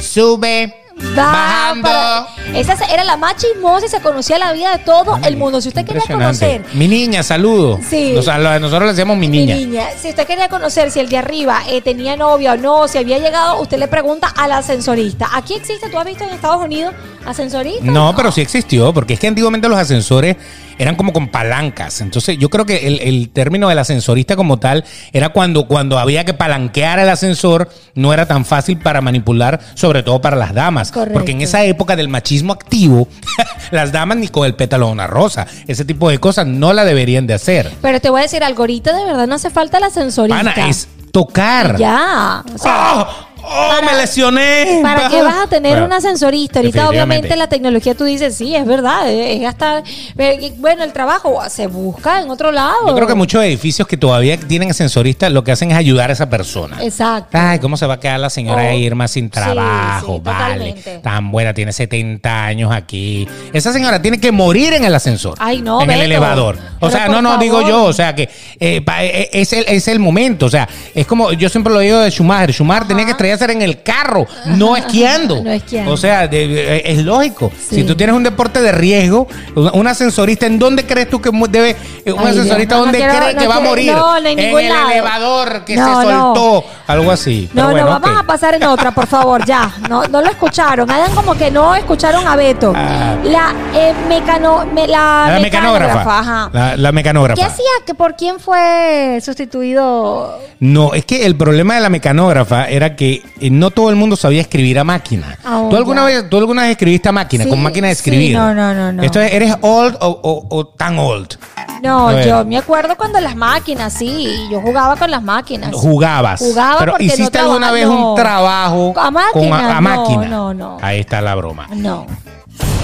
sube, 0.00 0.74
Va 1.16 1.24
bajando. 1.24 1.82
para- 1.82 2.26
Esa 2.54 2.74
era 2.92 3.04
la 3.04 3.16
más 3.16 3.36
chismosa 3.36 3.86
y 3.86 3.88
se 3.88 4.00
conocía 4.00 4.38
la 4.38 4.52
vida 4.52 4.76
de 4.76 4.84
todo 4.84 5.18
el 5.24 5.36
mundo. 5.36 5.60
Si 5.60 5.68
usted 5.68 5.84
quería 5.84 6.02
conocer 6.06 6.62
Mi 6.74 6.88
niña, 6.88 7.22
saludo. 7.22 7.78
Sí. 7.88 8.12
Nos- 8.12 8.26
nosotros 8.26 8.82
le 8.82 8.88
decíamos 8.88 9.16
mi 9.16 9.28
Mi 9.28 9.38
niña. 9.46 9.54
niña, 9.54 9.84
si 9.98 10.08
usted 10.10 10.26
quería 10.26 10.48
conocer 10.48 10.90
si 10.90 10.98
el 11.00 11.08
de 11.08 11.18
arriba 11.18 11.60
eh, 11.68 11.80
tenía 11.80 12.16
novia 12.16 12.52
o 12.52 12.56
no, 12.56 12.88
si 12.88 12.98
había 12.98 13.18
llegado, 13.18 13.60
usted 13.60 13.78
le 13.78 13.88
pregunta 13.88 14.28
al 14.36 14.52
ascensorista. 14.52 15.28
Aquí 15.32 15.54
existe, 15.54 15.88
¿tú 15.90 15.98
has 15.98 16.04
visto 16.04 16.24
en 16.24 16.30
Estados 16.30 16.62
Unidos 16.62 16.92
ascensorista? 17.26 17.84
No, 17.84 18.14
pero 18.16 18.32
sí 18.32 18.40
existió, 18.40 18.92
porque 18.92 19.14
es 19.14 19.20
que 19.20 19.28
antiguamente 19.28 19.68
los 19.68 19.78
ascensores 19.78 20.36
eran 20.78 20.96
como 20.96 21.12
con 21.12 21.28
palancas. 21.28 22.00
Entonces, 22.00 22.38
yo 22.38 22.48
creo 22.48 22.64
que 22.64 22.86
el, 22.86 23.00
el 23.00 23.28
término 23.30 23.68
del 23.68 23.78
ascensorista 23.78 24.36
como 24.36 24.58
tal 24.58 24.84
era 25.12 25.28
cuando, 25.28 25.66
cuando 25.66 25.98
había 25.98 26.24
que 26.24 26.32
palanquear 26.32 26.98
el 26.98 27.08
ascensor, 27.08 27.68
no 27.94 28.12
era 28.14 28.26
tan 28.26 28.44
fácil 28.44 28.78
para 28.78 29.00
manipular, 29.00 29.60
sobre 29.74 30.02
todo 30.02 30.20
para 30.20 30.36
las 30.36 30.54
damas. 30.54 30.90
Correcto. 30.90 31.14
Porque 31.14 31.32
en 31.32 31.42
esa 31.42 31.64
época 31.64 31.96
del 31.96 32.08
machismo 32.08 32.52
activo, 32.52 33.08
las 33.70 33.92
damas 33.92 34.16
ni 34.16 34.28
con 34.28 34.46
el 34.46 34.54
pétalo 34.54 34.86
de 34.86 34.92
una 34.92 35.06
rosa. 35.06 35.46
Ese 35.66 35.84
tipo 35.84 36.08
de 36.08 36.18
cosas 36.18 36.46
no 36.46 36.72
la 36.72 36.84
deberían 36.84 37.26
de 37.26 37.34
hacer. 37.34 37.70
Pero 37.82 38.00
te 38.00 38.08
voy 38.10 38.20
a 38.20 38.22
decir 38.22 38.42
algo, 38.42 38.62
ahorita 38.62 38.96
de 38.96 39.04
verdad 39.04 39.26
no 39.26 39.34
hace 39.34 39.50
falta 39.50 39.78
el 39.78 39.84
ascensorista. 39.84 40.42
Pana, 40.54 40.68
es 40.68 40.88
tocar. 41.12 41.76
Ya. 41.76 42.44
O 42.54 42.58
sea, 42.58 43.02
¡Oh! 43.02 43.29
¡Oh, 43.42 43.68
para- 43.70 43.86
me 43.92 43.96
lesioné! 43.98 44.80
¿Para 44.82 45.08
qué 45.08 45.22
vas 45.22 45.44
a 45.44 45.46
tener 45.48 45.72
Bueno, 45.72 45.86
un 45.86 45.92
ascensorista? 45.92 46.58
Ahorita 46.60 46.88
obviamente 46.88 47.34
la 47.36 47.48
tecnología 47.48 47.94
tú 47.94 48.04
dices, 48.04 48.34
sí, 48.34 48.54
es 48.54 48.66
verdad, 48.66 49.10
es 49.10 49.36
es 49.36 49.40
gastar... 49.42 49.82
y, 49.86 50.50
Bueno, 50.58 50.84
el 50.84 50.92
trabajo 50.92 51.40
se 51.48 51.66
busca 51.66 52.20
en 52.20 52.30
otro 52.30 52.52
lado. 52.52 52.86
Yo 52.88 52.94
creo 52.94 53.06
que 53.06 53.14
muchos 53.14 53.42
edificios 53.44 53.86
que 53.88 53.96
todavía 53.96 54.38
tienen 54.38 54.70
ascensoristas 54.70 55.30
lo 55.32 55.44
que 55.44 55.52
hacen 55.52 55.70
es 55.70 55.76
ayudar 55.76 56.10
a 56.10 56.12
esa 56.12 56.28
persona. 56.28 56.78
Exacto. 56.82 57.36
Ay, 57.38 57.58
¿cómo 57.58 57.76
se 57.76 57.86
va 57.86 57.94
a 57.94 58.00
quedar 58.00 58.20
la 58.20 58.30
señora 58.30 58.64
Oh, 58.70 58.72
Irma 58.72 59.08
sin 59.08 59.30
trabajo? 59.30 60.16
sí, 60.16 60.20
vale. 60.24 60.38
totalmente. 60.72 60.98
Tan 60.98 61.30
buena, 61.30 61.54
tiene 61.54 61.72
70 61.72 62.44
años 62.44 62.72
aquí. 62.72 63.26
Esa 63.52 63.72
señora 63.72 64.00
tiene 64.02 64.20
que 64.20 64.32
morir 64.32 64.72
en 64.74 64.84
el 64.84 64.94
ascensor. 64.94 65.36
Ay, 65.38 65.62
no, 65.62 65.80
En 65.82 65.90
el 65.90 66.00
elevador. 66.02 66.58
O 66.80 66.90
sea, 66.90 67.08
no, 67.08 67.20
no, 67.22 67.38
digo 67.38 67.60
yo. 67.66 67.84
O 67.84 67.92
sea, 67.92 68.14
que 68.14 68.28
eh, 68.58 68.80
pa- 68.82 69.04
eh, 69.04 69.28
es, 69.32 69.52
el, 69.52 69.64
es 69.68 69.88
el 69.88 69.98
momento. 69.98 70.46
O 70.46 70.50
sea, 70.50 70.68
es 70.94 71.06
como 71.06 71.32
yo 71.32 71.48
siempre 71.48 71.72
lo 71.72 71.78
digo 71.80 71.98
de 71.98 72.10
Schumacher. 72.10 72.52
Schumacher 72.52 72.88
tenía 72.88 73.06
que 73.06 73.14
estrellarse 73.34 73.52
en 73.56 73.62
el 73.62 73.82
carro, 73.82 74.26
no 74.46 74.76
esquiando. 74.76 75.42
No 75.42 75.50
esquiando. 75.50 75.92
O 75.92 75.96
sea, 75.96 76.26
de- 76.28 76.48
de- 76.48 76.82
es 76.84 76.98
lógico. 77.04 77.50
Sí. 77.56 77.76
Si 77.76 77.84
tú 77.84 77.94
tienes 77.96 78.14
un 78.14 78.22
deporte 78.22 78.60
de 78.62 78.72
riesgo, 78.72 79.26
un, 79.54 79.86
ascensorista, 79.86 80.46
¿en 80.46 80.58
dónde 80.58 80.84
crees 80.84 81.08
tú 81.10 81.20
que 81.20 81.30
debe 81.50 81.76
eh, 82.04 82.12
un 82.12 82.20
Ay, 82.20 82.26
ascensorista 82.28 82.74
no, 82.74 82.80
no 82.80 82.84
dónde 82.86 82.98
quiero- 82.98 83.14
cree 83.16 83.34
no 83.34 83.40
que 83.40 83.46
va 83.48 83.56
a 83.56 83.60
morir? 83.60 83.92
no, 83.92 84.20
no 84.20 84.28
en 84.28 84.36
ningún 84.36 84.60
el 84.60 84.68
lado. 84.68 84.90
elevador 84.90 85.64
que 85.64 85.76
No, 85.76 86.00
se 86.02 86.08
no. 86.08 86.22
soltó, 86.34 86.64
algo 86.86 87.10
así. 87.10 87.48
No, 87.52 87.70
bueno, 87.70 87.86
no, 87.86 88.00
vamos 88.00 88.20
a 88.20 88.22
pasar 88.24 88.54
en 88.54 88.64
otra, 88.64 88.90
por 88.92 89.06
favor, 89.06 89.44
ya. 89.44 89.72
No, 89.88 90.04
no 90.04 90.20
lo 90.22 90.28
escucharon. 90.30 90.90
Hagan 90.90 91.14
como 91.14 91.34
que 91.34 91.50
no 91.50 91.74
escucharon 91.74 92.26
a 92.26 92.36
Beto. 92.36 92.72
Ah. 92.74 93.16
La 93.24 93.54
eh, 93.74 93.92
mecano, 94.08 94.66
me- 94.72 94.86
la, 94.88 95.26
La 95.34 95.40
mecanógrafa. 95.40 96.18
ajá. 96.18 96.50
La, 96.52 96.76
la 96.76 96.92
mecanógrafa. 96.92 97.40
¿Qué 97.40 97.46
hacía? 97.46 97.64
¿Que 97.86 97.94
¿Por 97.94 98.16
quién 98.16 98.38
fue 98.40 99.20
sustituido? 99.22 100.38
No, 100.60 100.94
es 100.94 101.04
que 101.04 101.26
el 101.26 101.36
problema 101.36 101.74
de 101.74 101.80
la 101.80 101.88
mecanógrafa 101.88 102.68
era 102.68 102.96
que 102.96 103.19
eh, 103.40 103.50
no 103.50 103.70
todo 103.70 103.90
el 103.90 103.96
mundo 103.96 104.16
sabía 104.16 104.40
escribir 104.40 104.78
a 104.78 104.84
máquina. 104.84 105.38
Ah, 105.44 105.66
¿Tú, 105.70 105.76
alguna 105.76 106.04
vez, 106.04 106.28
¿Tú 106.28 106.36
alguna 106.38 106.62
vez 106.62 106.72
escribiste 106.72 107.08
a 107.08 107.12
máquina, 107.12 107.44
Sí, 107.44 107.50
con 107.50 107.62
máquina 107.62 107.88
de 107.88 107.94
sí, 107.94 107.98
escribir? 107.98 108.36
no, 108.36 108.54
no, 108.54 108.74
no, 108.74 108.92
no. 108.92 109.02
Esto 109.02 109.20
es, 109.20 109.32
¿Eres 109.32 109.54
old 109.60 109.96
o, 110.00 110.08
o- 110.08 110.46
o 110.56 110.66
tan 110.66 110.98
old? 110.98 111.36
No, 111.82 112.20
yo 112.22 112.44
me 112.44 112.58
acuerdo 112.58 112.96
cuando 112.96 113.20
las 113.20 113.34
máquinas, 113.36 113.92
sí, 113.94 114.48
yo 114.50 114.60
jugaba 114.60 114.96
con 114.96 115.10
las 115.10 115.22
máquinas. 115.22 115.70
Jugabas. 115.74 116.38
Jugaba 116.40 116.78
Pero 116.78 116.92
porque 116.92 117.06
no 117.06 117.14
¿hiciste 117.14 117.38
alguna 117.38 117.70
vez 117.72 117.86
no. 117.86 118.10
un 118.10 118.16
trabajo 118.16 118.92
A 118.96 119.10
máquina, 119.10 119.32
con 119.32 119.52
a, 119.52 119.70
a 119.70 119.74
no, 119.74 119.80
máquina? 119.80 120.24
no, 120.28 120.54
no. 120.54 120.78
Ahí 120.82 121.00
está 121.00 121.20
la 121.22 121.34
broma. 121.34 121.68
No. 121.74 122.06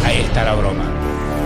Ahí 0.05 0.19
está 0.23 0.45
la 0.45 0.55
broma. 0.55 0.85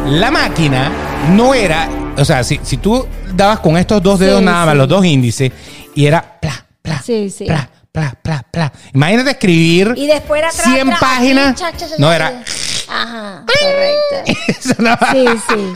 La 0.07 0.31
máquina 0.31 0.91
no 1.33 1.53
era, 1.55 1.89
o 2.17 2.25
sea, 2.25 2.43
si, 2.45 2.59
si 2.63 2.77
tú 2.77 3.07
dabas 3.35 3.61
con 3.61 3.77
estos 3.77 4.03
dos 4.03 4.19
Sí, 4.19 4.25
dedos 4.27 4.43
nada 4.43 4.65
más, 4.67 4.73
sí. 4.75 4.79
los 4.79 4.89
dos 4.89 5.05
índices, 5.05 5.53
y 5.95 6.07
era 6.07 6.39
pla, 6.41 6.65
pla, 6.83 7.03
Sí, 7.05 7.31
sí. 7.31 7.45
pla, 7.45 7.69
pla, 7.93 8.15
pla, 8.23 8.45
pla. 8.51 8.73
Imagínate 8.95 9.31
escribir 9.31 9.95
Y 9.97 10.07
después 10.07 10.39
era 10.39 10.49
atrás, 10.49 10.67
100 10.67 10.81
atrás, 10.81 11.01
páginas. 11.01 11.47
así, 11.47 11.63
cha, 11.63 11.73
cha, 11.73 11.89
cha, 11.89 11.95
no 11.99 12.13
era. 12.13 12.43
Ajá, 12.89 13.45
correcto. 13.47 14.33
Sí, 15.13 15.27
sí. 15.49 15.73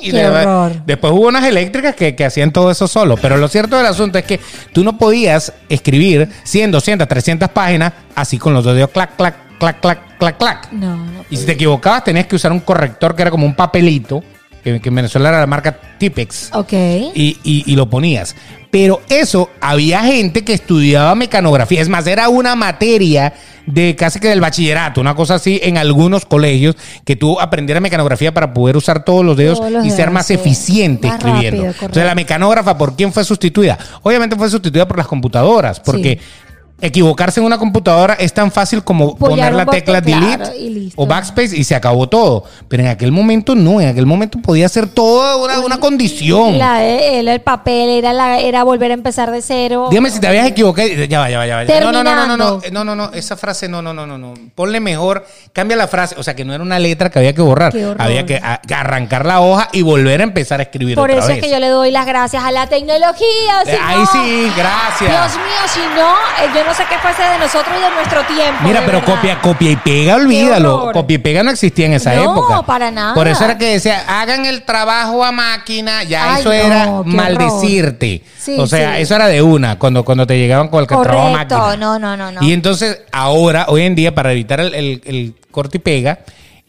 y 0.00 0.10
Qué 0.12 0.26
horror. 0.26 0.82
Después 0.86 1.12
hubo 1.12 1.28
unas 1.28 1.44
eléctricas 1.44 1.94
que, 1.94 2.14
que 2.16 2.24
hacían 2.24 2.52
todo 2.52 2.70
eso 2.70 2.86
solo. 2.88 3.16
Pero 3.16 3.36
lo 3.36 3.48
cierto 3.48 3.76
del 3.76 3.86
asunto 3.86 4.18
es 4.18 4.24
que 4.24 4.40
tú 4.72 4.84
no 4.84 4.96
podías 4.96 5.52
escribir 5.68 6.28
100, 6.44 6.70
200, 6.72 7.08
300 7.08 7.48
páginas 7.50 7.92
así 8.14 8.38
con 8.38 8.54
los 8.54 8.64
dos 8.64 8.74
dedos 8.74 8.90
clac, 8.90 9.16
clac, 9.16 9.34
clac, 9.58 9.80
clac, 9.80 10.18
clac, 10.18 10.38
clac. 10.38 10.72
No, 10.72 10.96
no. 10.96 11.24
Y 11.28 11.36
si 11.36 11.44
te 11.44 11.52
equivocabas, 11.52 12.04
tenías 12.04 12.26
que 12.26 12.36
usar 12.36 12.52
un 12.52 12.60
corrector 12.60 13.14
que 13.14 13.22
era 13.22 13.30
como 13.30 13.46
un 13.46 13.54
papelito 13.54 14.22
que, 14.62 14.80
que 14.80 14.88
en 14.88 14.94
Venezuela 14.94 15.28
era 15.30 15.40
la 15.40 15.46
marca 15.46 15.78
Tipex. 15.98 16.50
Ok. 16.54 16.72
Y, 16.72 17.38
y- 17.44 17.64
y 17.66 17.76
lo 17.76 17.88
ponías. 17.90 18.34
Pero 18.70 19.00
eso, 19.08 19.50
había 19.60 20.00
gente 20.04 20.44
que 20.44 20.52
estudiaba 20.54 21.14
mecanografía. 21.16 21.80
Es 21.80 21.88
más, 21.88 22.06
era 22.06 22.28
una 22.28 22.54
materia 22.54 23.32
de 23.66 23.96
casi 23.96 24.20
que 24.20 24.28
del 24.28 24.40
bachillerato, 24.40 25.00
una 25.00 25.14
cosa 25.14 25.34
así 25.34 25.60
en 25.62 25.76
algunos 25.76 26.24
colegios, 26.24 26.76
que 27.04 27.16
tú 27.16 27.40
aprendieras 27.40 27.82
mecanografía 27.82 28.32
para 28.32 28.54
poder 28.54 28.76
usar 28.76 29.04
todos 29.04 29.24
los 29.24 29.36
dedos 29.36 29.58
Todos 29.58 29.72
los 29.72 29.86
y 29.86 29.90
ser 29.90 30.10
más 30.10 30.26
sí. 30.26 30.34
eficiente 30.34 31.08
Más 31.08 31.16
escribiendo. 31.18 31.64
rápido, 31.64 31.74
Entonces, 31.86 32.04
la 32.04 32.14
mecanógrafa, 32.14 32.78
¿por 32.78 32.94
quién 32.96 33.12
fue 33.12 33.24
sustituida? 33.24 33.76
Obviamente 34.02 34.36
fue 34.36 34.48
sustituida 34.48 34.86
por 34.86 34.98
las 34.98 35.06
computadoras, 35.08 35.80
porque 35.80 36.18
equivocarse 36.80 37.40
en 37.40 37.46
una 37.46 37.58
computadora 37.58 38.14
es 38.14 38.32
tan 38.32 38.50
fácil 38.50 38.82
como 38.84 39.16
poner 39.16 39.52
la 39.54 39.66
tecla 39.66 40.00
delete 40.00 40.36
claro, 40.36 40.52
o 40.96 41.06
backspace 41.06 41.56
y 41.56 41.64
se 41.64 41.74
acabó 41.74 42.08
todo. 42.08 42.44
Pero 42.68 42.82
en 42.82 42.88
aquel 42.88 43.12
momento 43.12 43.54
no, 43.54 43.80
en 43.80 43.88
aquel 43.88 44.06
momento 44.06 44.38
podía 44.42 44.68
ser 44.68 44.86
toda 44.88 45.36
una, 45.36 45.60
una 45.60 45.78
condición. 45.80 46.58
La, 46.58 46.84
el, 46.84 47.28
el 47.28 47.40
papel 47.40 47.90
era, 47.90 48.12
la, 48.12 48.38
era 48.40 48.62
volver 48.64 48.90
a 48.90 48.94
empezar 48.94 49.30
de 49.30 49.42
cero. 49.42 49.88
Dígame 49.90 50.10
si 50.10 50.20
te 50.20 50.26
habías 50.26 50.46
equivocado. 50.46 50.88
Ya 50.88 51.20
va, 51.20 51.30
ya 51.30 51.38
va, 51.38 51.46
ya 51.46 51.56
va. 51.56 51.64
No, 51.80 51.92
no, 51.92 52.02
no, 52.04 52.14
no, 52.14 52.26
no, 52.26 52.36
no, 52.36 52.58
Terminando. 52.60 52.70
no, 52.72 52.84
no, 52.96 53.08
no, 53.10 53.12
esa 53.14 53.36
frase 53.36 53.68
no, 53.68 53.82
no, 53.82 53.92
no, 53.94 54.06
no, 54.06 54.18
no. 54.18 54.34
Ponle 54.54 54.80
mejor, 54.80 55.26
cambia 55.52 55.76
la 55.76 55.88
frase, 55.88 56.14
o 56.18 56.22
sea, 56.22 56.34
que 56.34 56.44
no 56.44 56.54
era 56.54 56.62
una 56.62 56.78
letra 56.78 57.10
que 57.10 57.18
había 57.18 57.34
que 57.34 57.42
borrar. 57.42 57.72
Había 57.98 58.26
que 58.26 58.40
arrancar 58.74 59.26
la 59.26 59.40
hoja 59.40 59.68
y 59.72 59.82
volver 59.82 60.20
a 60.20 60.24
empezar 60.24 60.60
a 60.60 60.64
escribir 60.64 60.96
Por 60.96 61.10
otra 61.10 61.18
eso 61.18 61.28
vez. 61.28 61.38
es 61.38 61.42
que 61.44 61.50
yo 61.50 61.58
le 61.58 61.68
doy 61.68 61.90
las 61.90 62.06
gracias 62.06 62.42
a 62.42 62.50
la 62.52 62.66
tecnología. 62.68 63.62
si 63.64 63.70
Eh, 63.70 63.78
ahí 63.82 63.98
no- 63.98 64.06
sí, 64.12 64.52
gracias. 64.56 65.10
Dios 65.10 65.36
mío, 65.36 65.62
si 65.72 65.80
no, 65.80 66.10
eh, 66.44 66.50
yo 66.54 66.64
no 66.64 66.69
sé 66.74 66.84
qué 66.88 66.96
fuese 66.98 67.22
de 67.22 67.38
nosotros 67.38 67.74
y 67.78 67.82
de 67.82 67.90
nuestro 67.94 68.22
tiempo. 68.24 68.60
Mira, 68.62 68.80
pero 68.86 69.00
verdad. 69.00 69.14
copia, 69.16 69.40
copia 69.40 69.70
y 69.72 69.76
pega, 69.76 70.16
olvídalo. 70.16 70.90
Copia 70.92 71.14
y 71.14 71.18
pega 71.18 71.42
no 71.42 71.50
existía 71.50 71.86
en 71.86 71.94
esa 71.94 72.14
No, 72.14 72.22
época. 72.32 72.62
para 72.62 72.90
nada. 72.90 73.14
Por 73.14 73.28
eso 73.28 73.44
era 73.44 73.56
que 73.58 73.66
decía, 73.66 74.04
hagan 74.20 74.44
el 74.46 74.62
trabajo 74.62 75.24
a 75.24 75.32
máquina, 75.32 76.02
ya 76.04 76.34
Ay, 76.34 76.40
eso 76.40 76.48
no, 76.50 76.54
era 76.54 77.02
maldecirte. 77.04 78.22
Sí, 78.38 78.56
o 78.58 78.66
sea, 78.66 78.96
sí. 78.96 79.02
eso 79.02 79.14
era 79.16 79.26
de 79.28 79.42
una, 79.42 79.78
cuando, 79.78 80.04
cuando 80.04 80.26
te 80.26 80.38
llegaban 80.38 80.68
con 80.68 80.80
el 80.80 80.86
que 80.86 80.94
trabajo 80.96 81.28
a 81.28 81.32
Correcto, 81.32 81.58
máquina. 81.58 81.76
no, 81.76 81.98
no, 81.98 82.16
no, 82.16 82.32
no. 82.32 82.42
Y 82.42 82.52
entonces, 82.52 83.00
ahora, 83.12 83.66
hoy 83.68 83.82
en 83.82 83.94
día, 83.94 84.14
para 84.14 84.32
evitar 84.32 84.60
el, 84.60 84.74
el- 84.74 85.02
el 85.04 85.34
corte 85.50 85.78
y 85.78 85.80
pega, 85.80 86.20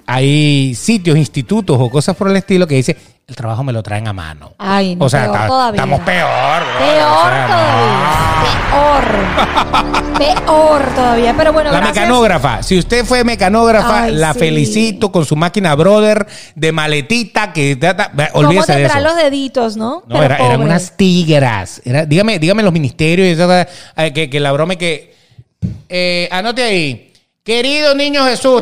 hay 0.06 0.76
sitios, 0.76 1.18
institutos 1.18 1.78
o 1.80 1.90
cosas 1.90 2.16
por 2.16 2.30
el 2.30 2.36
estilo 2.36 2.68
que 2.68 2.76
dice 2.76 2.98
el 3.32 3.36
trabajo 3.38 3.64
me 3.64 3.72
lo 3.72 3.82
traen 3.82 4.08
a 4.10 4.14
mano. 4.14 4.54
Ay, 4.58 4.96
no, 4.98 5.06
o 5.06 5.10
sea, 5.10 5.32
peor 5.32 5.48
todavía. 5.48 5.82
estamos 5.82 6.00
peor. 6.02 6.64
bro. 6.64 6.80
Peor 6.80 7.08
O 7.08 7.24
sea, 7.24 7.48
todavía. 7.48 8.52
Peor. 8.72 10.02
Peor 10.22 10.82
todavía. 10.94 11.34
Pero 11.36 11.54
bueno, 11.54 11.72
La 11.72 11.78
gracias. 11.80 11.96
mecanógrafa, 12.06 12.62
si 12.62 12.78
usted 12.78 13.06
fue 13.06 13.24
mecanógrafa, 13.24 14.04
Ay, 14.04 14.14
la 14.16 14.34
sí. 14.34 14.40
felicito 14.40 15.12
con 15.12 15.26
su 15.26 15.36
máquina 15.36 15.74
Brother 15.76 16.28
de 16.56 16.72
maletita 16.72 17.54
que 17.54 17.76
trata, 17.76 18.12
¿Cómo 18.34 18.48
olvídese 18.50 18.76
de 18.76 18.86
eso. 18.86 19.00
los 19.00 19.16
deditos, 19.16 19.78
no? 19.78 20.04
No, 20.08 20.22
era- 20.22 20.38
eran 20.38 20.62
unas 20.62 20.96
tigras. 20.98 21.82
Era, 21.86 22.06
dígame, 22.06 22.38
dígame 22.38 22.62
los 22.64 22.74
ministerios 22.74 23.40
eh, 23.98 24.14
que, 24.14 24.30
que 24.30 24.40
la 24.40 24.52
broma 24.52 24.76
que 24.76 25.16
eh, 25.90 26.28
anote 26.32 26.62
ahí. 26.64 27.11
Querido 27.44 27.96
niño 27.96 28.24
Jesús, 28.26 28.62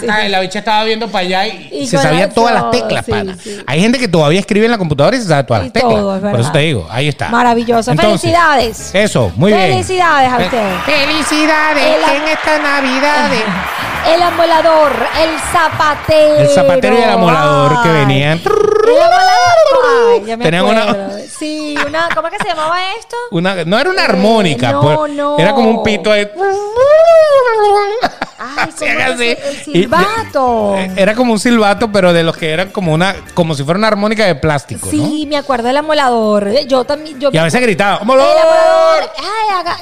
Sí. 0.00 0.06
y 0.24 0.28
la 0.30 0.40
bicha 0.40 0.60
estaba 0.60 0.84
viendo 0.84 1.08
para 1.08 1.18
allá 1.22 1.46
y, 1.46 1.68
Y 1.82 1.86
se 1.86 1.98
sabía 1.98 2.30
todas 2.30 2.54
las 2.54 2.70
teclas, 2.70 3.04
sí, 3.04 3.10
pana. 3.12 3.36
sí. 3.38 3.62
Hay 3.66 3.78
gente 3.82 3.98
que 3.98 4.08
todavía 4.08 4.40
escribe 4.40 4.64
en 4.64 4.72
la 4.72 4.78
computadora 4.78 5.14
y 5.18 5.20
se 5.20 5.28
sabe 5.28 5.44
todas 5.44 5.64
Y 5.64 5.66
las 5.66 5.72
teclas. 5.74 5.92
todo, 5.94 6.16
es 6.16 6.22
Por 6.22 6.40
eso 6.40 6.50
te 6.50 6.58
digo, 6.60 6.86
ahí 6.90 7.08
está. 7.08 7.28
Maravilloso. 7.28 7.94
Felicidades. 7.94 8.94
Eso, 8.94 9.30
muy 9.36 9.52
bien. 9.52 9.68
Felicidades 9.72 10.32
a 10.32 10.36
Fe- 10.38 10.44
usted. 10.46 10.72
Felicidades 10.86 11.84
El- 11.84 12.16
en 12.16 12.28
esta 12.28 12.58
Navidad. 12.58 13.30
El 14.14 14.22
amolador, 14.22 14.92
el 15.22 15.38
zapatero. 15.52 16.36
El 16.38 16.48
zapatero 16.48 16.98
y 16.98 17.02
el 17.02 17.10
amolador 17.10 17.82
que 17.82 17.88
venían. 17.90 18.38
El 18.38 18.98
amolador. 19.02 20.14
Ay, 20.14 20.22
ya 20.24 20.36
me 20.38 20.44
Tenían 20.46 20.64
una-. 20.64 20.96
Sí, 21.38 21.76
una. 21.86 22.08
¿Cómo 22.14 22.28
es 22.28 22.32
que 22.38 22.42
se 22.42 22.48
llamaba 22.48 22.78
esto? 22.98 23.14
Una, 23.30 23.62
no 23.66 23.78
era 23.78 23.90
una 23.90 24.00
Eh, 24.00 24.06
armónica, 24.06 24.72
no, 24.72 24.80
pues, 24.80 25.12
no. 25.12 25.38
era 25.38 25.52
como 25.54 25.68
un 25.68 25.82
pito 25.82 26.10
ahí. 26.10 26.26
Ay, 28.38 28.70
Sí, 28.76 28.86
¿cómo 28.86 28.90
haga 29.00 29.06
es 29.08 29.14
así. 29.14 29.36
el 29.48 29.64
silbato? 29.64 30.74
Eh, 30.78 30.92
Era 30.96 31.14
como 31.14 31.32
un 31.32 31.38
silbato, 31.38 31.90
pero 31.92 32.12
de 32.12 32.22
los 32.22 32.36
que 32.36 32.50
eran 32.50 32.70
como 32.70 32.92
una, 32.94 33.14
como 33.34 33.54
si 33.54 33.64
fuera 33.64 33.78
una 33.78 33.88
armónica 33.88 34.24
de 34.26 34.34
plástico, 34.34 34.86
¿no? 34.86 34.90
Sí, 34.90 35.26
me 35.28 35.36
acuerdo 35.36 35.66
del 35.68 35.76
amolador. 35.76 36.48
Yo 36.66 36.84
también. 36.84 37.18
Yo 37.20 37.30
Y 37.32 37.36
a 37.38 37.44
veces 37.44 37.60
gritaba, 37.60 37.96
El 37.96 38.02
¡Amolador! 38.02 39.10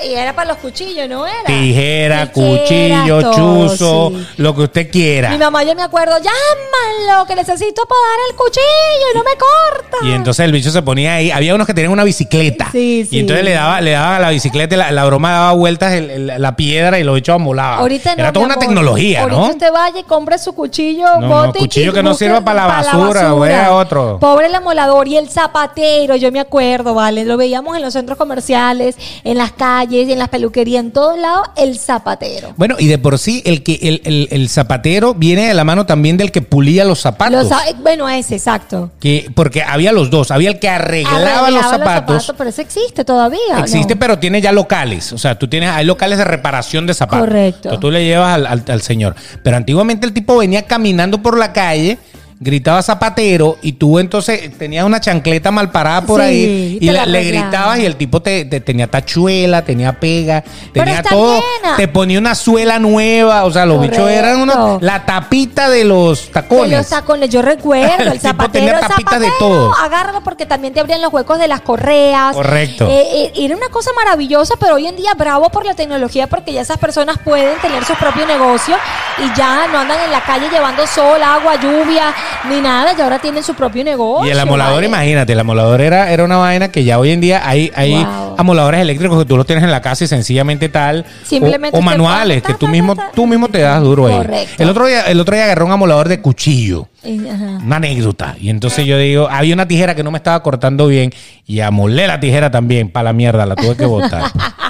Ay, 0.00 0.14
era 0.14 0.34
para 0.34 0.48
los 0.48 0.58
cuchillos, 0.58 1.08
¿no 1.08 1.26
era? 1.26 1.44
Tijera, 1.46 2.32
cuchillo, 2.32 3.20
todo, 3.20 3.68
chuzo, 3.68 4.10
sí. 4.14 4.26
lo 4.38 4.54
que 4.54 4.62
usted 4.62 4.90
quiera. 4.90 5.30
Mi 5.30 5.38
mamá, 5.38 5.62
yo 5.64 5.74
me 5.74 5.82
acuerdo, 5.82 6.16
llámalo, 6.18 7.26
que 7.26 7.34
necesito 7.36 7.82
podar 7.86 8.18
el 8.30 8.36
cuchillo 8.36 9.06
y 9.14 9.16
no 9.16 9.24
me 9.24 9.30
corta. 9.36 9.96
Y 10.06 10.12
entonces 10.12 10.44
el 10.44 10.52
bicho 10.52 10.70
se 10.70 10.82
ponía 10.82 11.14
ahí. 11.14 11.30
Había 11.30 11.54
unos 11.54 11.66
que 11.66 11.74
tenían 11.74 11.92
una 11.92 12.04
bicicleta. 12.04 12.68
Sí, 12.72 13.06
sí. 13.08 13.16
Y 13.16 13.20
entonces 13.20 13.44
le 13.44 13.52
daba, 13.52 13.80
le 13.80 13.92
daban 13.92 14.14
a 14.16 14.18
la 14.18 14.30
bicicleta 14.30 14.74
y 14.74 14.78
la, 14.78 14.90
la 14.90 15.04
broma 15.04 15.32
daba 15.32 15.52
vueltas 15.52 15.92
el- 15.92 16.10
el- 16.10 16.42
la 16.42 16.56
piedra 16.56 16.98
y 16.98 17.04
los 17.04 17.14
bichos 17.14 17.34
amolaban. 17.36 17.78
Ahorita 17.80 17.97
no, 18.06 18.12
Era 18.22 18.32
toda 18.32 18.46
una 18.46 18.54
amor. 18.54 18.66
tecnología, 18.66 19.22
Ahorita 19.22 19.40
¿no? 19.40 19.48
usted 19.50 19.72
vaya 19.72 20.00
y 20.00 20.02
compre 20.04 20.38
su 20.38 20.52
cuchillo, 20.54 21.06
No, 21.20 21.28
no, 21.28 21.46
bote 21.46 21.58
y 21.58 21.62
cuchillo 21.62 21.92
que 21.92 22.02
no 22.02 22.14
sirva 22.14 22.40
para 22.42 22.62
la 22.62 22.66
basura, 22.66 23.30
güey, 23.32 23.54
a 23.54 23.72
otro. 23.74 24.18
Pobre 24.20 24.46
el 24.46 24.54
amolador 24.54 25.08
y 25.08 25.16
el 25.16 25.28
zapatero, 25.28 26.16
yo 26.16 26.30
me 26.32 26.40
acuerdo, 26.40 26.94
¿vale? 26.94 27.24
Lo 27.24 27.36
veíamos 27.36 27.76
en 27.76 27.82
los 27.82 27.92
centros 27.92 28.16
comerciales, 28.18 28.96
en 29.24 29.38
las 29.38 29.52
calles, 29.52 30.08
en 30.08 30.18
las 30.18 30.28
peluquerías, 30.28 30.82
en 30.84 30.90
todos 30.92 31.18
lados, 31.18 31.48
el 31.56 31.78
zapatero. 31.78 32.52
Bueno, 32.56 32.76
y 32.78 32.86
de 32.88 32.98
por 32.98 33.18
sí, 33.18 33.42
el 33.44 33.62
que 33.62 33.78
el, 33.82 34.00
el- 34.04 34.28
el 34.30 34.48
zapatero 34.48 35.14
viene 35.14 35.46
de 35.48 35.54
la 35.54 35.64
mano 35.64 35.86
también 35.86 36.16
del 36.16 36.30
que 36.32 36.42
pulía 36.42 36.84
los 36.84 37.00
zapatos. 37.00 37.34
Los 37.34 37.48
za- 37.48 37.62
bueno, 37.82 38.08
ese, 38.08 38.34
exacto. 38.36 38.90
que, 39.00 39.30
porque 39.34 39.62
había 39.62 39.92
los 39.92 40.10
dos. 40.10 40.30
Había 40.30 40.50
el 40.50 40.58
que 40.58 40.68
arreglaba, 40.68 41.50
los 41.50 41.62
zapatos. 41.66 42.32
Pero 42.36 42.50
eso 42.50 42.62
existe 42.62 43.04
todavía. 43.04 43.38
¿no? 43.54 43.58
Existe, 43.60 43.96
pero 43.96 44.18
tiene 44.18 44.40
ya 44.40 44.52
locales. 44.52 45.12
O 45.12 45.18
sea, 45.18 45.38
tú 45.38 45.48
tienes, 45.48 45.70
hay 45.70 45.84
locales 45.84 46.18
de 46.18 46.24
reparación 46.24 46.86
de 46.86 46.94
zapatos. 46.94 47.26
Correcto. 47.26 47.58
Entonces 47.70 47.80
tú 47.80 47.87
le 47.90 48.04
llevas 48.04 48.34
al, 48.34 48.46
al- 48.46 48.64
al 48.68 48.82
señor. 48.82 49.14
Pero 49.42 49.56
antiguamente 49.56 50.06
el 50.06 50.12
tipo 50.12 50.36
venía 50.36 50.62
caminando 50.66 51.22
por 51.22 51.38
la 51.38 51.52
calle, 51.52 51.98
gritaba 52.40 52.82
zapatero, 52.82 53.56
y 53.62 53.72
tú 53.72 53.98
entonces 53.98 54.56
tenías 54.56 54.84
una 54.84 55.00
chancleta 55.00 55.50
mal 55.50 55.70
parada 55.72 56.02
por 56.02 56.20
Sí, 56.20 56.26
ahí, 56.26 56.78
y 56.80 56.86
la- 56.86 57.00
la 57.00 57.06
le 57.06 57.24
gritabas, 57.24 57.78
y 57.80 57.84
el 57.86 57.96
tipo 57.96 58.22
te, 58.22 58.44
te- 58.44 58.60
tenía 58.60 58.86
tachuela, 58.88 59.62
tenía 59.62 59.98
pega, 59.98 60.44
tenía 60.72 61.02
todo. 61.02 61.34
llena. 61.34 61.76
Te 61.76 61.88
ponía 61.88 62.18
una 62.18 62.34
suela 62.34 62.78
nueva. 62.78 63.44
O 63.44 63.50
sea, 63.50 63.66
los 63.66 63.80
bichos 63.80 64.08
eran 64.08 64.40
una, 64.40 64.78
la 64.80 65.04
tapita 65.04 65.68
de 65.68 65.84
los 65.84 66.26
De 66.26 66.32
tacones. 66.32 66.78
los 66.78 66.88
tacones, 66.88 67.28
yo 67.30 67.42
recuerdo, 67.42 67.94
El 68.04 68.08
el, 68.12 68.20
zapatero, 68.20 68.66
tenía 68.66 68.78
el 68.80 68.86
tapitas 68.86 69.20
de 69.20 69.30
todo. 69.38 69.74
agárralo 69.74 70.22
porque 70.22 70.46
también 70.46 70.72
te 70.72 70.80
abrían 70.80 71.02
los 71.02 71.12
huecos 71.12 71.38
de 71.38 71.48
las 71.48 71.60
correas. 71.62 72.34
Correcto. 72.34 72.86
Eh, 72.88 73.06
eh, 73.12 73.32
era 73.36 73.56
una 73.56 73.68
cosa 73.68 73.90
maravillosa, 73.96 74.54
pero 74.60 74.74
hoy 74.76 74.86
en 74.86 74.96
día 74.96 75.12
bravo 75.14 75.50
por 75.50 75.64
la 75.66 75.74
tecnología 75.74 76.26
porque 76.28 76.52
ya 76.52 76.60
esas 76.60 76.78
personas 76.78 77.18
pueden 77.24 77.58
tener 77.60 77.84
su 77.84 77.94
propio 77.94 78.26
negocio 78.26 78.76
y 79.18 79.36
ya 79.36 79.66
no 79.72 79.78
andan 79.78 79.98
en 80.04 80.10
la 80.12 80.22
calle 80.22 80.48
llevando 80.50 80.86
sol, 80.86 81.20
agua, 81.22 81.56
lluvia, 81.60 82.14
ni 82.48 82.60
nada, 82.60 82.94
y 82.96 83.00
ahora 83.00 83.18
tienen 83.18 83.42
su 83.42 83.54
propio 83.54 83.84
negocio. 83.84 84.26
Y 84.26 84.30
el 84.30 84.38
amolador, 84.38 84.76
¿vale? 84.76 84.86
imagínate, 84.86 85.32
el 85.32 85.40
amolador 85.40 85.80
era, 85.80 86.10
era 86.12 86.24
una 86.24 86.36
vaina 86.36 86.68
que 86.68 86.84
ya 86.84 86.98
hoy 86.98 87.10
en 87.10 87.20
día 87.20 87.42
hay, 87.48 87.70
hay 87.74 87.94
Wow. 87.94 88.34
amoladores 88.38 88.80
eléctricos 88.80 89.18
que 89.18 89.24
tú 89.24 89.36
los 89.36 89.46
tienes 89.46 89.64
en 89.64 89.70
la 89.70 89.80
casa 89.80 90.04
y 90.04 90.06
sencillamente 90.06 90.68
tal. 90.68 91.04
Simplemente 91.24 91.76
o, 91.76 91.82
manuales 91.82 92.42
que 92.42 92.54
tú 92.54 92.68
mismo, 92.68 92.94
tú 93.14 93.26
mismo 93.26 93.48
te 93.48 93.58
das 93.58 93.82
duro 93.82 94.06
ahí. 94.06 94.16
Correcto. 94.16 94.62
El 94.62 94.68
otro 94.68 94.86
día, 94.86 95.02
el 95.02 95.20
otro 95.20 95.34
día 95.34 95.44
agarré 95.44 95.64
un 95.64 95.72
amolador 95.72 96.08
de 96.08 96.20
cuchillo. 96.20 96.88
Ajá. 97.02 97.58
Una 97.64 97.76
anécdota. 97.76 98.36
Y 98.40 98.50
entonces 98.50 98.84
yo 98.86 98.98
digo, 98.98 99.28
había 99.30 99.54
una 99.54 99.66
tijera 99.66 99.94
que 99.94 100.02
no 100.02 100.10
me 100.10 100.18
estaba 100.18 100.42
cortando 100.42 100.86
bien 100.86 101.12
y 101.46 101.60
amolé 101.60 102.06
la 102.06 102.20
tijera 102.20 102.50
también 102.50 102.90
para 102.90 103.04
la 103.04 103.12
mierda, 103.12 103.46
la 103.46 103.54
tuve 103.56 103.76
que 103.76 103.86
botar. 103.86 104.24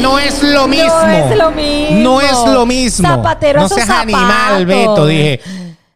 No 0.00 0.18
es 0.18 0.42
lo 0.42 0.68
mismo. 0.68 0.88
No 0.88 1.08
es 1.08 1.36
lo 1.36 1.50
mismo. 1.50 1.96
No 2.00 2.20
es 2.20 2.54
lo 2.54 2.66
mismo. 2.66 3.08
Zapatero 3.08 3.60
no 3.60 3.68
seas 3.68 3.86
zapato. 3.86 4.02
animal, 4.02 4.66
Beto. 4.66 5.06
Dije, 5.06 5.40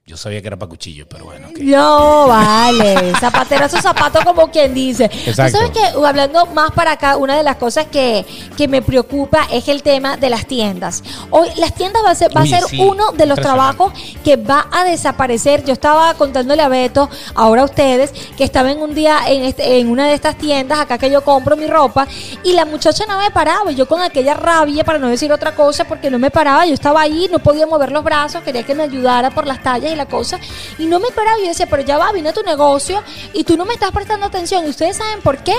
yo 0.06 0.18
sabía 0.18 0.42
que 0.42 0.48
era 0.48 0.56
para 0.58 0.68
cuchillo, 0.68 1.06
pero 1.08 1.24
bueno. 1.24 1.48
No, 1.58 2.26
vale. 2.28 3.12
Su 3.70 3.78
zapato, 3.78 4.18
como 4.22 4.50
quien 4.50 4.74
dice. 4.74 5.08
¿Tú 5.08 5.30
Exacto. 5.30 5.56
sabes 5.56 5.70
que, 5.70 5.96
uh, 5.96 6.04
hablando 6.04 6.44
más 6.46 6.72
para 6.72 6.92
acá, 6.92 7.16
una 7.16 7.34
de 7.38 7.42
las 7.42 7.56
cosas 7.56 7.86
que, 7.86 8.26
que 8.54 8.68
me 8.68 8.82
preocupa 8.82 9.48
es 9.50 9.66
el 9.68 9.82
tema 9.82 10.18
de 10.18 10.28
las 10.28 10.44
tiendas. 10.46 11.02
Hoy, 11.30 11.48
las 11.56 11.74
tiendas 11.74 12.02
va 12.04 12.10
a 12.10 12.14
ser, 12.14 12.36
va 12.36 12.42
Uy, 12.42 12.52
a 12.52 12.60
ser 12.60 12.68
sí, 12.68 12.78
uno 12.82 13.12
de 13.12 13.24
los 13.24 13.40
trabajos 13.40 13.94
que 14.22 14.36
va 14.36 14.66
a 14.70 14.84
desaparecer. 14.84 15.64
Yo 15.64 15.72
estaba 15.72 16.12
contándole 16.14 16.60
a 16.62 16.68
Beto, 16.68 17.08
ahora 17.34 17.62
a 17.62 17.64
ustedes, 17.64 18.12
que 18.36 18.44
estaba 18.44 18.70
en 18.72 18.82
un 18.82 18.94
día 18.94 19.20
en, 19.26 19.42
este- 19.44 19.78
en 19.78 19.88
una 19.88 20.06
de 20.06 20.12
estas 20.12 20.36
tiendas, 20.36 20.80
acá 20.80 20.98
que 20.98 21.10
yo 21.10 21.24
compro 21.24 21.56
mi 21.56 21.66
ropa, 21.66 22.06
y 22.42 22.52
la 22.52 22.66
muchacha 22.66 23.06
no 23.06 23.16
me 23.18 23.30
paraba. 23.30 23.70
Yo 23.70 23.88
con 23.88 24.02
aquella 24.02 24.34
rabia, 24.34 24.84
para 24.84 24.98
no 24.98 25.08
decir 25.08 25.32
otra 25.32 25.54
cosa, 25.54 25.84
porque 25.84 26.10
no 26.10 26.18
me 26.18 26.30
paraba, 26.30 26.66
yo 26.66 26.74
estaba 26.74 27.00
ahí, 27.00 27.26
no 27.32 27.38
podía 27.38 27.66
mover 27.66 27.90
los 27.90 28.04
brazos, 28.04 28.42
quería 28.42 28.64
que 28.64 28.74
me 28.74 28.82
ayudara 28.82 29.30
por 29.30 29.46
las 29.46 29.62
tallas 29.62 29.93
y 29.94 29.96
la 29.96 30.06
cosa, 30.06 30.38
y 30.78 30.86
no 30.86 31.00
me 31.00 31.10
paraba. 31.10 31.38
Y 31.38 31.42
yo 31.42 31.48
decía, 31.48 31.66
pero 31.66 31.82
ya 31.82 31.98
va, 31.98 32.12
vine 32.12 32.28
a 32.28 32.32
tu 32.32 32.42
negocio 32.42 33.02
y 33.32 33.44
tú 33.44 33.56
no 33.56 33.64
me 33.64 33.74
estás 33.74 33.90
prestando 33.92 34.26
atención. 34.26 34.66
¿Y 34.66 34.70
ustedes 34.70 34.96
saben 34.96 35.20
por 35.22 35.38
qué? 35.38 35.54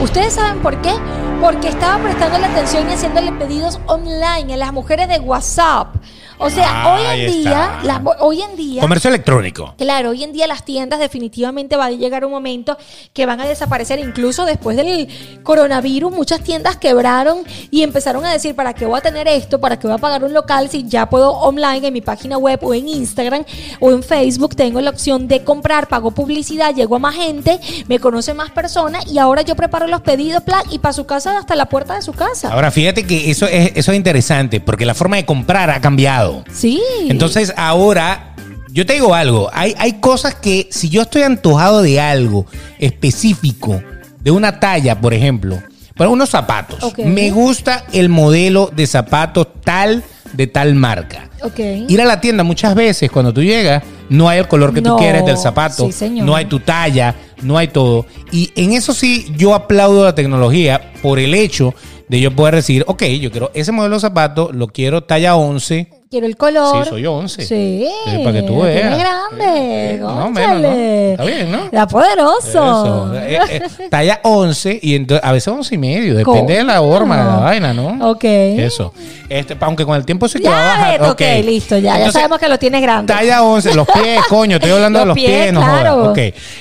¿Ustedes 0.00 0.34
saben 0.34 0.60
por 0.62 0.80
qué? 0.80 0.92
Porque 1.40 1.68
estaba 1.68 2.00
prestando 2.02 2.38
la 2.38 2.46
atención 2.46 2.88
y 2.88 2.92
haciéndole 2.92 3.32
pedidos 3.32 3.80
online 3.86 4.54
a 4.54 4.56
las 4.56 4.72
mujeres 4.72 5.08
de 5.08 5.18
WhatsApp. 5.18 5.96
O 6.38 6.50
sea, 6.50 6.94
hoy 6.94 7.20
en 7.20 7.32
día, 7.32 7.50
está. 7.50 7.80
la- 7.84 8.02
hoy 8.20 8.42
en 8.42 8.56
día, 8.56 8.80
Comercio 8.80 9.08
electrónico. 9.08 9.74
Claro, 9.76 10.10
hoy 10.10 10.22
en 10.22 10.32
día 10.32 10.46
las 10.46 10.64
tiendas 10.64 11.00
definitivamente 11.00 11.76
va 11.76 11.86
a 11.86 11.90
llegar 11.90 12.24
un 12.24 12.30
momento 12.30 12.76
que 13.12 13.26
van 13.26 13.40
a 13.40 13.46
desaparecer. 13.46 13.98
Incluso 13.98 14.44
después 14.44 14.76
del 14.76 15.08
coronavirus, 15.42 16.12
muchas 16.12 16.40
tiendas 16.40 16.76
quebraron 16.76 17.38
y 17.70 17.82
empezaron 17.82 18.24
a 18.24 18.32
decir, 18.32 18.54
¿para 18.54 18.72
qué 18.74 18.86
voy 18.86 18.98
a 18.98 19.02
tener 19.02 19.26
esto? 19.28 19.60
¿Para 19.60 19.78
qué 19.78 19.86
voy 19.86 19.96
a 19.96 19.98
pagar 19.98 20.24
un 20.24 20.32
local 20.32 20.68
si 20.70 20.86
ya 20.86 21.08
puedo 21.08 21.30
online 21.32 21.86
en 21.88 21.92
mi 21.92 22.00
página 22.00 22.38
web 22.38 22.58
o 22.62 22.74
en 22.74 22.88
Instagram 22.88 23.44
o 23.80 23.90
en 23.90 24.02
Facebook? 24.02 24.54
Tengo 24.54 24.80
la 24.80 24.90
opción 24.90 25.26
de 25.28 25.42
comprar, 25.44 25.88
pago 25.88 26.10
publicidad, 26.12 26.74
llego 26.74 26.96
a 26.96 26.98
más 26.98 27.14
gente, 27.14 27.58
me 27.88 27.98
conocen 27.98 28.36
más 28.36 28.50
personas 28.50 29.06
y 29.10 29.18
ahora 29.18 29.42
yo 29.42 29.56
preparo 29.56 29.86
los 29.86 30.00
pedidos 30.02 30.42
plan, 30.42 30.62
y 30.70 30.78
para 30.78 30.92
su 30.92 31.04
casa 31.06 31.38
hasta 31.38 31.56
la 31.56 31.66
puerta 31.66 31.94
de 31.94 32.02
su 32.02 32.12
casa. 32.12 32.52
Ahora, 32.52 32.70
fíjate 32.70 33.06
que 33.06 33.30
eso 33.30 33.46
es, 33.46 33.72
eso 33.74 33.92
es 33.92 33.96
interesante 33.96 34.60
porque 34.60 34.84
la 34.86 34.94
forma 34.94 35.16
de 35.16 35.24
comprar 35.26 35.70
ha 35.70 35.80
cambiado. 35.80 36.27
Sí. 36.52 36.80
Entonces, 37.08 37.52
ahora, 37.56 38.34
yo 38.70 38.86
te 38.86 38.94
digo 38.94 39.14
algo. 39.14 39.50
Hay, 39.52 39.74
hay 39.78 39.94
cosas 39.94 40.34
que, 40.34 40.68
si 40.70 40.88
yo 40.88 41.02
estoy 41.02 41.22
antojado 41.22 41.82
de 41.82 42.00
algo 42.00 42.46
específico, 42.78 43.82
de 44.20 44.30
una 44.30 44.58
talla, 44.60 45.00
por 45.00 45.14
ejemplo, 45.14 45.58
para 45.96 46.10
unos 46.10 46.30
zapatos, 46.30 46.92
me 46.98 47.30
gusta 47.30 47.84
el 47.92 48.08
modelo 48.08 48.70
de 48.74 48.86
zapatos 48.86 49.48
tal 49.64 50.02
de 50.32 50.46
tal 50.46 50.74
marca. 50.74 51.28
Ok. 51.42 51.58
Ir 51.88 52.00
a 52.00 52.04
la 52.04 52.20
tienda 52.20 52.44
muchas 52.44 52.74
veces 52.74 53.10
cuando 53.10 53.32
tú 53.32 53.42
llegas 53.42 53.82
no 54.08 54.28
hay 54.28 54.38
el 54.38 54.48
color 54.48 54.74
que 54.74 54.80
No, 54.80 54.92
tú 54.94 54.98
quieres 54.98 55.24
del 55.24 55.36
zapato, 55.38 55.86
sí, 55.86 55.92
señor. 55.92 56.26
no 56.26 56.34
hay 56.34 56.46
tu 56.46 56.60
talla, 56.60 57.14
no 57.42 57.58
hay 57.58 57.68
todo. 57.68 58.06
Y 58.32 58.50
en 58.56 58.72
eso 58.72 58.92
sí 58.92 59.26
yo 59.36 59.54
aplaudo 59.54 60.04
la 60.04 60.14
tecnología 60.14 60.92
por 61.02 61.18
el 61.18 61.34
hecho 61.34 61.74
de 62.08 62.20
yo 62.20 62.34
poder 62.34 62.54
decir, 62.56 62.84
ok, 62.86 63.04
yo 63.20 63.30
quiero 63.30 63.50
ese 63.54 63.72
modelo 63.72 63.96
de 63.96 64.00
zapato, 64.00 64.50
lo 64.52 64.68
quiero 64.68 65.02
talla 65.04 65.36
11. 65.36 65.88
Quiero 66.10 66.26
el 66.26 66.38
color. 66.38 66.84
Sí, 66.84 66.88
soy 66.90 67.04
11. 67.06 67.42
Sí. 67.44 67.86
Sí, 68.06 68.18
para 68.24 68.32
que 68.32 68.42
tú 68.42 68.62
veas. 68.62 68.80
tienes 68.80 68.98
grande. 68.98 69.92
Sí, 69.92 70.00
no, 70.00 70.30
menos, 70.30 70.60
¿no? 70.62 70.68
Está 70.72 71.24
bien, 71.24 71.52
¿no? 71.52 71.64
Está 71.64 71.86
poderoso. 71.86 73.14
Eh, 73.14 73.38
eh, 73.50 73.88
talla 73.90 74.20
11 74.22 74.78
y 74.80 74.94
entonces, 74.94 75.22
a 75.28 75.32
veces 75.32 75.48
11 75.48 75.74
y 75.74 75.78
medio, 75.78 76.14
depende 76.14 76.54
de 76.54 76.64
la 76.64 76.78
forma 76.78 77.16
de 77.18 77.24
la 77.24 77.30
Coño. 77.30 77.40
vaina, 77.42 77.74
¿no? 77.74 78.10
Ok. 78.10 78.24
Eso. 78.24 78.94
Este, 79.28 79.54
aunque 79.60 79.84
con 79.84 79.96
el 79.96 80.06
tiempo 80.06 80.28
sí 80.28 80.40
te 80.40 80.48
va 80.48 80.58
a 80.58 80.78
bajar. 80.78 81.02
Ok, 81.10 81.20
listo, 81.44 81.76
ya. 81.76 81.98
ya 81.98 82.10
sabemos 82.10 82.38
que 82.38 82.48
lo 82.48 82.58
tienes 82.58 82.80
grande. 82.80 83.12
Talla 83.12 83.42
11, 83.42 83.74
los 83.74 83.86
pies, 83.86 84.22
coño, 84.30 84.56
estoy 84.56 84.70
hablando 84.70 85.00
de 85.00 85.04
Los 85.04 85.14
los 85.16 85.24
pies, 85.24 85.42
pies, 85.42 85.52
no 85.52 85.60
claro. 85.60 85.94
jodas. 85.96 86.10
Ok. 86.10 86.18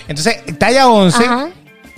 Entonces, 0.10 0.44
talla 0.60 0.90
11 0.90 1.24
Ajá. 1.24 1.48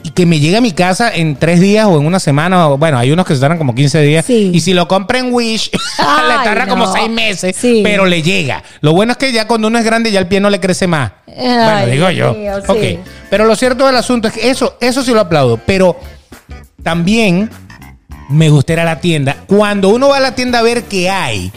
Y 0.10 0.12
que 0.12 0.26
me 0.26 0.39
llegue 0.39 0.57
a 0.57 0.62
mi 0.62 0.72
casa 0.72 1.14
en 1.14 1.36
tres 1.36 1.60
días 1.60 1.86
o 1.86 1.99
en 1.99 2.05
una 2.07 2.20
semana. 2.20 2.68
o- 2.70 2.78
Bueno, 2.78 2.97
hay 2.97 3.12
unos 3.12 3.26
que 3.28 3.36
se 3.36 3.39
tardan 3.41 3.57
como 3.60 3.76
15 3.76 4.01
días. 4.01 4.26
Sí. 4.26 4.49
Y 4.53 4.60
si 4.62 4.74
lo 4.74 4.88
compra 4.88 5.20
en 5.20 5.32
Wish, 5.32 5.70
Ay, 5.99 6.28
le 6.30 6.43
tarda 6.43 6.66
no. 6.66 6.72
como 6.72 6.91
seis 6.91 7.10
meses, 7.10 7.55
Sí. 7.55 7.82
pero 7.84 8.05
le 8.05 8.22
llega. 8.22 8.64
Lo 8.82 8.93
bueno 8.93 9.12
es 9.12 9.18
que 9.18 9.32
ya 9.32 9.45
cuando 9.47 9.68
uno 9.68 9.78
es 9.78 9.86
grande, 9.86 10.12
ya 10.12 10.20
el 10.20 10.28
pie 10.28 10.39
no 10.39 10.49
le 10.49 10.60
crece 10.60 10.88
más. 10.88 11.12
bueno, 11.28 11.86
digo 11.88 12.10
yo. 12.10 12.34
mío, 12.34 12.53
ok. 12.68 12.78
sí. 12.82 12.99
Pero 13.30 13.45
lo 13.45 13.55
cierto 13.55 13.86
del 13.86 13.95
asunto 13.95 14.28
es 14.28 14.34
que 14.34 14.49
eso, 14.49 14.78
eso 14.82 15.03
sí 15.03 15.12
lo 15.14 15.20
aplaudo. 15.20 15.60
Pero 15.66 15.95
también 16.84 17.49
me 18.30 18.49
gusta 18.49 18.74
ir 18.74 18.80
a 18.80 18.86
la 18.86 18.99
tienda. 18.99 19.36
Cuando 19.47 19.89
uno 19.89 20.10
va 20.10 20.18
a 20.18 20.22
la 20.22 20.36
tienda 20.36 20.60
a 20.60 20.62
ver 20.64 20.84
qué 20.84 21.10
hay. 21.10 21.51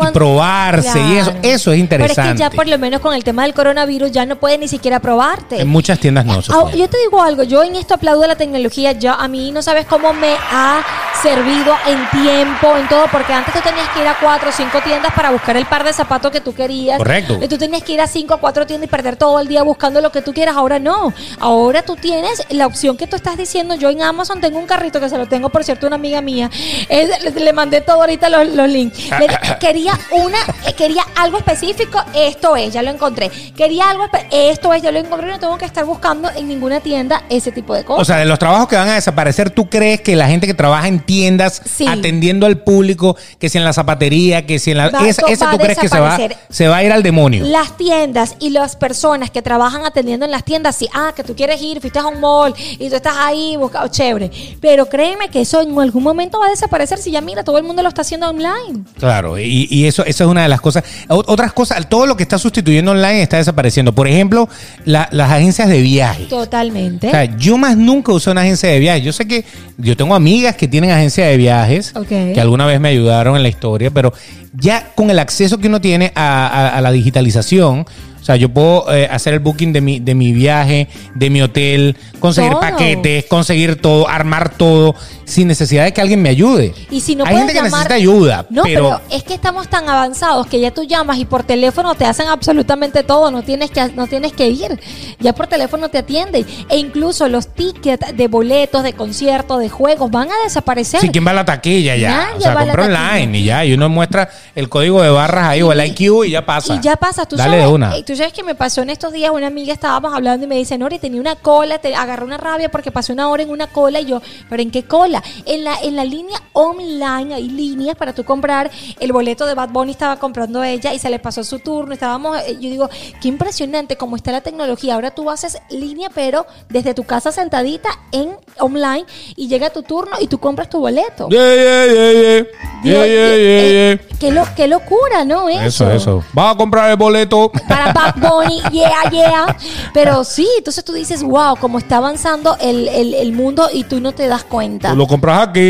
Y 0.00 0.12
probarse 0.12 1.00
y 1.00 1.16
eso, 1.16 1.32
eso 1.42 1.72
es 1.72 1.78
interesante. 1.78 2.14
Pero 2.22 2.30
es 2.30 2.34
que 2.34 2.38
ya 2.38 2.50
por 2.50 2.68
lo 2.68 2.78
menos 2.78 3.00
con 3.00 3.14
el 3.14 3.24
tema 3.24 3.42
del 3.42 3.54
coronavirus 3.54 4.10
ya 4.12 4.26
no 4.26 4.36
puedes 4.36 4.58
ni 4.58 4.68
siquiera 4.68 5.00
probarte. 5.00 5.60
En 5.60 5.68
muchas 5.68 5.98
tiendas 5.98 6.24
no. 6.24 6.40
Ah, 6.50 6.70
yo 6.74 6.88
te 6.88 6.98
digo 6.98 7.22
algo, 7.22 7.42
yo 7.42 7.62
en 7.62 7.76
esto 7.76 7.94
aplaudo 7.94 8.26
la 8.26 8.36
tecnología, 8.36 8.92
ya 8.92 9.14
a 9.14 9.28
mí 9.28 9.52
no 9.52 9.62
sabes 9.62 9.86
cómo 9.86 10.12
me 10.12 10.34
ha 10.50 10.82
servido 11.22 11.74
en 11.86 12.22
tiempo, 12.22 12.76
en 12.76 12.88
todo, 12.88 13.04
porque 13.12 13.32
antes 13.32 13.54
tú 13.54 13.60
tenías 13.62 13.88
que 13.90 14.00
ir 14.00 14.06
a 14.08 14.16
cuatro 14.18 14.48
o 14.48 14.52
cinco 14.52 14.80
tiendas 14.82 15.12
para 15.14 15.30
buscar 15.30 15.56
el 15.56 15.66
par 15.66 15.84
de 15.84 15.92
zapatos 15.92 16.30
que 16.32 16.40
tú 16.40 16.54
querías. 16.54 16.98
Correcto. 16.98 17.38
Y 17.40 17.48
tú 17.48 17.58
tenías 17.58 17.82
que 17.82 17.92
ir 17.92 18.00
a 18.00 18.06
cinco 18.06 18.34
o 18.34 18.38
cuatro 18.38 18.66
tiendas 18.66 18.88
y 18.88 18.90
perder 18.90 19.16
todo 19.16 19.38
el 19.38 19.46
día 19.48 19.62
buscando 19.62 20.00
lo 20.00 20.10
que 20.10 20.22
tú 20.22 20.32
quieras. 20.32 20.56
Ahora 20.56 20.78
no. 20.78 21.12
Ahora 21.38 21.82
tú 21.82 21.96
tienes 21.96 22.42
la 22.50 22.66
opción 22.66 22.96
que 22.96 23.06
tú 23.06 23.16
estás 23.16 23.36
diciendo. 23.36 23.74
Yo 23.74 23.90
en 23.90 24.02
Amazon 24.02 24.40
tengo 24.40 24.58
un 24.58 24.66
carrito 24.66 25.00
que 25.00 25.08
se 25.08 25.16
lo 25.18 25.26
tengo, 25.26 25.48
por 25.48 25.62
cierto, 25.64 25.86
una 25.86 25.96
amiga 25.96 26.20
mía. 26.20 26.50
Le, 26.88 27.30
le 27.30 27.52
mandé 27.52 27.80
todo 27.82 28.00
ahorita 28.00 28.28
los, 28.28 28.48
los 28.48 28.68
links. 28.68 29.10
Le- 29.10 29.28
quería 29.60 29.81
una, 30.10 30.38
eh, 30.66 30.72
quería 30.76 31.02
algo 31.16 31.38
específico. 31.38 31.98
Esto 32.14 32.56
es, 32.56 32.72
ya 32.72 32.82
lo 32.82 32.90
encontré. 32.90 33.30
Quería 33.56 33.90
algo, 33.90 34.04
esto 34.30 34.72
es, 34.72 34.82
ya 34.82 34.92
lo 34.92 34.98
encontré. 34.98 35.28
No 35.30 35.38
tengo 35.38 35.58
que 35.58 35.64
estar 35.64 35.84
buscando 35.84 36.30
en 36.34 36.48
ninguna 36.48 36.80
tienda 36.80 37.22
ese 37.28 37.52
tipo 37.52 37.74
de 37.74 37.84
cosas. 37.84 38.02
O 38.02 38.04
sea, 38.04 38.16
de 38.18 38.24
los 38.26 38.38
trabajos 38.38 38.68
que 38.68 38.76
van 38.76 38.88
a 38.88 38.94
desaparecer, 38.94 39.50
¿tú 39.50 39.68
crees 39.68 40.00
que 40.00 40.16
la 40.16 40.28
gente 40.28 40.46
que 40.46 40.54
trabaja 40.54 40.88
en 40.88 41.00
tiendas 41.00 41.60
Sí. 41.64 41.86
atendiendo 41.86 42.46
al 42.46 42.58
público, 42.58 43.16
que 43.38 43.48
si 43.48 43.58
en 43.58 43.64
la 43.64 43.72
zapatería, 43.72 44.46
que 44.46 44.58
si 44.58 44.70
en 44.72 44.78
la... 44.78 44.88
Va- 44.90 45.06
esa, 45.08 45.22
esa 45.28 45.46
va 45.46 45.52
tú 45.52 45.58
crees 45.58 45.78
que 45.78 45.88
se 45.88 45.98
va, 46.00 46.18
se 46.48 46.68
va 46.68 46.76
a 46.76 46.84
ir 46.84 46.92
al 46.92 47.02
demonio? 47.02 47.44
Las 47.46 47.76
tiendas 47.76 48.36
y 48.38 48.50
las 48.50 48.76
personas 48.76 49.30
que 49.30 49.42
trabajan 49.42 49.84
atendiendo 49.84 50.24
en 50.26 50.30
las 50.32 50.44
tiendas, 50.44 50.76
sí, 50.76 50.88
ah, 50.94 51.12
que 51.14 51.24
tú 51.24 51.34
quieres 51.34 51.60
ir, 51.62 51.80
fuiste 51.80 51.98
a 51.98 52.06
un 52.06 52.20
mall 52.20 52.54
y 52.78 52.88
tú 52.88 52.96
estás 52.96 53.14
ahí 53.16 53.56
buscando, 53.56 53.88
chévere. 53.88 54.30
Pero 54.60 54.86
créeme 54.86 55.28
que 55.28 55.40
eso 55.40 55.60
en 55.62 55.78
algún 55.78 56.02
momento 56.02 56.38
va 56.38 56.46
a 56.46 56.50
desaparecer 56.50 56.98
si 56.98 57.10
ya 57.10 57.20
mira, 57.20 57.42
todo 57.44 57.58
el 57.58 57.64
mundo 57.64 57.82
lo 57.82 57.88
está 57.88 58.02
haciendo 58.02 58.28
online. 58.28 58.84
Claro, 58.98 59.38
y, 59.38 59.66
y 59.72 59.86
eso, 59.86 60.04
eso 60.04 60.24
es 60.24 60.30
una 60.30 60.42
de 60.42 60.48
las 60.48 60.60
cosas. 60.60 60.84
Otras 61.08 61.52
cosas, 61.52 61.88
todo 61.88 62.06
lo 62.06 62.16
que 62.16 62.22
está 62.24 62.38
sustituyendo 62.38 62.90
online 62.92 63.22
está 63.22 63.38
desapareciendo. 63.38 63.92
Por 63.94 64.06
ejemplo, 64.06 64.48
la- 64.84 65.08
las 65.12 65.30
agencias 65.30 65.68
de 65.68 65.80
viaje. 65.80 66.24
Totalmente. 66.26 67.08
O 67.08 67.10
sea, 67.10 67.24
yo 67.36 67.56
más 67.58 67.76
nunca 67.76 68.12
usé 68.12 68.30
una 68.30 68.42
agencia 68.42 68.68
de 68.68 68.78
viajes. 68.78 69.02
Yo 69.02 69.12
sé 69.12 69.26
que 69.26 69.44
yo 69.78 69.96
tengo 69.96 70.14
amigas 70.14 70.56
que 70.56 70.68
tienen 70.68 70.90
agencia 70.90 71.26
de 71.26 71.36
viajes, 71.36 71.92
que 72.34 72.40
alguna 72.40 72.66
vez 72.66 72.78
me 72.80 72.88
ayudaron 72.90 73.36
en 73.36 73.42
la 73.42 73.48
historia, 73.48 73.90
pero 73.90 74.12
ya 74.54 74.90
con 74.94 75.08
el 75.10 75.18
acceso 75.18 75.58
que 75.58 75.68
uno 75.68 75.80
tiene 75.80 76.12
a, 76.14 76.46
a- 76.46 76.68
a 76.76 76.80
la 76.80 76.90
digitalización, 76.92 77.86
o 78.22 78.24
sea, 78.24 78.36
yo 78.36 78.48
puedo 78.48 78.90
eh, 78.94 79.08
hacer 79.10 79.34
el 79.34 79.40
booking 79.40 79.72
de 79.72 79.80
mi, 79.80 79.98
de 79.98 80.14
mi 80.14 80.30
viaje, 80.32 80.86
de 81.16 81.28
mi 81.28 81.42
hotel, 81.42 81.96
conseguir 82.20 82.52
Todo. 82.52 82.60
paquetes, 82.60 83.24
conseguir 83.26 83.82
todo, 83.82 84.08
armar 84.08 84.56
todo, 84.56 84.94
sin 85.24 85.48
necesidad 85.48 85.82
de 85.84 85.92
que 85.92 86.00
alguien 86.00 86.22
me 86.22 86.28
ayude. 86.28 86.72
Y 86.90 87.00
si 87.00 87.16
no 87.16 87.24
Hay 87.24 87.36
gente 87.36 87.52
que 87.52 87.58
llamar- 87.58 87.70
necesita 87.72 87.94
ayuda, 87.94 88.46
No, 88.48 88.62
pero, 88.62 88.84
pero, 88.90 89.00
es 89.10 89.24
que 89.24 89.34
estamos 89.34 89.66
tan 89.68 89.88
avanzados 89.88 90.46
que 90.46 90.60
ya 90.60 90.70
tú 90.70 90.84
llamas 90.84 91.18
y 91.18 91.24
por 91.24 91.42
teléfono 91.42 91.94
te 91.96 92.04
hacen 92.04 92.28
absolutamente 92.28 93.02
todo, 93.02 93.30
no 93.32 93.42
tienes 93.42 93.70
que 93.72 93.88
no 93.96 94.06
tienes 94.06 94.32
que 94.32 94.46
ir. 94.48 94.78
Ya 95.18 95.32
por 95.32 95.48
teléfono 95.48 95.88
te 95.88 95.98
atienden 95.98 96.46
e 96.68 96.76
incluso 96.78 97.26
los 97.28 97.48
tickets 97.48 98.16
de 98.16 98.28
boletos, 98.28 98.84
de 98.84 98.92
conciertos, 98.92 99.58
de 99.58 99.68
juegos 99.68 100.10
van 100.12 100.28
a 100.30 100.34
desaparecer. 100.44 101.00
Sí, 101.00 101.08
¿quién 101.08 101.26
va 101.26 101.32
a 101.32 101.34
la 101.34 101.44
taquilla 101.44 101.96
ya? 101.96 102.10
Nadie 102.10 102.36
o 102.38 102.40
sea, 102.42 102.54
compra 102.54 102.84
online 102.84 103.38
y 103.38 103.44
ya, 103.44 103.64
y 103.64 103.72
uno 103.72 103.88
muestra 103.88 104.28
el 104.54 104.68
código 104.68 105.02
de 105.02 105.10
barras 105.10 105.48
ahí 105.48 105.62
o 105.62 105.72
el 105.72 105.84
IQ 105.86 106.24
y 106.26 106.30
ya 106.30 106.46
pasa. 106.46 106.74
Y 106.76 106.80
ya 106.80 106.94
pasa, 106.96 107.26
tú 107.26 107.34
Dale 107.36 107.50
sabes, 107.52 107.66
de 107.66 107.72
una. 107.72 107.96
eh, 107.96 108.04
tú 108.12 108.16
sabes 108.18 108.32
que 108.34 108.42
me 108.42 108.54
pasó 108.54 108.82
en 108.82 108.90
estos 108.90 109.10
días, 109.12 109.30
una 109.30 109.46
amiga 109.46 109.72
estábamos 109.72 110.12
hablando 110.14 110.44
y 110.44 110.48
me 110.48 110.56
dice, 110.56 110.76
Nori, 110.76 110.98
tenía 110.98 111.18
una 111.20 111.34
cola, 111.36 111.78
te 111.78 111.94
agarré 111.94 112.24
una 112.26 112.36
rabia 112.36 112.70
porque 112.70 112.90
pasé 112.90 113.12
una 113.12 113.28
hora 113.30 113.42
en 113.42 113.48
una 113.50 113.68
cola 113.68 114.00
y 114.00 114.04
yo, 114.04 114.20
¿pero 114.50 114.60
en 114.62 114.70
qué 114.70 114.82
cola? 114.84 115.22
En 115.46 115.64
la, 115.64 115.76
en 115.82 115.96
la 115.96 116.04
línea 116.04 116.38
online 116.52 117.34
hay 117.34 117.48
líneas 117.48 117.96
para 117.96 118.12
tú 118.12 118.24
comprar, 118.24 118.70
el 119.00 119.12
boleto 119.12 119.46
de 119.46 119.54
Bad 119.54 119.70
Bunny 119.70 119.92
estaba 119.92 120.16
comprando 120.16 120.62
ella 120.62 120.92
y 120.92 120.98
se 120.98 121.08
le 121.08 121.18
pasó 121.20 121.42
su 121.42 121.58
turno, 121.60 121.94
estábamos, 121.94 122.36
eh, 122.40 122.54
yo 122.60 122.68
digo, 122.68 122.90
qué 123.20 123.28
impresionante 123.28 123.96
cómo 123.96 124.16
está 124.16 124.30
la 124.30 124.42
tecnología, 124.42 124.94
ahora 124.94 125.10
tú 125.12 125.30
haces 125.30 125.56
línea 125.70 126.10
pero 126.14 126.46
desde 126.68 126.92
tu 126.92 127.04
casa 127.04 127.32
sentadita 127.32 127.88
en 128.10 128.36
online 128.58 129.06
y 129.36 129.48
llega 129.48 129.70
tu 129.70 129.82
turno 129.82 130.16
y 130.20 130.26
tú 130.26 130.38
compras 130.38 130.68
tu 130.68 130.80
boleto. 130.80 131.28
Yeah, 131.30 131.54
yeah, 131.54 131.86
yeah, 131.86 132.12
yeah. 132.12 132.46
Yeah, 132.84 133.06
yeah, 133.06 133.06
yeah, 133.06 133.36
Eh, 133.36 133.98
yeah. 134.08 134.18
Qué, 134.18 134.30
lo- 134.32 134.46
qué 134.56 134.66
locura, 134.68 135.24
¿no? 135.24 135.48
Eso, 135.48 135.90
eso. 135.90 136.22
Vas 136.32 136.54
a 136.54 136.58
comprar 136.58 136.90
el 136.90 136.96
boleto. 136.96 137.50
para 137.68 137.92
Bad 138.02 138.14
Bunny, 138.16 138.60
yeah, 138.70 139.10
yeah. 139.10 139.56
Pero 139.94 140.24
sí, 140.24 140.48
entonces 140.58 140.84
tú 140.84 140.92
dices, 140.92 141.22
wow, 141.22 141.56
cómo 141.60 141.78
está 141.78 141.96
avanzando 141.98 142.56
el, 142.60 142.88
el- 142.88 143.14
el 143.14 143.32
mundo 143.32 143.68
y 143.72 143.84
tú 143.84 144.00
no 144.00 144.12
te 144.12 144.26
das 144.26 144.44
cuenta. 144.44 144.90
Tú 144.90 144.96
lo 144.96 145.06
compras 145.06 145.48
aquí 145.48 145.60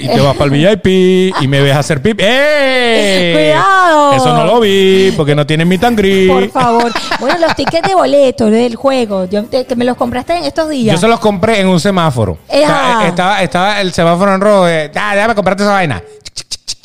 y 0.00 0.06
te 0.08 0.20
vas 0.20 0.36
para 0.36 0.52
el 0.54 0.76
VIP 0.76 1.34
y 1.40 1.48
me 1.48 1.60
ves 1.60 1.76
hacer 1.76 2.00
pip. 2.02 2.18
¡Eh! 2.22 3.32
Cuidado. 3.34 4.12
Eso 4.12 4.32
no 4.36 4.44
lo 4.44 4.60
vi 4.60 5.12
porque 5.16 5.34
no 5.34 5.46
tienen 5.46 5.68
mi 5.68 5.78
tangri. 5.78 6.28
Por 6.28 6.48
favor. 6.50 6.92
Bueno, 7.18 7.38
los 7.38 7.54
tickets 7.54 7.86
de 7.88 7.94
boleto 7.94 8.46
del 8.46 8.76
juego, 8.76 9.24
yo 9.26 9.44
te- 9.44 9.64
que 9.66 9.76
me 9.76 9.84
los 9.84 9.96
compraste 9.96 10.36
en 10.36 10.44
estos 10.44 10.68
días. 10.68 10.94
Yo 10.94 11.00
se 11.00 11.08
los 11.08 11.20
compré 11.20 11.60
en 11.60 11.68
un 11.68 11.80
semáforo. 11.80 12.38
Eh, 12.48 12.64
ah. 12.66 13.04
estaba, 13.06 13.42
estaba 13.42 13.80
el 13.80 13.92
semáforo 13.92 14.34
en 14.34 14.40
rojo. 14.40 14.68
eh, 14.68 14.90
ah, 14.94 15.14
déjame 15.14 15.34
comprarte 15.34 15.62
esa 15.62 15.72
vaina. 15.72 16.02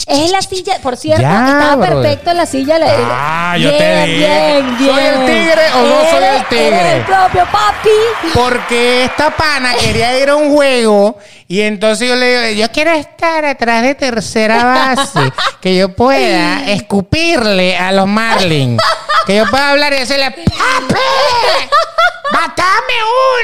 Es 0.07 0.29
la 0.31 0.41
silla, 0.41 0.77
por 0.83 0.97
cierto, 0.97 1.23
Ya, 1.23 1.45
estaba 1.47 1.75
brother. 1.77 2.01
perfecto 2.03 2.33
la 2.33 2.45
silla. 2.45 2.77
la- 2.77 2.87
Ah, 3.11 3.57
yo 3.57 3.69
bien, 3.69 3.77
te 3.79 4.05
dije. 4.05 4.17
Bien, 4.17 4.77
bien. 4.77 4.89
¿Soy 4.95 5.03
el 5.03 5.25
tigre 5.25 5.61
o 5.73 5.81
no 5.81 6.09
soy 6.11 6.23
el 6.23 6.45
tigre? 6.47 6.91
el 6.97 7.01
propio 7.05 7.43
papi. 7.51 8.29
Porque 8.33 9.05
esta 9.05 9.31
pana 9.35 9.73
quería 9.75 10.17
ir 10.19 10.29
a 10.29 10.35
un 10.35 10.53
juego 10.53 11.17
y 11.47 11.61
entonces 11.61 12.07
yo 12.07 12.15
le 12.15 12.49
digo, 12.51 12.61
yo 12.67 12.71
quiero 12.71 12.91
estar 12.91 13.45
atrás 13.45 13.81
de 13.81 13.95
tercera 13.95 14.63
base, 14.63 15.19
que 15.61 15.75
yo 15.75 15.89
pueda 15.89 16.71
escupirle 16.71 17.75
a 17.77 17.91
los 17.91 18.05
Marlins, 18.07 18.79
que 19.25 19.37
yo 19.37 19.45
pueda 19.49 19.71
hablar 19.71 19.91
y 19.93 19.97
decirle, 20.01 20.29
¡Papi! 20.29 20.95
¡Matame 22.31 22.93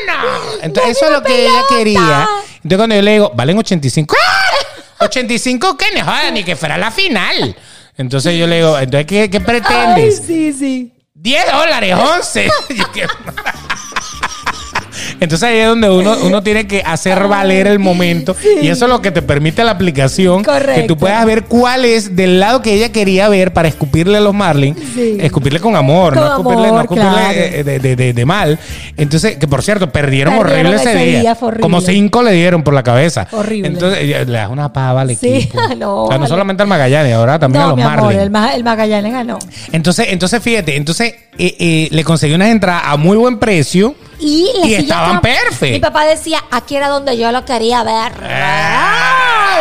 uno! 0.03 0.30
Entonces 0.62 0.97
eso 0.97 1.05
es 1.05 1.12
lo 1.12 1.24
que 1.24 1.43
ella 1.45 1.62
quería. 1.70 2.28
Entonces 2.64 2.78
cuando 2.78 2.95
yo 2.95 3.01
le 3.01 3.12
digo, 3.14 3.32
valen 3.36 3.57
85. 3.57 4.16
¡Ah! 4.20 5.05
85 5.05 5.78
que 5.78 5.86
no 5.95 6.03
joda, 6.03 6.32
ni 6.32 6.43
que 6.43 6.55
fuera 6.55 6.78
la 6.78 6.91
final. 6.91 7.55
Entonces 7.97 8.38
yo 8.38 8.47
le 8.47 8.57
digo, 8.57 8.78
entonces, 8.78 9.07
¿qué, 9.07 9.30
qué 9.30 9.39
pretendes? 9.41 10.24
sí, 10.26 10.53
sí. 10.53 10.93
10 11.14 11.51
dólares, 11.51 11.95
11. 11.95 12.49
Entonces 15.22 15.47
ahí 15.47 15.59
es 15.59 15.67
donde 15.67 15.89
uno, 15.89 16.15
uno 16.24 16.43
tiene 16.43 16.67
que 16.67 16.82
hacer 16.82 17.28
valer 17.28 17.67
el 17.67 17.80
momento. 17.80 18.36
Y 18.61 18.67
eso 18.67 18.86
es 18.86 18.89
lo 18.91 19.01
que 19.01 19.11
te 19.11 19.22
permite 19.22 19.63
la 19.63 19.72
aplicación. 19.72 20.43
Correcto. 20.43 20.82
Que 20.82 20.88
tú 20.88 20.97
puedas 20.97 21.24
ver 21.26 21.43
cuál 21.43 21.86
es 21.86 22.15
del 22.15 22.39
lado 22.39 22.61
que 22.61 22.74
ella 22.74 22.91
quería 22.91 23.30
ver 23.30 23.53
para 23.53 23.67
escupirle 23.67 24.17
a 24.17 24.22
los 24.22 24.34
Marlin. 24.34 24.76
Sí. 24.95 25.17
Escupirle 25.19 25.59
con 25.59 25.76
amor, 25.76 26.15
Con 26.15 26.24
no 26.24 26.30
escupirle, 26.32 26.63
no 26.63 26.67
amor, 26.69 26.82
escupirle 26.82 27.09
claro. 27.11 27.32
eh, 27.39 27.63
de, 27.63 27.80
de- 27.80 27.95
de- 27.95 28.13
de 28.13 28.26
mal. 28.26 28.59
Entonces, 28.97 29.38
que 29.38 29.47
por 29.47 29.61
cierto, 29.63 29.91
perdieron, 29.91 30.38
Perdieron 30.39 30.74
horrible 30.74 30.91
ese, 30.91 31.05
día. 31.05 31.19
día, 31.22 31.38
horrible. 31.39 31.61
Como 31.61 31.82
cinco 31.82 32.24
le 32.24 32.32
dieron 32.34 32.63
por 32.63 32.74
la 32.74 32.82
cabeza. 32.84 33.28
Horrible. 33.32 33.67
Entonces, 33.67 34.03
le 34.09 34.26
das 34.26 34.49
una 34.49 34.74
pava 34.74 35.01
al 35.01 35.15
Sí, 35.15 35.28
equipo. 35.28 35.59
no, 35.78 36.05
o 36.05 36.07
sea, 36.07 36.17
no 36.17 36.22
vale. 36.24 36.28
solamente 36.30 36.63
al 36.63 36.67
Magallanes, 36.69 37.13
ahora 37.13 37.38
también 37.38 37.61
a 37.63 37.67
No, 37.67 37.76
los 37.76 37.86
Marlin. 37.86 38.19
el, 38.19 38.30
Ma- 38.32 38.55
el 38.55 38.63
Magallanes 38.63 39.13
ganó. 39.13 39.38
Entonces, 39.72 40.07
entonces 40.09 40.41
fíjate, 40.41 40.76
entonces 40.78 41.13
eh, 41.38 41.55
eh, 41.59 41.88
le 41.91 42.03
conseguí 42.03 42.34
unas 42.34 42.49
entradas 42.49 42.82
a 42.88 42.97
muy 42.97 43.17
buen 43.17 43.38
precio. 43.38 43.93
Y, 44.22 44.51
la 44.59 44.65
Y 44.65 44.69
silla 44.69 44.80
estaban 44.80 45.15
estaba- 45.17 45.22
perfect. 45.22 45.74
Mi 45.74 45.80
papá 45.80 46.05
decía, 46.05 46.39
aquí 46.51 46.76
era 46.76 46.88
donde 46.89 47.17
yo 47.17 47.32
lo 47.32 47.43
quería 47.43 47.84
ver. 47.84 48.13
Ah. 48.24 48.88
¡Ah, 49.53 49.57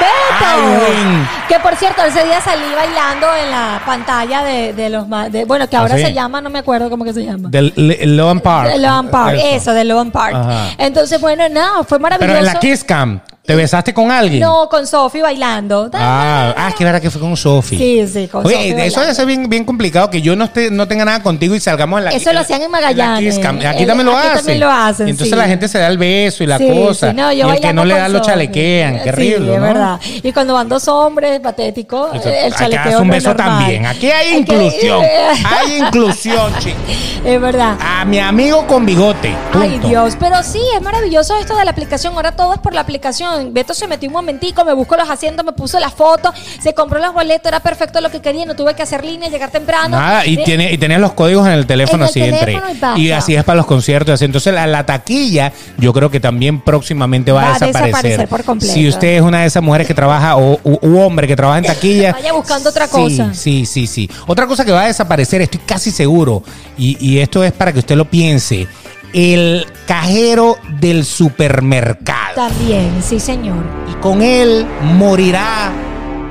bien! 0.00 0.08
Ay. 0.40 1.28
Que 1.48 1.58
por 1.60 1.74
cierto, 1.76 2.02
ese 2.04 2.24
día 2.24 2.40
salí 2.40 2.64
bailando 2.74 3.26
en 3.34 3.50
la 3.50 3.80
pantalla 3.84 4.42
de, 4.44 4.72
de 4.72 4.90
los... 4.90 5.06
de- 5.30 5.44
bueno, 5.44 5.68
que 5.68 5.76
ahora 5.76 5.94
¿Ah, 5.94 5.98
sí? 5.98 6.04
se 6.04 6.12
llama, 6.12 6.40
no 6.40 6.50
me 6.50 6.58
acuerdo 6.60 6.90
cómo 6.90 7.04
que 7.04 7.12
se 7.12 7.24
llama. 7.24 7.48
Del 7.50 7.72
Loan 8.16 8.40
Park. 8.40 8.72
Loan 8.78 9.08
Park, 9.08 9.38
Eso. 9.42 9.72
de 9.72 9.84
Loan 9.84 10.10
Park. 10.10 10.34
Ajá. 10.36 10.68
Entonces, 10.78 11.20
bueno, 11.20 11.48
nada, 11.48 11.84
fue 11.84 11.98
maravilloso. 11.98 12.34
Pero 12.36 12.38
en 12.46 12.52
la 12.52 12.60
Kiss 12.60 12.84
Cam, 12.84 13.20
¿te 13.48 13.56
besaste 13.56 13.94
con 13.94 14.10
alguien? 14.10 14.40
No, 14.42 14.68
con 14.68 14.86
Sofi 14.86 15.22
bailando. 15.22 15.88
Ah, 15.94 16.52
ah, 16.54 16.68
es 16.68 16.74
que 16.74 16.84
verdad 16.84 17.00
que 17.00 17.10
fue 17.10 17.18
con 17.18 17.34
Sofi. 17.34 17.78
Sí, 17.78 18.06
sí, 18.06 18.28
con 18.28 18.44
Oye, 18.44 18.56
Sofi 18.72 18.82
eso 18.82 19.00
debe 19.00 19.14
ser 19.14 19.24
bien, 19.24 19.48
bien 19.48 19.64
complicado 19.64 20.10
que 20.10 20.20
yo 20.20 20.36
no 20.36 20.44
esté, 20.44 20.70
no 20.70 20.86
tenga 20.86 21.06
nada 21.06 21.22
contigo 21.22 21.54
y 21.54 21.60
salgamos 21.60 21.98
en 22.00 22.04
la 22.04 22.10
Eso 22.10 22.30
lo 22.34 22.40
hacían 22.40 22.60
en 22.60 22.70
Magallanes. 22.70 23.36
Aquí 23.38 23.42
también 23.42 23.64
lo 24.06 24.12
aquí 24.12 24.26
hacen. 24.26 24.36
también 24.36 24.60
lo 24.60 24.70
hacen, 24.70 25.08
Y 25.08 25.10
entonces 25.12 25.32
sí. 25.32 25.38
la 25.40 25.48
gente 25.48 25.66
se 25.66 25.78
da 25.78 25.86
el 25.88 25.96
beso 25.96 26.44
y 26.44 26.46
la 26.46 26.58
Sí, 26.58 26.68
cosa. 26.68 27.08
sí, 27.10 27.16
no, 27.16 27.32
yo 27.32 27.48
y 27.48 27.56
el 27.56 27.60
que 27.62 27.72
no 27.72 27.86
le 27.86 27.94
da 27.94 28.08
lo 28.10 28.18
Sofi. 28.18 28.30
chalequean. 28.32 28.94
Qué 28.98 29.02
Sí, 29.04 29.08
horrible, 29.08 29.54
es 29.54 29.60
¿no? 29.60 29.66
verdad. 29.66 30.00
Y 30.22 30.30
cuando 30.32 30.52
van 30.52 30.68
dos 30.68 30.86
hombres, 30.88 31.40
patético, 31.40 32.10
Eso- 32.12 32.28
el 32.28 32.54
chalequeo 32.54 32.84
darse 32.84 32.96
un 33.02 33.08
beso 33.08 33.34
también. 33.34 33.86
Aquí 33.86 34.10
hay 34.10 34.36
inclusión. 34.36 35.02
Hay 35.58 35.78
inclusión, 35.78 36.52
chicos. 36.58 36.80
Es 37.24 37.40
verdad. 37.40 37.76
A 37.80 38.04
mi 38.04 38.18
amigo 38.18 38.66
con 38.66 38.84
bigote. 38.84 39.34
Ay. 39.54 39.78
Dios. 39.78 40.16
Pero 40.20 40.42
sí, 40.42 40.60
es 40.76 40.82
maravilloso 40.82 41.34
esto 41.36 41.56
de 41.56 41.64
la 41.64 41.70
aplicación. 41.70 42.12
Ahora 42.14 42.32
todo 42.32 42.52
es 42.52 42.58
por 42.60 42.74
la 42.74 42.82
aplicación. 42.82 43.37
Beto 43.50 43.74
se 43.74 43.86
metió 43.86 44.08
un 44.08 44.12
momentico, 44.14 44.64
me 44.64 44.72
buscó 44.72 44.96
los 44.96 45.08
asientos, 45.08 45.44
me 45.44 45.52
puso 45.52 45.78
la 45.78 45.90
foto, 45.90 46.32
se 46.60 46.74
compró 46.74 46.98
los 46.98 47.12
boletos, 47.14 47.46
era 47.48 47.60
perfecto 47.60 48.00
lo 48.00 48.10
que 48.10 48.20
quería, 48.20 48.44
no 48.44 48.54
tuve 48.56 48.74
que 48.74 48.82
hacer 48.82 49.04
línea, 49.04 49.28
llegar 49.28 49.50
temprano. 49.50 49.96
Nada, 49.98 50.26
y, 50.26 50.34
Eh, 50.38 50.42
tiene, 50.44 50.72
y 50.72 50.78
tenías 50.78 51.00
los 51.00 51.12
códigos 51.12 51.46
en 51.46 51.52
el 51.54 51.66
teléfono 51.66 52.04
En 52.04 52.08
el 52.08 52.08
así 52.10 52.20
entre. 52.20 52.60
y 52.96 53.10
así 53.10 53.34
es 53.34 53.44
para 53.44 53.56
los 53.56 53.66
conciertos. 53.66 54.14
así. 54.14 54.24
Entonces, 54.24 54.52
la, 54.54 54.66
la 54.66 54.84
taquilla, 54.86 55.52
yo 55.78 55.92
creo 55.92 56.10
que 56.10 56.20
también 56.20 56.60
próximamente 56.60 57.32
va, 57.32 57.42
Va 57.42 57.48
a 57.48 57.52
desaparecer. 57.54 57.84
desaparecer 57.86 58.28
por 58.28 58.44
completo. 58.44 58.72
Si 58.74 58.88
usted 58.88 59.08
es 59.16 59.22
una 59.22 59.40
de 59.40 59.46
esas 59.46 59.62
mujeres 59.62 59.86
que 59.86 59.94
trabaja 59.94 60.36
o 60.36 60.58
u, 60.64 60.78
u 60.82 60.98
hombre 61.00 61.26
que 61.26 61.36
trabaja 61.36 61.58
en 61.58 61.64
taquilla. 61.66 62.12
Vaya 62.12 62.32
buscando 62.32 62.70
otra 62.70 62.86
sí, 62.86 62.92
cosa. 62.92 63.34
Sí, 63.34 63.66
sí, 63.66 63.86
sí. 63.86 64.10
Otra 64.26 64.46
cosa 64.46 64.64
que 64.64 64.72
va 64.72 64.82
a 64.82 64.86
desaparecer, 64.86 65.40
estoy 65.42 65.60
casi 65.64 65.90
seguro, 65.90 66.42
y, 66.76 66.96
y 67.04 67.18
esto 67.18 67.42
es 67.44 67.52
para 67.52 67.72
que 67.72 67.78
usted 67.80 67.96
lo 67.96 68.04
piense: 68.04 68.66
el 69.12 69.66
cajero 69.86 70.58
del 70.80 71.04
supermercado. 71.04 72.34
También, 72.34 73.02
sí, 73.02 73.18
señor. 73.18 73.64
Y 73.90 73.94
con 74.00 74.22
él 74.22 74.66
morirá 74.96 75.72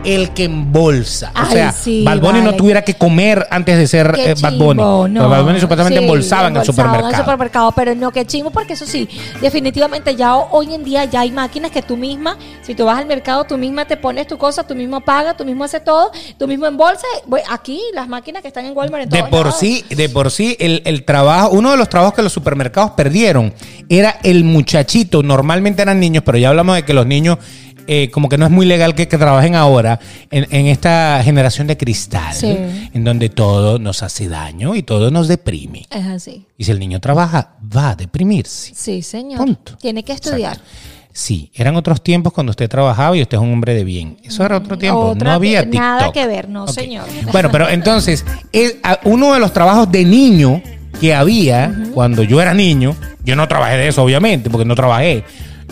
el 0.04 0.30
que 0.34 0.46
embolsa. 0.46 1.32
o 1.42 1.46
sea, 1.52 1.72
sí, 1.72 2.04
Bad 2.04 2.20
Bunny 2.20 2.42
no 2.42 2.54
tuviera 2.56 2.82
que 2.84 2.94
comer 2.96 3.46
antes 3.50 3.78
de 3.78 3.88
ser 3.88 4.14
eh, 4.18 4.36
Bad 4.42 4.52
chimbo, 4.52 4.66
Bunny. 4.74 5.14
no. 5.14 5.30
Bad 5.30 5.44
Bunny 5.44 5.60
supuestamente 5.60 6.00
Sí, 6.00 6.04
embolsaba 6.06 6.48
en 6.48 6.58
el 6.58 6.64
supermercado. 6.66 7.10
en 7.10 7.16
el 7.16 7.22
supermercado, 7.22 7.72
pero 7.74 7.96
no, 7.96 8.12
qué 8.12 8.26
chingo, 8.26 8.52
porque 8.52 8.74
eso 8.74 8.86
sí, 8.86 9.08
definitivamente 9.42 10.16
ya 10.16 10.36
ho- 10.36 10.48
hoy 10.52 10.74
en 10.74 10.84
día 10.84 11.06
ya 11.06 11.22
hay 11.22 11.32
máquinas 11.32 11.72
que 11.72 11.82
tú 11.82 11.98
misma, 11.98 12.38
si 12.62 12.76
tú 12.76 12.86
vas 12.86 12.98
al 13.00 13.06
mercado, 13.06 13.44
tú 13.46 13.58
misma 13.58 13.86
te 13.86 13.98
pones 13.98 14.28
tu 14.28 14.38
cosa, 14.38 14.64
tú 14.66 14.76
mismo 14.76 15.02
pagas, 15.02 15.36
tú 15.38 15.46
mismo 15.46 15.64
haces 15.64 15.84
todo, 15.84 16.12
tú 16.38 16.48
mismo 16.48 16.66
embolsas. 16.66 17.06
Aquí, 17.50 17.82
las 17.94 18.08
máquinas 18.08 18.42
que 18.42 18.48
están 18.50 18.66
en 18.66 18.76
Walmart 18.78 19.04
en 19.06 19.10
De 19.10 19.24
por 19.24 19.46
lados. 19.48 19.60
sí, 19.60 19.84
de 19.90 20.10
por 20.10 20.32
sí, 20.32 20.56
el, 20.60 20.82
el 20.86 21.04
trabajo, 21.04 21.50
uno 21.52 21.72
de 21.72 21.78
los 21.78 21.90
trabajos 21.90 22.14
que 22.16 22.22
los 22.22 22.32
supermercados 22.34 22.92
perdieron 22.92 23.54
era 23.90 24.20
el 24.24 24.44
muchachito. 24.44 25.24
Normalmente 25.24 25.82
eran 25.82 26.00
niños, 26.00 26.24
pero 26.26 26.38
ya 26.38 26.50
hablamos 26.50 26.76
de 26.76 26.84
que 26.84 26.94
los 26.94 27.06
niños, 27.06 27.38
eh, 27.88 28.10
como 28.12 28.30
que 28.30 28.38
no 28.38 28.46
es 28.46 28.52
muy 28.52 28.66
legal 28.66 28.94
que, 28.96 29.08
que 29.08 29.18
trabajen 29.18 29.56
ahora 29.56 30.00
en, 30.30 30.46
en 30.52 30.68
esta 30.68 31.22
generación 31.24 31.68
de 31.68 31.78
cristal, 31.78 32.34
Sí. 32.34 32.48
en 32.94 33.04
donde 33.04 33.30
todo 33.30 33.80
nos 33.80 34.04
hace 34.04 34.28
daño 34.28 34.76
y 34.76 34.84
todo 34.84 35.10
nos 35.12 35.28
deprime. 35.28 35.86
Es 35.90 36.06
así. 36.06 36.46
Y 36.58 36.64
si 36.66 36.72
el 36.72 36.80
niño 36.80 37.00
trabaja, 37.00 37.54
va 37.76 37.92
a 37.92 37.96
deprimirse. 37.96 38.74
Sí, 38.76 39.02
señor. 39.02 39.38
Punto. 39.40 39.78
Tiene 39.78 40.04
que 40.04 40.14
estudiar. 40.14 40.60
Sí, 41.12 41.52
eran 41.56 41.76
otros 41.76 42.04
tiempos 42.04 42.32
cuando 42.32 42.52
usted 42.52 42.70
trabajaba 42.70 43.18
y 43.18 43.24
usted 43.24 43.38
es 43.38 43.42
un 43.44 43.52
hombre 43.52 43.74
de 43.74 43.84
bien. 43.84 44.18
Eso 44.24 44.46
era 44.46 44.58
otro 44.58 44.78
tiempo. 44.78 45.00
Otra- 45.00 45.30
no 45.30 45.34
había 45.36 45.62
TikTok. 45.64 45.80
nada 45.80 46.12
que 46.12 46.28
ver, 46.28 46.48
no, 46.48 46.68
señor. 46.68 47.06
Bueno, 47.32 47.50
pero 47.52 47.68
entonces, 47.70 48.24
uno 49.04 49.34
de 49.34 49.40
los 49.40 49.52
trabajos 49.52 49.92
de 49.92 50.06
niño 50.06 50.62
que 51.02 51.16
había 51.16 51.74
cuando 51.94 52.22
yo 52.24 52.40
era 52.42 52.54
niño, 52.54 52.96
yo 53.24 53.36
no 53.36 53.48
trabajé 53.48 53.78
de 53.78 53.88
eso, 53.88 54.04
obviamente, 54.04 54.50
porque 54.52 54.66
no 54.66 54.76
trabajé. 54.76 55.24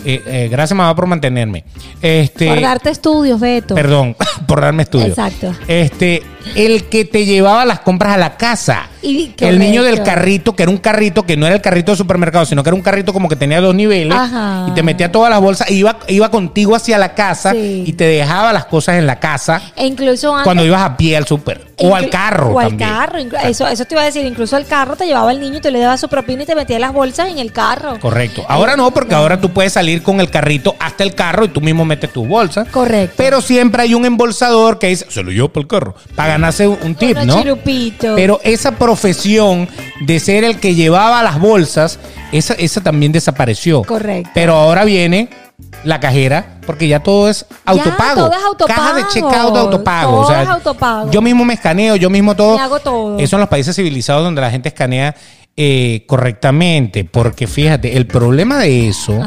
Eh, 0.08 0.22
eh, 0.24 0.48
gracias, 0.48 0.76
mamá, 0.76 0.94
por 0.94 1.06
mantenerme. 1.08 1.64
Este, 2.00 2.46
Por 2.46 2.60
darte 2.60 2.90
estudios, 2.90 3.40
Beto. 3.40 3.74
Perdón, 3.74 4.14
por 4.46 4.60
darme 4.60 4.84
estudio. 4.84 5.06
Exacto. 5.06 5.52
Este, 5.66 6.22
el 6.54 6.84
que 6.84 7.04
te 7.04 7.24
llevaba 7.24 7.64
las 7.64 7.80
compras 7.80 8.14
a 8.14 8.16
la 8.16 8.36
casa. 8.36 8.88
Y- 9.02 9.32
el 9.38 9.58
niño 9.58 9.82
del 9.84 10.02
carrito, 10.02 10.56
que 10.56 10.62
era 10.64 10.70
un 10.70 10.78
carrito 10.78 11.24
que 11.24 11.36
no 11.36 11.46
era 11.46 11.54
el 11.54 11.60
carrito 11.62 11.92
de 11.92 11.96
supermercado, 11.98 12.44
sino 12.44 12.62
que 12.62 12.70
era 12.70 12.74
un 12.74 12.82
carrito 12.82 13.12
como 13.12 13.28
que 13.28 13.36
tenía 13.36 13.60
dos 13.60 13.74
niveles. 13.74 14.16
Ajá. 14.16 14.66
Y 14.68 14.72
te 14.74 14.82
metía 14.82 15.12
todas 15.12 15.30
las 15.30 15.40
bolsas, 15.40 15.70
iba, 15.70 15.98
iba 16.08 16.30
contigo 16.30 16.74
hacia 16.74 16.98
la 16.98 17.14
casa 17.14 17.52
Sí. 17.52 17.84
y 17.86 17.92
te 17.92 18.04
dejaba 18.04 18.52
las 18.52 18.64
cosas 18.66 18.96
en 18.96 19.06
la 19.06 19.20
casa 19.20 19.60
E 19.76 19.86
incluso 19.86 20.32
antes. 20.32 20.44
cuando 20.44 20.64
ibas 20.64 20.82
a 20.82 20.96
pie 20.96 21.16
al 21.16 21.26
súper. 21.26 21.66
O 21.78 21.94
al 21.94 22.08
carro 22.08 22.52
O 22.54 22.58
al 22.58 22.68
también. 22.68 22.88
carro. 22.90 23.18
Eso, 23.44 23.68
eso 23.68 23.84
te 23.84 23.94
iba 23.94 24.00
a 24.02 24.06
decir. 24.06 24.24
Incluso 24.24 24.56
al 24.56 24.64
carro 24.64 24.96
te 24.96 25.04
llevaba 25.04 25.30
el 25.30 25.40
niño 25.40 25.58
y 25.58 25.60
te 25.60 25.70
le 25.70 25.78
daba 25.78 25.98
su 25.98 26.08
propina 26.08 26.42
y 26.42 26.46
te 26.46 26.54
metía 26.54 26.78
las 26.78 26.92
bolsas 26.94 27.28
en 27.28 27.38
el 27.38 27.52
carro. 27.52 28.00
Correcto. 28.00 28.44
Ahora 28.48 28.76
no, 28.76 28.90
porque 28.92 29.14
ahora 29.14 29.38
tú 29.42 29.50
puedes 29.50 29.74
salir 29.74 30.02
con 30.02 30.20
el 30.20 30.30
carrito 30.30 30.74
hasta 30.80 31.04
el 31.04 31.14
carro 31.14 31.44
y 31.44 31.48
tú 31.48 31.60
mismo 31.60 31.84
metes 31.84 32.10
tus 32.12 32.26
bolsas. 32.26 32.66
Correcto. 32.68 33.14
Pero 33.18 33.42
siempre 33.42 33.82
hay 33.82 33.92
un 33.94 34.06
embolsador 34.06 34.78
que 34.78 34.86
dice, 34.88 35.04
se 35.10 35.22
lo 35.22 35.30
llevo 35.30 35.50
por 35.50 35.60
el 35.64 35.66
carro, 35.68 35.94
para 36.14 36.35
ganarse 36.36 36.68
un 36.68 36.94
tip, 36.94 37.16
¿no? 37.18 37.42
Pero 38.14 38.40
esa 38.42 38.72
profesión 38.72 39.68
de 40.00 40.20
ser 40.20 40.44
el 40.44 40.60
que 40.60 40.74
llevaba 40.74 41.22
las 41.22 41.40
bolsas, 41.40 41.98
esa, 42.32 42.54
esa 42.54 42.80
también 42.82 43.12
desapareció. 43.12 43.82
Correcto. 43.82 44.30
Pero 44.34 44.54
ahora 44.54 44.84
viene 44.84 45.30
la 45.84 46.00
cajera, 46.00 46.58
porque 46.66 46.88
ya 46.88 47.00
todo 47.00 47.30
es 47.30 47.46
autopago. 47.64 48.26
todo 48.26 48.32
es 48.32 48.44
autopago. 48.44 48.80
Caja 48.80 48.94
de 48.94 49.06
checkout 49.08 49.54
de 49.54 49.60
autopago. 49.60 50.10
Todo 50.12 50.20
o 50.20 50.28
sea, 50.28 50.42
es 50.42 50.48
autopago. 50.48 51.10
Yo 51.10 51.22
mismo 51.22 51.44
me 51.44 51.54
escaneo, 51.54 51.96
yo 51.96 52.10
mismo 52.10 52.34
todo. 52.34 52.56
Me 52.56 52.62
hago 52.62 52.80
todo. 52.80 53.18
Eso 53.18 53.36
en 53.36 53.40
los 53.40 53.48
países 53.48 53.74
civilizados 53.74 54.22
donde 54.22 54.40
la 54.40 54.50
gente 54.50 54.68
escanea 54.68 55.14
eh, 55.56 56.04
correctamente. 56.06 57.04
Porque 57.04 57.46
fíjate, 57.46 57.96
el 57.96 58.06
problema 58.06 58.58
de 58.58 58.88
eso, 58.88 59.20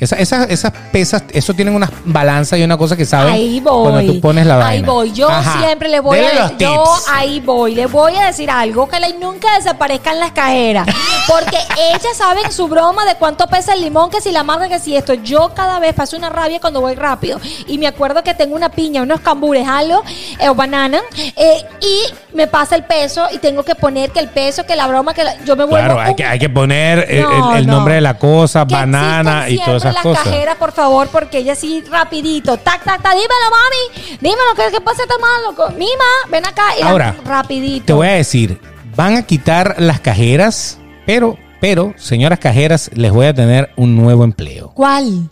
esa- 0.00 0.16
esas, 0.16 0.50
esas 0.50 0.72
pesas, 0.92 1.24
eso 1.32 1.54
tienen 1.54 1.74
una 1.74 1.90
balanza 2.04 2.58
y 2.58 2.62
una 2.62 2.76
cosa 2.76 2.96
que 2.96 3.04
saben 3.04 3.32
Ahí 3.34 3.60
voy. 3.60 3.90
cuando 3.90 4.12
tú 4.12 4.20
pones 4.20 4.46
la 4.46 4.56
vaina. 4.56 4.70
Ahí 4.70 4.82
voy. 4.82 5.12
Yo 5.12 5.28
Ajá. 5.28 5.64
siempre 5.64 5.88
le 5.88 6.00
voy 6.00 6.18
Dele 6.18 6.30
a 6.38 6.42
los 6.42 6.50
yo 6.58 6.82
tips. 6.84 7.06
ahí 7.10 7.40
voy. 7.40 7.74
Le 7.74 7.86
voy 7.86 8.14
a 8.16 8.26
decir 8.26 8.50
algo 8.50 8.88
que 8.88 9.00
le- 9.00 9.18
nunca 9.18 9.48
desaparezcan 9.56 10.18
las 10.20 10.32
cajeras. 10.32 10.86
Porque 11.28 11.56
ellas 11.92 12.16
saben 12.16 12.50
su 12.52 12.68
broma 12.68 13.04
de 13.04 13.14
cuánto 13.14 13.46
pesa 13.46 13.74
el 13.74 13.80
limón, 13.80 14.10
que 14.10 14.20
si 14.20 14.32
la 14.32 14.42
marca, 14.42 14.68
que 14.68 14.78
si 14.78 14.96
esto. 14.96 15.14
Yo 15.14 15.52
cada 15.54 15.78
vez 15.78 15.94
paso 15.94 16.16
una 16.16 16.28
rabia 16.30 16.60
cuando 16.60 16.80
voy 16.80 16.94
rápido. 16.94 17.40
Y 17.66 17.78
me 17.78 17.86
acuerdo 17.86 18.22
que 18.22 18.34
tengo 18.34 18.54
una 18.56 18.70
piña, 18.70 19.02
unos 19.02 19.20
cambures, 19.20 19.66
algo, 19.66 20.02
eh, 20.40 20.48
o 20.48 20.54
banana, 20.54 21.00
eh, 21.36 21.64
y 21.80 22.36
me 22.36 22.46
pasa 22.46 22.74
el 22.76 22.84
peso 22.84 23.26
y 23.32 23.38
tengo 23.38 23.62
que 23.62 23.74
poner 23.74 24.10
que 24.10 24.20
el 24.20 24.28
peso, 24.28 24.64
que 24.66 24.74
la 24.76 24.86
broma, 24.86 25.14
que 25.14 25.24
la- 25.24 25.42
yo 25.44 25.54
me 25.56 25.61
vuelvo 25.66 25.86
Claro, 25.94 26.00
hay 26.00 26.14
que, 26.14 26.24
hay 26.24 26.38
que 26.38 26.48
poner 26.48 27.06
el, 27.08 27.22
No, 27.22 27.52
el- 27.52 27.58
el 27.60 27.66
no. 27.66 27.72
nombre 27.74 27.94
de 27.94 28.00
la 28.00 28.18
cosa, 28.18 28.66
que 28.66 28.74
banana 28.74 29.48
y 29.48 29.58
todas 29.58 29.82
esas 29.82 29.94
las 29.94 30.02
cosas. 30.02 30.24
cajeras, 30.24 30.56
por 30.56 30.72
favor, 30.72 31.08
porque 31.08 31.38
ella 31.38 31.54
sí 31.54 31.82
rapidito, 31.90 32.56
tac, 32.58 32.84
tac, 32.84 33.02
tac, 33.02 33.12
dímelo, 33.12 33.28
mami, 33.50 34.16
dímelo, 34.20 34.54
¿qué, 34.56 34.62
qué 34.72 34.80
pasa 34.80 35.02
tan 35.06 35.20
malo? 35.20 35.56
Co- 35.56 35.70
Mima, 35.76 36.04
ven 36.30 36.46
acá, 36.46 36.62
y 36.78 36.82
la- 36.84 36.90
Ahora, 36.90 37.14
rapidito. 37.24 37.86
Te 37.86 37.92
voy 37.92 38.06
a 38.08 38.12
decir, 38.12 38.60
van 38.94 39.16
a 39.16 39.22
quitar 39.22 39.76
las 39.78 40.00
cajeras, 40.00 40.78
pero, 41.06 41.36
pero, 41.60 41.94
señoras 41.96 42.38
cajeras, 42.38 42.90
les 42.94 43.10
voy 43.12 43.26
a 43.26 43.34
tener 43.34 43.70
un 43.76 43.96
nuevo 43.96 44.24
empleo. 44.24 44.70
¿Cuál? 44.74 45.30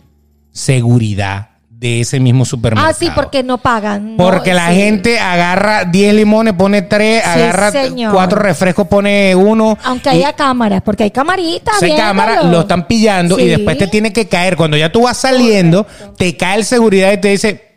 Seguridad 0.51 1.50
de 1.81 2.01
ese 2.01 2.19
mismo 2.19 2.45
supermercado. 2.45 2.91
Ah, 2.91 2.93
sí, 2.97 3.09
porque 3.15 3.41
no 3.41 3.57
pagan. 3.57 4.15
¿no? 4.15 4.23
Porque 4.23 4.53
la 4.53 4.69
Sí. 4.69 4.75
gente 4.75 5.19
agarra 5.19 5.83
10 5.85 6.13
limones, 6.13 6.53
pone 6.53 6.83
3, 6.83 7.23
Sí, 7.23 7.29
agarra 7.41 7.71
señor. 7.71 8.13
4 8.13 8.39
refrescos, 8.39 8.87
pone 8.87 9.35
1. 9.35 9.79
Aunque 9.83 10.09
haya 10.09 10.33
cámaras, 10.33 10.83
porque 10.83 11.05
hay 11.05 11.11
camaritas. 11.11 11.79
Se 11.79 11.95
cámara, 11.95 12.33
viéndolo. 12.33 12.51
lo 12.53 12.61
están 12.61 12.85
pillando 12.85 13.39
y 13.39 13.47
después 13.47 13.79
te 13.79 13.87
tiene 13.87 14.13
que 14.13 14.27
caer. 14.27 14.55
Cuando 14.57 14.77
ya 14.77 14.91
tú 14.91 15.01
vas 15.01 15.17
saliendo, 15.17 15.87
te 16.17 16.37
cae 16.37 16.59
el 16.59 16.65
seguridad 16.65 17.11
y 17.13 17.17
te 17.17 17.29
dice. 17.29 17.70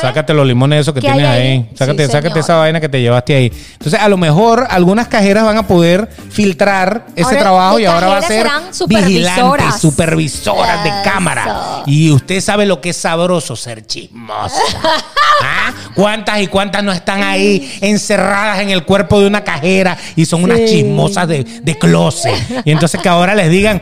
Sácate 0.00 0.34
los 0.34 0.44
limones 0.44 0.80
esos 0.80 0.92
que 0.92 1.00
¿Qué 1.00 1.06
tienes 1.06 1.24
ahí. 1.26 1.40
ahí? 1.40 1.70
Sácate, 1.76 2.06
Sí, 2.06 2.12
sácate 2.12 2.40
esa 2.40 2.56
vaina 2.56 2.80
que 2.80 2.88
te 2.88 3.00
llevaste 3.00 3.36
ahí. 3.36 3.52
Entonces, 3.74 4.00
a 4.00 4.08
lo 4.08 4.16
mejor 4.16 4.66
algunas 4.70 5.06
cajeras 5.06 5.44
van 5.44 5.56
a 5.56 5.68
poder 5.68 6.08
filtrar 6.30 7.06
ese 7.14 7.26
Ahora, 7.28 7.38
trabajo 7.40 7.76
de 7.76 7.82
y 7.82 7.86
ahora 7.86 8.08
va 8.08 8.16
a 8.18 8.22
ser 8.22 8.48
supervisoras. 8.72 9.06
vigilantes, 9.06 9.80
supervisoras 9.80 10.82
de 10.82 10.90
Eso. 10.90 10.98
cámara. 11.04 11.82
Y 11.86 12.10
usted 12.10 12.40
sabe 12.40 12.66
lo 12.66 12.80
que 12.80 12.90
es 12.90 12.96
sabroso 12.96 13.54
ser 13.54 13.86
chismosa. 13.86 14.60
¿Ah? 15.44 15.72
¿Cuántas 15.94 16.40
y 16.40 16.48
cuántas 16.48 16.82
no 16.82 16.90
están 16.90 17.22
ahí 17.22 17.78
encerradas 17.80 18.58
en 18.58 18.70
el 18.70 18.84
cuerpo 18.84 19.20
de 19.20 19.28
una 19.28 19.44
cajera 19.44 19.96
y 20.16 20.24
son 20.26 20.42
unas 20.42 20.58
chismosas 20.64 21.28
de, 21.28 21.44
de 21.44 21.78
closet? 21.78 22.34
Y 22.64 22.72
entonces 22.72 23.00
que 23.00 23.08
ahora 23.08 23.32
les 23.36 23.48
digan, 23.48 23.80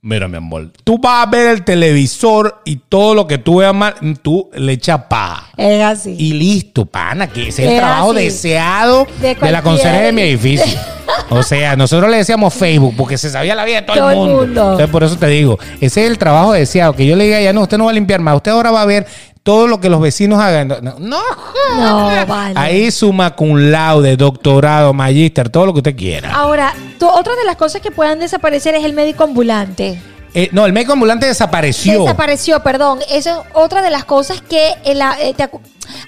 mira 0.00 0.28
mi 0.28 0.36
amor, 0.36 0.70
tú 0.84 0.98
vas 0.98 1.26
a 1.26 1.30
ver 1.30 1.48
el 1.48 1.64
televisor 1.64 2.60
y 2.64 2.76
todo 2.76 3.14
lo 3.14 3.26
que 3.26 3.38
tú 3.38 3.56
veas 3.56 3.74
mal, 3.74 3.94
tú 4.22 4.48
le 4.54 4.72
echas 4.72 5.02
paja. 5.08 5.48
Es 5.56 5.82
así. 5.82 6.14
Y 6.18 6.32
listo, 6.34 6.86
pana, 6.86 7.26
que 7.26 7.48
ese 7.48 7.64
es 7.64 7.70
el 7.72 7.78
trabajo 7.78 8.12
así. 8.12 8.24
deseado 8.24 9.06
De 9.20 9.34
de, 9.34 9.50
la 9.50 9.62
conserje 9.62 10.02
de 10.02 10.12
mi 10.12 10.22
edificio. 10.22 10.78
O 11.30 11.42
sea, 11.42 11.76
nosotros 11.76 12.10
le 12.10 12.18
decíamos 12.18 12.54
Facebook 12.54 12.94
porque 12.96 13.18
se 13.18 13.30
sabía 13.30 13.54
la 13.54 13.64
vida 13.64 13.80
de 13.80 13.86
todo, 13.86 13.96
Todo 13.96 14.10
el 14.10 14.16
el 14.18 14.24
mundo. 14.24 14.36
mundo. 14.46 14.62
Entonces, 14.62 14.88
por 14.88 15.04
eso 15.04 15.16
te 15.16 15.26
digo, 15.26 15.58
ese 15.80 16.04
es 16.04 16.10
el 16.10 16.18
trabajo 16.18 16.52
deseado. 16.52 16.94
Que 16.94 17.06
yo 17.06 17.16
le 17.16 17.24
diga, 17.24 17.40
ya 17.40 17.52
no, 17.52 17.62
usted 17.62 17.76
no 17.78 17.84
va 17.84 17.90
a 17.90 17.94
limpiar 17.94 18.20
más, 18.20 18.36
usted 18.36 18.50
ahora 18.52 18.70
va 18.70 18.82
a 18.82 18.86
ver 18.86 19.06
todo 19.42 19.66
lo 19.66 19.80
que 19.80 19.88
los 19.88 20.00
vecinos 20.00 20.40
hagan. 20.40 20.68
No, 20.68 20.80
no, 20.98 21.20
No, 21.78 22.26
vale. 22.26 22.54
Ahí 22.58 22.90
suma 22.90 23.34
cum 23.34 23.56
laude, 23.70 24.16
doctorado, 24.16 24.92
magíster, 24.92 25.48
todo 25.48 25.66
lo 25.66 25.72
que 25.72 25.78
usted 25.78 25.96
quiera. 25.96 26.34
Ahora, 26.34 26.74
tú- 26.98 27.08
otra 27.08 27.34
de 27.34 27.44
las 27.44 27.56
cosas 27.56 27.80
que 27.80 27.90
puedan 27.90 28.18
desaparecer 28.18 28.74
es 28.74 28.84
el 28.84 28.92
médico 28.92 29.24
ambulante. 29.24 29.98
Eh, 30.34 30.48
no, 30.52 30.66
el 30.66 30.72
médico 30.72 30.92
ambulante 30.92 31.26
desapareció. 31.26 32.02
Desapareció, 32.02 32.62
perdón. 32.62 33.00
Eso 33.10 33.30
es 33.30 33.36
otra 33.54 33.82
de 33.82 33.90
las 33.90 34.04
cosas 34.04 34.40
que 34.42 34.74
en 34.84 34.98
la, 34.98 35.16
eh, 35.20 35.34
te 35.34 35.48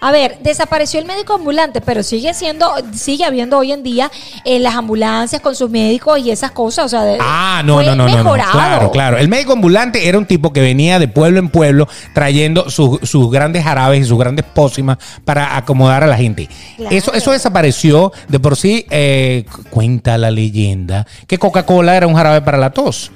a 0.03 0.13
ver, 0.13 0.37
desapareció 0.43 1.01
el 1.01 1.07
médico 1.07 1.33
ambulante, 1.35 1.81
pero 1.81 2.03
sigue 2.03 2.35
siendo, 2.35 2.71
sigue 2.95 3.25
habiendo 3.25 3.57
hoy 3.57 3.73
en 3.73 3.83
día 3.83 4.11
en 4.45 4.63
las 4.63 4.75
ambulancias 4.75 5.41
con 5.41 5.55
sus 5.55 5.71
médicos 5.71 6.19
y 6.21 6.31
esas 6.31 6.51
cosas. 6.51 6.85
O 6.85 6.89
sea, 6.91 7.03
de- 7.03 7.17
Ah, 7.19 7.63
no, 7.65 7.77
fue 7.77 7.87
no, 7.87 7.97
no, 7.97 8.05
no, 8.05 8.11
no. 8.11 8.17
mejorado. 8.19 8.53
Claro, 8.53 8.91
claro. 8.91 9.17
El 9.17 9.29
médico 9.29 9.55
ambulante 9.55 10.07
era 10.07 10.19
un 10.19 10.27
tipo 10.27 10.53
que 10.53 10.61
venía 10.61 10.99
de 10.99 11.09
pueblo 11.09 11.39
en 11.39 11.49
pueblo 11.49 11.89
trayendo 12.15 12.69
sus, 12.69 13.01
sus 13.09 13.31
grandes 13.31 13.65
jarabes 13.65 14.03
y 14.03 14.05
sus 14.05 14.19
grandes 14.19 14.45
pócimas 14.45 14.99
para 15.25 15.57
acomodar 15.57 16.05
a 16.05 16.07
la 16.07 16.17
gente. 16.19 16.49
Claro. 16.77 16.95
Eso, 16.95 17.15
eso 17.15 17.33
desapareció. 17.33 18.13
De 18.29 18.39
por 18.39 18.57
sí, 18.57 18.85
eh, 18.91 19.47
cu- 19.51 19.65
cuenta 19.71 20.19
la 20.19 20.31
leyenda 20.31 21.07
que 21.27 21.39
Coca-Cola 21.39 21.97
era 21.97 22.07
un 22.07 22.15
jarabe 22.15 22.43
para 22.43 22.59
la 22.59 22.69
tos 22.71 23.11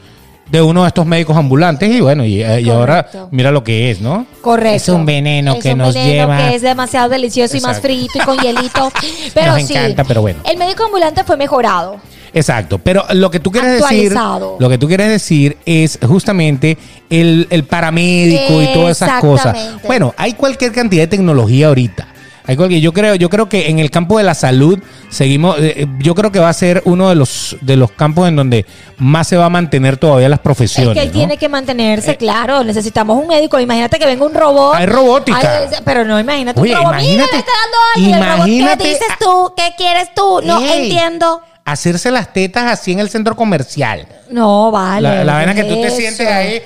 de 0.51 0.63
uno 0.63 0.83
de 0.83 0.89
estos 0.89 1.07
médicos 1.07 1.37
ambulantes 1.37 1.91
y 1.91 2.01
bueno, 2.01 2.25
y, 2.25 2.43
eh, 2.43 2.61
y 2.61 2.71
ahora 2.71 3.09
mira 3.31 3.51
lo 3.51 3.65
que 3.65 3.91
es, 3.91 4.01
¿no? 4.01 4.27
Correcto. 4.41 4.77
Es 4.77 4.89
un 4.89 5.07
veneno 5.07 5.55
Es 5.55 5.63
que 5.63 5.73
un 5.73 5.79
nos 5.79 5.95
veneno 5.95 6.13
lleva... 6.13 6.37
que 6.39 6.55
es 6.57 6.63
demasiado 6.63 7.09
delicioso 7.09 7.57
y 7.57 7.61
más 7.61 7.81
frito 7.81 8.19
y 8.19 8.21
con 8.21 8.39
hielito. 8.39 8.93
Pero 9.35 9.53
Nos 9.53 9.67
sí, 9.67 9.75
encanta, 9.75 10.05
pero 10.05 10.21
bueno. 10.21 10.41
El 10.45 10.59
médico 10.59 10.85
ambulante 10.85 11.25
fue 11.25 11.37
mejorado. 11.37 11.97
Exacto, 12.35 12.79
pero 12.79 13.05
lo 13.13 13.31
que 13.31 13.39
tú 13.39 13.53
quieres 13.53 13.81
decir, 13.81 14.13
lo 14.59 14.69
que 14.69 14.77
tú 14.77 14.89
quieres 14.89 15.09
decir 15.09 15.57
es 15.65 16.01
justamente 16.03 16.77
el, 17.09 17.47
el 17.49 17.63
paramédico 17.63 18.61
y 18.61 18.67
todas 18.75 18.97
esas 19.01 19.21
cosas. 19.21 19.57
Bueno, 19.87 20.13
hay 20.17 20.33
cualquier 20.33 20.73
cantidad 20.73 21.05
de 21.05 21.09
tecnología 21.09 21.69
ahorita. 21.69 22.09
Hay 22.47 22.57
cualquier, 22.57 22.81
yo 22.83 22.93
creo, 22.93 23.15
yo 23.15 23.31
creo 23.31 23.49
que 23.49 23.71
en 23.71 23.79
el 23.79 23.91
campo 23.91 24.19
de 24.19 24.25
la 24.25 24.35
salud 24.35 24.79
seguimos, 25.09 25.59
eh, 25.59 25.75
eh, 25.83 25.87
yo 26.01 26.15
creo 26.15 26.31
que 26.31 26.39
va 26.41 26.51
a 26.51 26.53
ser 26.53 26.83
uno 26.85 27.09
de 27.09 27.15
los 27.15 27.57
de 27.63 27.77
los 27.77 27.91
campos 27.93 28.29
en 28.29 28.37
donde 28.37 28.67
más 28.99 29.29
se 29.29 29.39
va 29.39 29.47
a 29.47 29.49
mantener 29.49 29.97
todavía 29.97 30.29
las 30.29 30.41
profesiones. 30.41 30.91
Es 30.91 30.95
que 30.95 31.01
él 31.05 31.09
¿no? 31.09 31.19
tiene 31.19 31.37
que 31.39 31.49
mantenerse, 31.49 32.17
claro. 32.19 32.63
Necesitamos 32.63 33.17
un 33.19 33.29
médico. 33.29 33.59
Imagínate 33.59 33.99
que 33.99 34.05
venga 34.05 34.27
un 34.27 34.35
robot. 34.35 34.75
Hay 34.75 34.85
robótica. 34.85 35.69
Pero 35.87 36.05
no, 36.05 36.21
imagínate 36.21 36.61
Oye, 36.61 36.73
un 36.73 36.83
robot. 36.83 36.95
Mira, 36.97 37.03
imagínate- 37.15 37.33
le 37.33 37.39
está 37.39 37.53
dando 37.63 38.19
algo. 38.19 38.27
imagínate- 38.37 38.85
¿Qué 38.85 38.89
dices 38.91 39.09
tú? 39.19 39.53
¿Qué 39.57 39.71
quieres 39.79 40.09
tú? 40.15 40.41
No 40.45 40.61
Ey, 40.61 40.83
entiendo. 40.91 41.41
Hacerse 41.65 42.11
las 42.11 42.31
tetas 42.35 42.71
así 42.71 42.93
en 42.93 42.99
el 43.01 43.09
centro 43.09 43.35
comercial. 43.37 44.07
No, 44.29 44.71
vale. 44.71 45.09
la, 45.09 45.25
la 45.25 45.33
vaina 45.33 45.55
¿qué 45.55 45.63
que 45.63 45.69
tú 45.69 45.81
te 45.81 45.87
es 45.87 45.97
sientes 45.97 46.27
ahí 46.29 46.63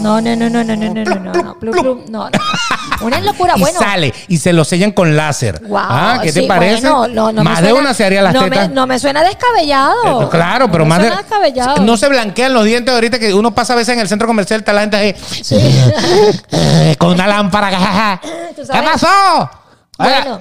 No, 0.00 0.20
no, 0.20 0.34
no, 0.36 0.50
no, 0.50 0.64
no, 0.64 0.76
no, 0.76 0.92
no, 0.92 1.04
no, 1.04 1.14
no, 1.14 1.32
no, 1.42 1.58
Plum, 1.60 1.72
plum, 1.80 2.00
no, 2.08 2.28
no. 2.28 2.30
Una 3.02 3.20
locura, 3.20 3.54
y 3.56 3.60
bueno. 3.60 3.78
sale 3.78 4.12
y 4.28 4.38
se 4.38 4.52
lo 4.52 4.64
sellan 4.64 4.90
con 4.92 5.16
láser. 5.16 5.60
Wow, 5.66 5.78
ah, 5.80 6.18
¿qué 6.22 6.32
te 6.32 6.40
sí, 6.42 6.46
parece? 6.46 6.80
bueno, 6.80 7.06
no, 7.08 7.32
no 7.32 7.44
me 7.44 7.50
más 7.50 7.60
de 7.62 7.68
suena- 7.70 7.80
una 7.80 7.94
se 7.94 8.04
haría 8.04 8.20
las 8.22 8.34
no 8.34 8.42
tetas. 8.44 8.68
Me, 8.68 8.74
no 8.74 8.86
me 8.86 8.98
suena 8.98 9.22
descabellado. 9.22 10.22
Eh, 10.22 10.28
Claro, 10.30 10.66
pero 10.70 10.84
No 10.84 10.84
me 10.86 10.88
más 10.90 10.98
de. 10.98 11.06
suena 11.06 11.22
descabellado. 11.22 11.76
No 11.84 11.96
se 11.96 12.08
blanquean 12.08 12.52
los 12.52 12.64
dientes 12.64 12.92
ahorita 12.92 13.18
que 13.18 13.32
uno 13.32 13.54
pasa 13.54 13.72
a 13.74 13.76
veces 13.76 13.94
en 13.94 14.00
el 14.00 14.08
centro 14.08 14.26
comercial, 14.26 14.60
está 14.60 14.72
la 14.72 14.80
gente 14.82 14.96
ahí. 14.96 15.14
eh, 16.50 16.96
con 16.98 17.10
una 17.12 17.26
lámpara. 17.26 18.20
¿Qué 18.54 18.82
pasó? 18.82 19.50
Bueno. 19.96 20.40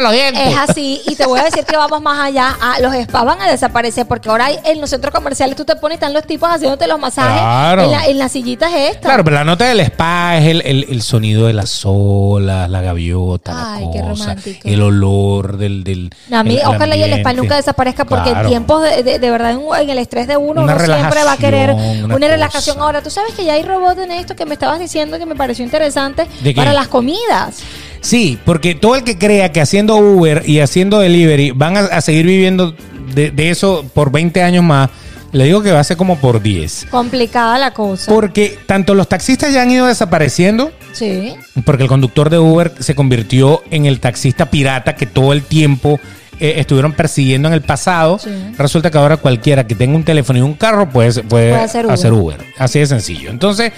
Los 0.00 0.12
dientes. 0.12 0.46
Es 0.48 0.56
así, 0.56 1.00
y 1.06 1.14
te 1.14 1.24
voy 1.26 1.38
a 1.40 1.44
decir 1.44 1.64
que 1.64 1.76
vamos 1.76 2.00
más 2.02 2.18
allá. 2.20 2.56
Ah, 2.60 2.76
los 2.80 2.92
spas 2.94 3.24
van 3.24 3.40
a 3.40 3.48
desaparecer 3.50 4.06
porque 4.06 4.28
ahora 4.28 4.48
en 4.50 4.80
los 4.80 4.90
centros 4.90 5.14
comerciales 5.14 5.56
tú 5.56 5.64
te 5.64 5.76
pones, 5.76 5.96
están 5.96 6.12
los 6.12 6.24
tipos 6.26 6.48
haciéndote 6.50 6.86
los 6.86 6.98
masajes 6.98 7.40
Claro. 7.40 7.82
en, 7.84 7.90
la- 7.92 8.06
en 8.06 8.18
las 8.18 8.32
sillitas 8.32 8.72
estas. 8.72 9.02
Claro, 9.02 9.22
pero 9.24 9.36
la 9.36 9.44
nota 9.44 9.66
del 9.66 9.80
spa 9.80 10.36
es 10.38 10.46
el, 10.46 10.62
el- 10.62 10.86
el 10.88 11.02
sonido 11.02 11.46
de 11.46 11.52
las 11.52 11.82
olas, 11.84 12.68
la 12.70 12.80
gaviota, 12.80 13.74
Ay, 13.74 13.84
la 13.86 13.90
qué 13.92 14.00
cosa, 14.00 14.24
romántico. 14.24 14.68
el 14.68 14.82
olor 14.82 15.56
del. 15.58 15.84
del 15.84 16.10
No, 16.28 16.38
a 16.38 16.42
mí, 16.44 16.56
el- 16.56 16.66
ojalá 16.66 16.96
y 16.96 17.02
el 17.02 17.12
spa 17.14 17.32
nunca 17.34 17.56
desaparezca 17.56 18.04
porque 18.04 18.30
Claro. 18.30 18.46
en 18.46 18.48
tiempos 18.48 18.82
de, 18.82 19.02
de- 19.02 19.18
de 19.18 19.30
verdad 19.30 19.52
en, 19.52 19.60
en 19.80 19.90
el 19.90 19.98
estrés 19.98 20.26
de 20.26 20.36
uno, 20.36 20.62
Una 20.62 20.74
uno 20.74 20.84
siempre 20.84 21.22
va 21.24 21.32
a 21.32 21.36
querer 21.36 21.70
una, 21.72 22.16
una 22.16 22.28
relajación. 22.28 22.80
Ahora, 22.80 23.02
tú 23.02 23.10
sabes 23.10 23.34
que 23.34 23.44
ya 23.44 23.54
hay 23.54 23.62
robots 23.62 23.98
en 24.00 24.10
esto 24.12 24.34
que 24.34 24.44
me 24.44 24.54
estabas 24.54 24.78
diciendo 24.80 25.18
que 25.18 25.26
me 25.26 25.36
pareció 25.36 25.64
interesante 25.64 26.26
¿De 26.40 26.52
qué? 26.54 26.60
para 26.60 26.72
las 26.72 26.88
comidas. 26.88 27.58
Sí, 28.00 28.38
porque 28.44 28.74
todo 28.74 28.96
el 28.96 29.04
que 29.04 29.18
crea 29.18 29.52
que 29.52 29.60
haciendo 29.60 29.96
Uber 29.96 30.42
y 30.46 30.60
haciendo 30.60 31.00
delivery 31.00 31.50
van 31.52 31.76
a, 31.76 31.80
a 31.80 32.00
seguir 32.00 32.26
viviendo 32.26 32.74
de, 33.14 33.30
de 33.30 33.50
eso 33.50 33.84
por 33.94 34.10
20 34.12 34.42
años 34.42 34.64
más, 34.64 34.90
le 35.32 35.44
digo 35.44 35.62
que 35.62 35.72
va 35.72 35.80
a 35.80 35.84
ser 35.84 35.96
como 35.96 36.16
por 36.18 36.40
10. 36.40 36.86
Complicada 36.90 37.58
la 37.58 37.72
cosa. 37.72 38.10
Porque 38.10 38.58
tanto 38.66 38.94
los 38.94 39.08
taxistas 39.08 39.52
ya 39.52 39.62
han 39.62 39.70
ido 39.70 39.86
desapareciendo, 39.86 40.72
Sí. 40.92 41.34
porque 41.64 41.82
el 41.82 41.88
conductor 41.88 42.30
de 42.30 42.38
Uber 42.38 42.72
se 42.78 42.94
convirtió 42.94 43.62
en 43.70 43.84
el 43.86 44.00
taxista 44.00 44.46
pirata 44.50 44.94
que 44.96 45.04
todo 45.06 45.32
el 45.32 45.42
tiempo 45.42 46.00
eh, 46.40 46.54
estuvieron 46.58 46.92
persiguiendo 46.92 47.48
en 47.48 47.54
el 47.54 47.62
pasado. 47.62 48.18
Sí. 48.18 48.30
Resulta 48.56 48.90
que 48.90 48.96
ahora 48.98 49.16
cualquiera 49.18 49.66
que 49.66 49.74
tenga 49.74 49.96
un 49.96 50.04
teléfono 50.04 50.38
y 50.38 50.42
un 50.42 50.54
carro 50.54 50.88
puede, 50.88 51.12
puede, 51.24 51.50
Puede 51.50 51.54
hacer 51.56 51.90
hacer, 51.90 52.12
Uber. 52.12 52.38
Uber. 52.38 52.46
Así 52.56 52.78
de 52.78 52.86
sencillo. 52.86 53.30
Entonces, 53.30 53.72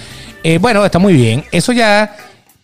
eh, 0.45 0.59
bueno, 0.59 0.85
está 0.85 0.99
muy 0.99 1.15
bien. 1.15 1.43
Eso 1.51 1.73
ya 1.73 2.15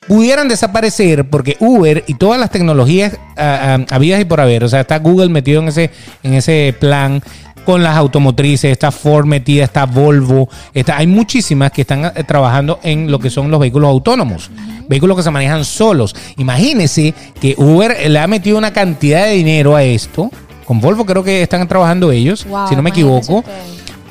pudieran 0.07 0.48
desaparecer 0.48 1.28
porque 1.28 1.57
Uber 1.61 2.04
y 2.07 2.14
todas 2.14 2.38
las 2.38 2.50
tecnologías 2.50 3.18
ah, 3.36 3.78
ah, 3.78 3.94
habidas 3.94 4.20
y 4.20 4.24
por 4.24 4.40
haber, 4.40 4.64
o 4.64 4.68
sea, 4.68 4.80
está 4.80 4.98
Google 4.98 5.28
metido 5.28 5.62
en 5.62 5.68
ese, 5.68 5.90
en 6.22 6.34
ese 6.34 6.74
plan 6.78 7.22
con 7.64 7.82
las 7.82 7.96
automotrices, 7.96 8.70
está 8.70 8.92
Ford 8.92 9.26
metida, 9.26 9.64
está 9.64 9.86
Volvo, 9.86 10.48
está, 10.72 10.98
hay 10.98 11.09
muchísimas 11.09 11.72
que 11.72 11.80
están 11.80 12.04
eh, 12.04 12.22
trabajando 12.24 12.78
en 12.84 13.11
lo 13.11 13.18
que 13.18 13.28
son 13.28 13.50
los 13.50 13.59
vehículos 13.59 13.90
autónomos, 13.90 14.50
vehículos 14.88 15.16
que 15.16 15.24
se 15.24 15.32
manejan 15.32 15.64
solos. 15.64 16.14
Imagínese 16.36 17.12
que 17.40 17.57
Uber 17.59 18.09
le 18.09 18.18
ha 18.20 18.28
metido 18.28 18.57
una 18.57 18.72
cantidad 18.72 19.24
de 19.24 19.32
dinero 19.32 19.74
a 19.74 19.82
esto, 19.82 20.30
con 20.64 20.80
Volvo 20.80 21.04
creo 21.04 21.24
que 21.24 21.42
están 21.42 21.66
trabajando 21.66 22.12
ellos, 22.12 22.46
Wow, 22.46 22.68
si 22.68 22.76
no 22.76 22.82
me 22.82 22.90
equivoco 22.90 23.38
usted. 23.38 23.52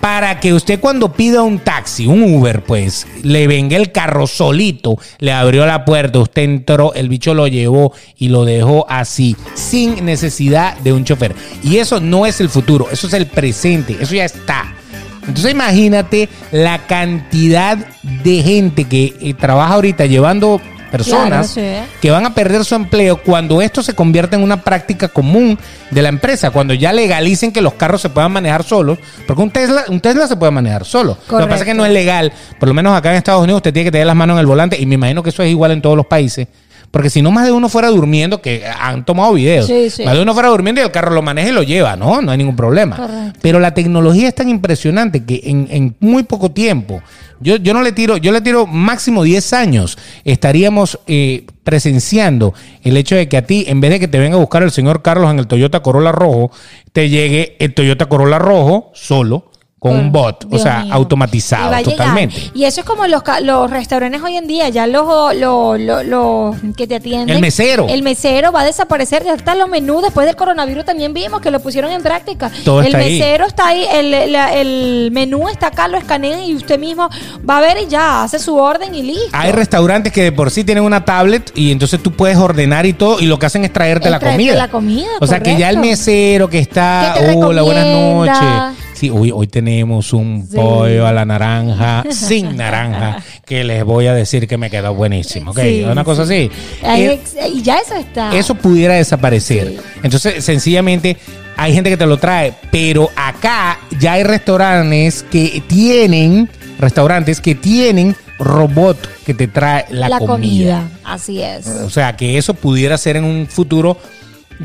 Para 0.06 0.40
que 0.40 0.54
usted 0.54 0.80
cuando 0.80 1.14
pida 1.14 1.42
un 1.42 1.58
taxi, 1.58 2.06
un 2.06 2.22
Uber, 2.22 2.62
pues, 2.64 3.08
le 3.24 3.48
venga 3.48 3.76
el 3.76 3.92
carro 3.92 4.28
solito, 4.28 5.00
le 5.18 5.32
abrió 5.32 5.66
la 5.66 5.84
puerta, 5.84 6.20
usted 6.20 6.44
entró, 6.44 6.94
el 6.94 7.10
bicho 7.10 7.34
lo 7.34 7.48
llevó 7.48 7.92
y 8.16 8.30
lo 8.30 8.46
dejó 8.46 8.86
así, 8.88 9.36
sin 9.56 10.06
necesidad 10.06 10.78
de 10.78 10.94
un 10.94 11.06
chofer. 11.06 11.34
Y 11.64 11.78
eso 11.78 12.00
no 12.00 12.28
es 12.28 12.40
el 12.40 12.50
futuro, 12.50 12.88
eso 12.92 13.08
es 13.08 13.14
el 13.14 13.26
presente, 13.26 13.98
eso 14.00 14.14
ya 14.14 14.26
está. 14.26 14.76
Entonces 15.22 15.52
imagínate 15.52 16.30
la 16.52 16.86
cantidad 16.86 17.76
de 18.04 18.44
gente 18.44 18.84
que 18.84 19.16
eh, 19.20 19.34
trabaja 19.34 19.74
ahorita 19.74 20.06
llevando 20.06 20.62
personas 20.98 21.52
Claro, 21.54 21.84
sí. 21.86 21.92
que 22.02 22.12
van 22.12 22.26
a 22.26 22.34
perder 22.34 22.64
su 22.66 22.76
empleo 22.76 23.22
cuando 23.22 23.62
esto 23.62 23.84
se 23.84 23.94
convierta 23.94 24.36
en 24.36 24.44
una 24.44 24.62
práctica 24.62 25.08
común 25.08 25.58
de 25.92 26.02
la 26.02 26.10
empresa, 26.10 26.52
cuando 26.52 26.74
ya 26.74 26.94
legalicen 26.94 27.52
que 27.52 27.62
los 27.62 27.74
carros 27.74 28.02
se 28.02 28.10
puedan 28.10 28.32
manejar 28.32 28.64
solos, 28.64 28.98
porque 29.28 29.42
un 29.42 29.52
Tesla, 29.52 29.86
un 29.90 30.00
Tesla 30.00 30.28
se 30.28 30.36
puede 30.36 30.52
manejar 30.52 30.86
solo. 30.86 31.18
Lo 31.30 31.38
que 31.40 31.44
pasa 31.48 31.60
es 31.60 31.66
que 31.66 31.74
no 31.74 31.86
es 31.86 31.92
legal, 31.92 32.32
por 32.60 32.68
lo 32.70 32.74
menos 32.74 32.98
acá 32.98 33.12
en 33.12 33.18
Estados 33.18 33.44
Unidos 33.44 33.60
usted 33.60 33.74
tiene 33.74 33.86
que 33.88 33.92
tener 33.92 34.08
las 34.08 34.16
manos 34.16 34.36
en 34.36 34.40
el 34.40 34.46
volante 34.46 34.80
y 34.80 34.86
me 34.86 34.96
imagino 34.96 35.22
que 35.24 35.30
eso 35.30 35.44
es 35.44 35.50
igual 35.50 35.72
en 35.72 35.82
todos 35.82 35.98
los 35.98 36.06
países. 36.06 36.48
Porque 36.96 37.10
si 37.10 37.22
no, 37.22 37.30
más 37.30 37.46
de 37.46 37.52
uno 37.52 37.68
fuera 37.68 37.90
durmiendo, 37.90 38.42
que 38.42 38.64
han 38.66 39.04
tomado 39.04 39.34
videos, 39.34 39.68
Sí, 39.68 39.90
sí. 39.90 40.06
más 40.06 40.14
de 40.16 40.22
uno 40.22 40.34
fuera 40.34 40.48
durmiendo 40.48 40.80
y 40.80 40.86
el 40.86 40.92
carro 40.92 41.12
lo 41.14 41.22
maneja 41.22 41.50
y 41.50 41.52
lo 41.52 41.62
lleva, 41.62 41.98
¿no? 41.98 42.22
No 42.22 42.32
hay 42.32 42.38
ningún 42.38 42.56
problema. 42.56 42.96
Correcto. 42.96 43.38
Pero 43.42 43.60
la 43.60 43.74
tecnología 43.74 44.30
es 44.30 44.36
tan 44.36 44.48
impresionante 44.48 45.26
que 45.26 45.42
en, 45.44 45.68
en 45.70 45.96
muy 46.00 46.24
poco 46.24 46.52
tiempo, 46.52 47.02
yo, 47.42 47.58
yo 47.58 47.74
no 47.74 47.82
le 47.82 47.92
tiro, 47.92 48.16
yo 48.16 48.32
le 48.32 48.40
tiro 48.40 48.66
máximo 48.66 49.24
10 49.24 49.52
años, 49.52 49.98
estaríamos 50.24 50.98
eh, 51.06 51.46
presenciando 51.66 52.54
el 52.82 52.96
hecho 52.96 53.18
de 53.18 53.28
que 53.28 53.36
a 53.36 53.46
ti, 53.46 53.66
en 53.68 53.82
vez 53.82 53.92
de 53.92 54.00
que 54.00 54.08
te 54.08 54.18
venga 54.18 54.38
a 54.38 54.40
buscar 54.40 54.64
el 54.64 54.72
señor 54.72 55.02
Carlos 55.02 55.30
en 55.32 55.40
el 55.40 55.48
Toyota 55.48 55.82
Corolla 55.82 56.14
rojo, 56.14 56.50
te 56.94 57.10
llegue 57.10 57.58
el 57.60 57.74
Toyota 57.74 58.06
Corolla 58.06 58.40
rojo 58.40 58.92
solo 58.94 59.52
con 59.90 59.98
un 60.00 60.12
bot, 60.12 60.46
o 60.52 60.58
sea, 60.60 60.80
mío. 60.84 60.94
automatizado 60.94 61.66
Y 61.74 61.78
llegar. 61.78 61.84
totalmente. 61.84 62.52
Y 62.54 62.66
eso 62.66 62.82
es 62.82 62.86
como 62.86 63.06
los, 63.08 63.22
los 63.42 63.70
restaurantes 63.70 64.22
hoy 64.22 64.38
en 64.38 64.48
día, 64.48 64.70
ya 64.70 64.88
los, 64.88 65.36
los, 65.36 65.80
los, 65.80 66.06
los 66.06 66.56
que 66.76 66.88
te 66.88 66.96
atienden. 66.96 67.36
El 67.36 67.42
mesero. 67.42 67.88
El 67.90 68.02
mesero 68.04 68.52
va 68.52 68.62
a 68.62 68.66
desaparecer, 68.66 69.24
ya 69.24 69.34
están 69.34 69.60
los 69.60 69.70
menús, 69.70 70.02
después 70.04 70.26
del 70.28 70.36
coronavirus 70.36 70.86
también 70.86 71.14
vimos 71.14 71.42
que 71.42 71.52
lo 71.52 71.60
pusieron 71.60 71.92
en 71.92 72.02
práctica. 72.02 72.52
Todo 72.64 72.80
el 72.82 72.88
está 72.88 72.98
ahí. 73.00 73.20
mesero 73.20 73.46
está 73.46 73.68
ahí, 73.68 73.86
el, 73.92 74.32
la- 74.32 74.54
el 74.54 75.10
menú 75.12 75.48
está 75.50 75.68
acá, 75.68 75.88
lo 75.88 75.98
escanean 75.98 76.44
y 76.44 76.56
usted 76.56 76.80
mismo 76.80 77.10
va 77.48 77.58
a 77.58 77.62
ver 77.62 77.78
y 77.84 77.88
ya 77.88 78.24
hace 78.24 78.40
su 78.40 78.56
orden 78.56 78.94
y 78.96 79.02
listo. 79.04 79.30
Hay 79.34 79.52
restaurantes 79.52 80.12
que 80.14 80.24
de 80.24 80.32
por 80.32 80.52
sí 80.52 80.64
tienen 80.64 80.84
una 80.84 81.06
tablet 81.06 81.52
y 81.56 81.72
entonces 81.72 82.02
tú 82.02 82.12
puedes 82.12 82.38
ordenar 82.38 82.86
y 82.86 82.94
todo 82.94 83.20
y 83.20 83.26
lo 83.26 83.40
que 83.40 83.46
hacen 83.46 83.64
es 83.66 83.74
traerte 83.74 84.06
Es 84.08 84.12
la 84.12 84.20
traerte 84.20 84.38
comida. 84.44 84.56
la 84.56 84.68
comida, 84.70 85.08
O 85.22 85.28
sea 85.28 85.40
que 85.42 85.58
ya 85.58 85.70
el 85.70 85.78
mesero 85.78 86.50
que 86.50 86.60
está, 86.60 87.16
hola, 87.36 87.62
buenas 87.62 87.86
noches. 87.86 88.85
Sí, 88.96 89.10
hoy, 89.10 89.30
hoy 89.32 89.48
tenemos 89.48 90.14
un 90.14 90.48
Sí. 90.50 90.56
pollo 90.56 91.06
a 91.06 91.12
la 91.12 91.26
naranja, 91.26 92.04
sin 92.12 92.56
naranja, 92.56 93.18
que 93.46 93.64
les 93.64 93.84
voy 93.84 94.08
a 94.08 94.14
decir 94.14 94.48
que 94.48 94.58
me 94.58 94.70
quedó 94.70 94.94
buenísimo. 94.96 95.52
¿ok? 95.52 95.60
Sí, 95.62 95.84
Una 95.84 96.04
cosa 96.04 96.24
así. 96.24 96.50
Eh, 96.84 97.20
y 97.54 97.62
ya 97.62 97.78
eso 97.78 97.96
está. 97.96 98.36
eso 98.36 98.56
pudiera 98.56 98.96
desaparecer. 98.96 99.76
Entonces, 100.02 100.44
sencillamente, 100.44 101.18
hay 101.58 101.74
gente 101.74 101.90
que 101.90 101.98
te 101.98 102.06
lo 102.06 102.18
trae, 102.18 102.54
pero 102.72 103.10
acá 103.16 103.80
ya 104.00 104.14
hay 104.14 104.24
restaurantes 104.24 105.24
que 105.24 105.62
tienen, 105.68 106.50
restaurantes 106.80 107.42
que 107.42 107.54
tienen 107.56 108.16
robot 108.40 108.98
que 109.26 109.34
te 109.34 109.48
trae 109.48 109.86
la, 109.90 110.10
la 110.10 110.20
comida. 110.20 110.36
comida. 110.82 110.90
Así 111.04 111.42
es. 111.42 111.68
O 111.68 111.90
sea, 111.90 112.16
que 112.18 112.38
eso 112.38 112.54
pudiera 112.54 112.98
ser 112.98 113.18
en 113.18 113.24
un 113.24 113.48
futuro. 113.48 113.98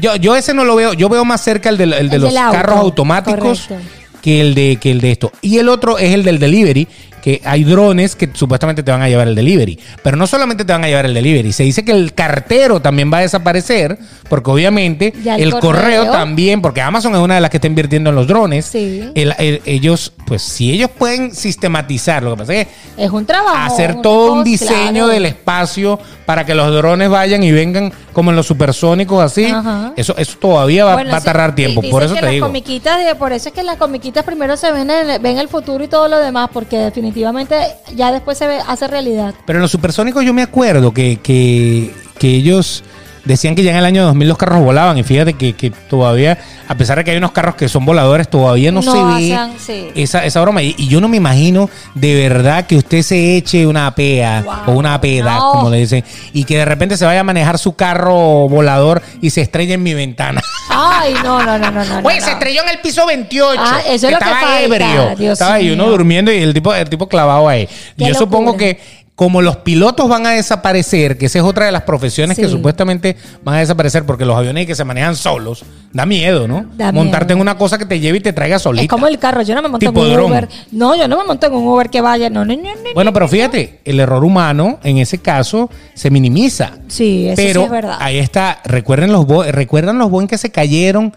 Yo, 0.00 0.14
yo 0.16 0.36
ese 0.36 0.54
no 0.54 0.64
lo 0.64 0.76
veo, 0.76 0.92
yo 0.92 1.08
veo 1.08 1.24
más 1.24 1.40
cerca 1.40 1.68
el 1.68 1.76
de, 1.76 1.84
el 1.84 2.08
de 2.10 2.16
El 2.16 2.22
los 2.22 2.36
auto, 2.36 2.52
carros 2.56 2.78
automáticos 2.78 3.60
correcto. 3.66 3.90
Que 4.22 4.40
el 4.40 4.54
de 4.54 4.78
que 4.80 4.90
el 4.90 5.00
de 5.00 5.12
esto. 5.12 5.32
Y 5.42 5.58
el 5.58 5.68
otro 5.68 5.98
es 5.98 6.14
el 6.14 6.24
del 6.24 6.38
delivery, 6.38 6.86
que 7.20 7.40
hay 7.44 7.64
drones 7.64 8.16
que 8.16 8.30
supuestamente 8.32 8.82
te 8.82 8.90
van 8.90 9.02
a 9.02 9.08
llevar 9.08 9.28
el 9.28 9.34
delivery. 9.34 9.78
Pero 10.02 10.16
no 10.16 10.26
solamente 10.26 10.64
te 10.64 10.72
van 10.72 10.84
a 10.84 10.88
llevar 10.88 11.06
el 11.06 11.14
delivery, 11.14 11.52
se 11.52 11.64
dice 11.64 11.84
que 11.84 11.92
el 11.92 12.14
cartero 12.14 12.80
también 12.80 13.12
va 13.12 13.18
a 13.18 13.22
desaparecer, 13.22 13.98
porque 14.30 14.50
obviamente 14.50 15.12
Ya 15.22 15.34
el 15.34 15.42
el, 15.42 15.50
correo. 15.50 16.04
correo. 16.04 16.10
también, 16.12 16.62
porque 16.62 16.80
Amazon 16.80 17.12
es 17.14 17.20
una 17.20 17.34
de 17.34 17.42
las 17.42 17.50
que 17.50 17.58
está 17.58 17.66
invirtiendo 17.66 18.08
en 18.08 18.16
los 18.16 18.26
drones. 18.26 18.64
Sí. 18.64 19.10
El- 19.14 19.34
el- 19.38 19.60
ellos, 19.66 20.14
pues 20.24 20.40
si 20.40 20.72
ellos 20.72 20.88
pueden 20.96 21.34
sistematizar, 21.34 22.22
lo 22.22 22.30
que 22.30 22.36
pasa 22.38 22.54
es 22.54 22.66
que 22.66 23.04
Es 23.04 23.10
un 23.10 23.26
trabajo. 23.26 23.58
hacer 23.58 24.00
todo 24.00 24.32
un 24.32 24.44
diseño 24.44 24.92
claro. 24.92 25.08
del 25.08 25.26
espacio 25.26 25.98
para 26.24 26.46
que 26.46 26.54
los 26.54 26.72
drones 26.72 27.10
vayan 27.10 27.42
y 27.42 27.50
vengan 27.52 27.92
como 28.12 28.30
en 28.30 28.36
los 28.36 28.46
supersónicos 28.46 29.22
así. 29.22 29.46
Ajá. 29.46 29.92
Eso, 29.96 30.16
eso 30.16 30.38
todavía 30.38 30.84
va, 30.84 30.94
Bueno, 30.94 31.10
va 31.10 31.16
a 31.16 31.20
sí, 31.20 31.26
tardar 31.26 31.54
tiempo. 31.54 31.82
Por 31.90 32.02
eso 32.04 32.14
que 32.14 32.20
te 32.20 32.26
las 32.26 32.34
digo. 32.34 32.46
comiquitas, 32.46 33.04
de- 33.04 33.14
por 33.16 33.32
eso 33.32 33.48
es 33.48 33.54
que 33.54 33.62
las 33.64 33.76
comiquitas 33.76 34.24
primero 34.24 34.56
se 34.56 34.70
ven 34.70 34.88
en, 34.90 35.20
ven 35.20 35.38
el 35.38 35.48
futuro 35.48 35.82
y 35.82 35.88
todo 35.88 36.06
lo 36.08 36.18
demás, 36.18 36.48
porque 36.52 36.78
definitivamente 36.78 37.56
ya 37.96 38.12
después 38.12 38.38
se 38.38 38.46
ve, 38.46 38.58
hace 38.66 38.86
realidad. 38.86 39.34
Pero 39.44 39.58
en 39.58 39.62
los 39.62 39.70
supersónicos 39.72 40.24
yo 40.24 40.32
me 40.32 40.42
acuerdo 40.42 40.92
que, 40.94 41.18
que, 41.20 41.90
que 42.18 42.28
ellos 42.28 42.84
decían 43.30 43.54
que 43.54 43.62
ya 43.62 43.70
en 43.72 43.76
el 43.78 43.84
año 43.84 44.04
2000 44.04 44.28
los 44.28 44.38
carros 44.38 44.60
volaban 44.62 44.98
y 44.98 45.02
fíjate 45.02 45.34
que, 45.34 45.54
que 45.54 45.70
todavía, 45.70 46.38
a 46.68 46.74
pesar 46.74 46.98
de 46.98 47.04
que 47.04 47.10
hay 47.12 47.16
unos 47.16 47.32
carros 47.32 47.54
que 47.54 47.68
son 47.68 47.84
voladores, 47.84 48.28
todavía 48.28 48.70
no, 48.72 48.82
No 48.82 48.92
se 48.92 49.02
ve 49.04 49.48
sí. 49.58 49.88
esa, 49.94 50.24
esa 50.24 50.40
broma. 50.40 50.62
Y, 50.62 50.74
y 50.78 50.88
yo 50.88 51.00
no 51.00 51.08
me 51.08 51.16
imagino 51.16 51.70
de 51.94 52.14
verdad 52.28 52.66
que 52.66 52.76
usted 52.76 53.02
se 53.02 53.36
eche 53.36 53.66
una 53.66 53.94
pea 53.94 54.42
Wow. 54.44 54.74
o 54.74 54.78
una 54.78 55.00
peda, 55.00 55.34
No. 55.36 55.50
como 55.52 55.70
le 55.70 55.78
dicen, 55.78 56.04
y 56.32 56.44
que 56.44 56.58
de 56.58 56.64
repente 56.64 56.96
se 56.96 57.04
vaya 57.04 57.20
a 57.20 57.24
manejar 57.24 57.58
su 57.58 57.74
carro 57.74 58.48
volador 58.48 59.02
y 59.20 59.30
se 59.30 59.40
estrelle 59.40 59.74
en 59.74 59.82
mi 59.82 59.94
ventana. 59.94 60.40
Ay, 60.68 61.14
no, 61.24 61.42
no, 61.44 61.58
no, 61.58 61.70
no, 61.70 61.84
no. 61.84 62.00
Oye, 62.08 62.20
se 62.20 62.30
estrelló 62.32 62.62
en 62.62 62.68
el 62.70 62.78
piso 62.80 63.04
28. 63.06 63.60
Ah, 63.64 63.80
eso 63.86 64.06
es 64.06 64.12
lo 64.12 64.18
que 64.18 64.24
estaba 64.24 64.40
falta, 64.40 64.60
ebrio. 64.62 65.16
Dios 65.16 65.32
estaba 65.32 65.54
ahí 65.54 65.70
uno 65.70 65.88
durmiendo 65.88 66.32
y 66.32 66.38
el 66.38 66.54
tipo, 66.54 66.72
el 66.74 66.88
tipo 66.88 67.08
clavado 67.08 67.48
ahí. 67.48 67.66
Qué 67.98 68.06
Yo 68.06 68.14
supongo 68.14 68.56
que 68.56 68.78
como 69.20 69.42
los 69.42 69.58
pilotos 69.58 70.08
van 70.08 70.24
a 70.26 70.30
desaparecer, 70.30 71.18
que 71.18 71.26
esa 71.26 71.40
es 71.40 71.44
otra 71.44 71.66
de 71.66 71.72
las 71.72 71.82
profesiones 71.82 72.38
que 72.38 72.48
supuestamente 72.48 73.18
van 73.44 73.56
a 73.56 73.58
desaparecer 73.58 74.06
porque 74.06 74.24
los 74.24 74.34
aviones 74.34 74.66
que 74.66 74.74
se 74.74 74.82
manejan 74.82 75.14
solos, 75.14 75.62
da 75.92 76.06
miedo, 76.06 76.48
¿no? 76.48 76.64
Da 76.74 76.90
Montarte 76.90 77.34
miedo. 77.34 77.36
en 77.36 77.42
una 77.42 77.58
cosa 77.58 77.76
que 77.76 77.84
te 77.84 78.00
lleve 78.00 78.16
y 78.16 78.20
te 78.22 78.32
traiga 78.32 78.58
solita. 78.58 78.82
Es 78.82 78.88
como 78.88 79.06
el 79.08 79.18
carro, 79.18 79.42
yo 79.42 79.54
no 79.54 79.60
me 79.60 79.68
monto 79.68 79.90
en 79.90 79.94
un. 79.94 80.20
Uber. 80.20 80.48
No, 80.72 80.96
yo 80.96 81.06
no 81.06 81.18
me 81.18 81.24
monto 81.24 81.46
en 81.48 81.52
un 81.52 81.68
Uber 81.68 81.90
que 81.90 82.00
vaya. 82.00 82.30
No, 82.30 82.46
no, 82.46 82.56
no, 82.56 82.62
no. 82.62 82.94
Bueno, 82.94 83.12
pero 83.12 83.28
fíjate, 83.28 83.80
el 83.84 84.00
error 84.00 84.24
humano 84.24 84.78
en 84.82 84.96
ese 84.96 85.18
caso 85.18 85.68
se 85.92 86.08
minimiza. 86.08 86.78
Sí, 86.88 87.26
eso 87.26 87.36
pero 87.36 87.60
sí 87.60 87.64
es 87.66 87.70
verdad. 87.70 87.98
ahí 88.00 88.16
está, 88.16 88.62
recuerden 88.64 89.12
los 89.12 89.26
recuerdan 89.48 89.98
los 89.98 90.10
Boeing 90.10 90.28
que 90.28 90.38
se 90.38 90.50
cayeron 90.50 91.12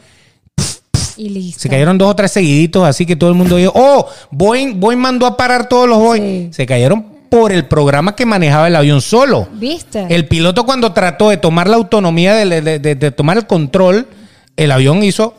y 1.15 1.29
listo. 1.29 1.61
Se 1.61 1.69
cayeron 1.69 1.97
dos 1.97 2.09
o 2.09 2.15
tres 2.17 2.33
seguiditos, 2.33 2.85
así 2.85 3.05
que 3.05 3.15
todo 3.15 3.29
el 3.29 3.37
mundo 3.37 3.55
dijo, 3.55 3.71
oh, 3.73 4.09
Boeing, 4.29 4.77
Boeing 4.77 4.99
mandó 4.99 5.25
a 5.25 5.37
parar 5.37 5.69
todos 5.69 5.87
los 5.87 5.99
Boeing. 5.99 6.47
Sí. 6.47 6.49
Se 6.51 6.65
cayeron 6.65 7.12
por 7.33 7.51
el 7.51 7.65
programa 7.65 8.15
que 8.15 8.25
manejaba 8.25 8.67
el 8.67 8.75
avión 8.75 9.01
solo. 9.01 9.47
¿Viste? 9.53 10.05
El 10.09 10.27
piloto 10.27 10.65
cuando 10.65 10.93
trató 10.93 11.29
de 11.29 11.37
tomar 11.37 11.67
la 11.67 11.77
autonomía, 11.77 12.35
de, 12.35 12.61
de- 12.61 12.79
de- 12.79 12.95
de 12.95 13.11
tomar 13.11 13.37
el 13.37 13.47
control, 13.47 14.07
el 14.55 14.71
avión 14.71 15.01
hizo 15.03 15.33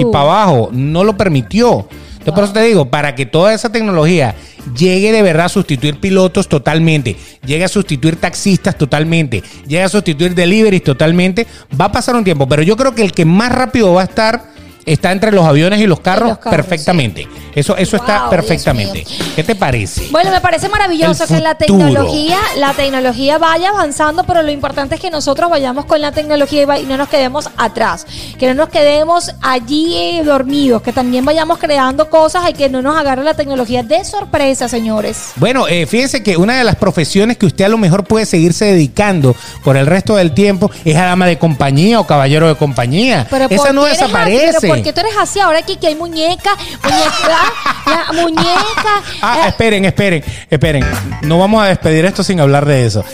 y 0.00 0.04
para 0.12 0.24
abajo, 0.24 0.70
no 0.72 1.04
lo 1.04 1.16
permitió. 1.16 1.86
Entonces, 2.18 2.32
por 2.34 2.44
eso 2.44 2.52
te 2.54 2.62
digo, 2.62 2.86
para 2.90 3.14
que 3.14 3.26
toda 3.26 3.52
esa 3.52 3.70
tecnología 3.70 4.34
llegue 4.74 5.12
de 5.12 5.20
verdad 5.20 5.44
a 5.46 5.48
sustituir 5.50 6.00
pilotos 6.00 6.48
totalmente, 6.48 7.16
llegue 7.44 7.64
a 7.64 7.68
sustituir 7.68 8.16
taxistas 8.16 8.78
totalmente, 8.78 9.42
llegue 9.66 9.82
a 9.82 9.88
sustituir 9.90 10.34
deliveries 10.34 10.82
totalmente, 10.82 11.46
va 11.78 11.84
a 11.86 11.92
pasar 11.92 12.16
un 12.16 12.24
tiempo. 12.24 12.48
Pero 12.48 12.62
yo 12.62 12.74
creo 12.78 12.94
que 12.94 13.02
el 13.02 13.12
que 13.12 13.26
más 13.26 13.52
rápido 13.52 13.92
va 13.92 14.00
a 14.00 14.04
estar 14.04 14.53
está 14.86 15.12
entre 15.12 15.32
los 15.32 15.44
aviones 15.44 15.80
y 15.80 15.86
los 15.86 16.00
carros, 16.00 16.30
los 16.30 16.38
carros, 16.38 16.56
perfectamente. 16.56 17.28
Eso, 17.54 17.76
eso 17.76 17.96
está 17.96 18.28
perfectamente. 18.28 19.06
¿Qué 19.36 19.44
te 19.44 19.54
parece? 19.54 20.08
Bueno, 20.10 20.30
me 20.30 20.40
parece 20.40 20.68
maravilloso 20.68 21.26
que 21.26 21.40
la 21.40 21.54
tecnología, 21.54 22.38
la 22.56 22.72
tecnología 22.72 23.38
vaya 23.38 23.70
avanzando, 23.70 24.24
pero 24.24 24.42
lo 24.42 24.50
importante 24.50 24.96
es 24.96 25.00
que 25.00 25.10
nosotros 25.10 25.50
vayamos 25.50 25.84
con 25.84 26.00
la 26.00 26.12
tecnología 26.12 26.78
y 26.78 26.84
no 26.84 26.96
nos 26.96 27.08
quedemos 27.08 27.48
atrás, 27.56 28.06
que 28.38 28.48
no 28.48 28.54
nos 28.54 28.68
quedemos 28.68 29.34
allí 29.40 29.94
eh, 29.96 30.22
dormidos, 30.24 30.82
que 30.82 30.92
también 30.92 31.24
vayamos 31.24 31.58
creando 31.58 32.10
cosas 32.10 32.48
y 32.50 32.52
que 32.54 32.68
no 32.68 32.82
nos 32.82 32.96
agarre 32.96 33.22
la 33.22 33.34
tecnología 33.34 33.82
de 33.82 34.04
sorpresa, 34.04 34.68
señores. 34.68 35.32
Bueno, 35.36 35.68
eh, 35.68 35.86
fíjense 35.86 36.22
que 36.22 36.36
una 36.36 36.58
de 36.58 36.64
las 36.64 36.76
profesiones 36.76 37.36
que 37.36 37.46
usted 37.46 37.64
a 37.64 37.68
lo 37.68 37.78
mejor 37.78 38.04
puede 38.04 38.26
seguirse 38.26 38.64
dedicando 38.64 39.36
por 39.62 39.76
el 39.76 39.86
resto 39.86 40.16
del 40.16 40.32
tiempo 40.32 40.70
es 40.84 40.96
a 40.96 41.04
dama 41.04 41.26
de 41.26 41.38
compañía 41.38 42.00
o 42.00 42.06
caballero 42.06 42.48
de 42.48 42.56
compañía. 42.56 43.26
Pero 43.30 43.46
Esa 43.48 43.56
¿por 43.64 43.74
no 43.74 43.84
desaparece. 43.84 44.73
¿Por 44.74 44.82
qué 44.84 44.92
tú 44.92 45.00
eres 45.00 45.14
así 45.18 45.40
ahora 45.40 45.58
aquí 45.58 45.76
que 45.76 45.86
hay 45.88 45.94
muñeca, 45.94 46.56
muñeca, 46.82 47.38
la 47.86 48.12
muñeca? 48.22 49.02
Ah, 49.22 49.38
eh, 49.44 49.48
esperen, 49.48 49.84
esperen, 49.84 50.24
esperen. 50.50 50.84
No 51.22 51.38
vamos 51.38 51.62
a 51.62 51.66
despedir 51.66 52.04
esto 52.04 52.22
sin 52.22 52.40
hablar 52.40 52.66
de 52.66 52.86
eso. 52.86 53.04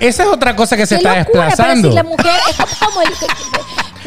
Esa 0.00 0.22
es 0.22 0.28
otra 0.28 0.54
cosa 0.56 0.76
que 0.76 0.86
se 0.86 0.96
está 0.96 1.18
locura, 1.18 1.46
desplazando. 1.46 1.90
Pero 1.90 1.90
si 1.90 1.96
la 1.96 2.02
mujer 2.04 2.40
es 2.48 2.78
como 2.78 3.02
el... 3.02 3.08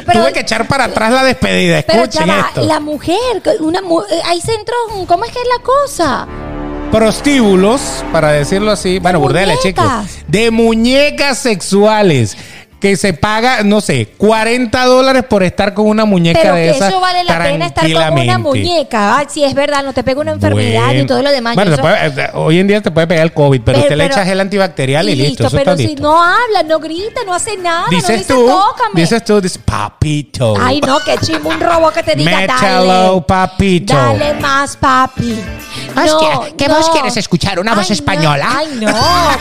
pero- 0.06 0.20
Tuve 0.22 0.34
que 0.34 0.39
echar 0.39 0.68
para 0.68 0.86
atrás 0.86 1.12
la 1.12 1.24
despedida. 1.24 1.80
Escuchen 1.80 2.30
esto. 2.30 2.62
la 2.64 2.80
mujer, 2.80 3.18
una 3.60 3.82
mu- 3.82 4.02
eh, 4.02 4.22
hay 4.26 4.41
centros, 4.41 4.78
¿cómo 5.08 5.26
es 5.26 5.32
que 5.32 5.39
es 5.39 5.48
la 5.58 5.64
cosa? 5.64 6.28
prostíbulos, 6.91 7.82
para 8.12 8.32
decirlo 8.32 8.70
así, 8.72 9.00
bueno, 9.00 9.20
burdeles, 9.20 9.60
chicos, 9.62 9.84
de 10.28 10.52
muñecas 10.52 11.39
sexuales 11.39 12.38
que 12.84 12.98
se 12.98 13.14
paga, 13.14 13.64
no 13.64 13.80
sé, 13.80 14.10
40 14.18 14.86
dólares 14.88 15.24
por 15.24 15.42
estar 15.42 15.74
con 15.74 15.88
una 15.88 16.04
muñeca 16.04 16.38
Pero 16.42 16.56
de 16.56 16.64
que 16.64 16.70
esas 16.72 16.90
eso 16.90 17.00
vale 17.00 17.24
la 17.24 17.42
pena 17.42 17.66
estar 17.68 17.90
con 17.90 18.20
una 18.20 18.38
muñeca. 18.38 19.18
Ay, 19.20 19.28
si 19.30 19.42
es 19.42 19.54
verdad, 19.54 19.86
no 19.86 19.94
te 19.94 20.04
pega 20.04 20.20
una 20.20 20.34
enfermedad 20.34 20.88
Bueno. 20.88 21.02
y 21.04 21.06
todo 21.06 21.22
lo 21.22 21.32
demás. 21.32 21.56
Bueno, 21.56 21.72
eso- 21.72 21.82
puede- 21.82 22.30
hoy 22.34 22.60
en 22.60 22.68
día 22.68 22.82
te 22.82 22.92
puede 22.92 23.08
pegar 23.08 23.24
el 23.24 23.32
COVID, 23.34 23.62
pero, 23.62 23.78
Pero- 23.78 23.80
usted 23.86 23.96
le 23.96 24.04
pero- 24.04 24.16
echa 24.16 24.26
gel 24.26 24.42
antibacterial 24.42 25.08
y, 25.08 25.16
listo. 25.16 25.48
eso 25.48 25.56
pero 25.56 25.78
si 25.78 25.88
listo. 25.88 26.02
no 26.04 26.22
habla, 26.22 26.64
no 26.68 26.80
grita, 26.80 27.22
no 27.26 27.34
hace 27.34 27.56
nada, 27.56 27.86
no 27.90 27.96
dices 27.96 28.18
dice 28.18 28.34
tú, 28.34 28.48
tócame. 28.48 29.00
dices 29.02 29.24
tú, 29.24 29.40
dices 29.40 29.58
papito. 29.64 30.56
Ay, 30.60 30.82
no, 30.86 31.00
que 31.00 31.18
chimbo 31.26 31.52
un 31.52 31.62
robot 31.62 31.94
que 31.94 32.04
te 32.04 32.16
diga 32.16 32.46
dale. 32.46 33.22
papito. 33.26 33.94
Dale 33.96 34.34
más, 34.42 34.76
papi. 34.76 35.40
Hostia, 35.96 36.56
¿qué 36.58 36.68
voz 36.68 36.88
no. 36.88 36.94
quieres 36.94 37.18
escuchar? 37.18 37.60
¿Una 37.60 37.74
voz 37.76 37.89
no. 37.89 37.94
española? 37.94 38.48
Ay, 38.50 38.68
no, 38.82 38.94